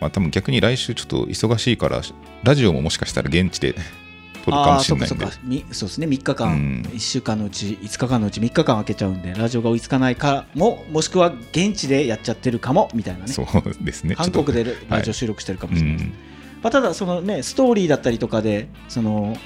[0.00, 2.02] まあ多分逆に来週ちょっと忙しいから、
[2.42, 3.74] ラジオももしかしたら現地で
[4.44, 5.24] 撮るかもしれないんで。
[5.24, 6.06] あーそっかそうですね。
[6.06, 6.82] 3日間、うん。
[6.92, 13.32] 1週間のうち5日間のうち3日間空けちゃうんでラジオが追いつかないかももしくは現地でやっちゃってるかもみたいなね。
[13.32, 14.14] そうですね。
[14.14, 16.08] 韓国でラジオ収録してるかもしれないです、ん。
[16.62, 19.36] まあ、ただそのねストーリーだったりとかでその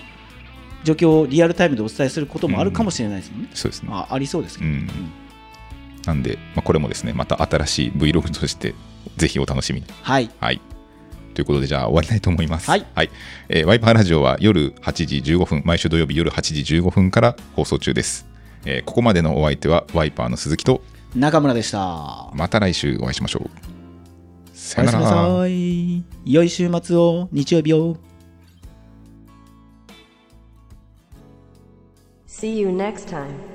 [0.85, 3.89] 状況をリアルタイムでお伝えすることもあるかもしれないですもんね、そうですね。
[3.93, 4.89] あありそうですけど、うん。
[6.07, 8.75] なんで、まあ、これもですね、また新しい Vlog として、
[9.17, 9.87] ぜひお楽しみに。
[10.03, 10.61] はいはい。
[11.35, 12.71] ということで、じゃあ終わりたいと思います。
[12.71, 12.85] はい
[13.49, 18.27] えーワイパーラジオは夜8時15分、毎週土曜日夜8時15分から放送中です。
[18.65, 20.83] えーここまでのお相手は、ワイパーの鈴木と、
[21.15, 23.51] 中村でしたまた来週お会いしましょう。
[24.55, 25.39] さおやすみなよなら。
[25.41, 27.97] さい良い週末を日曜日を
[32.29, 33.50] See you next time.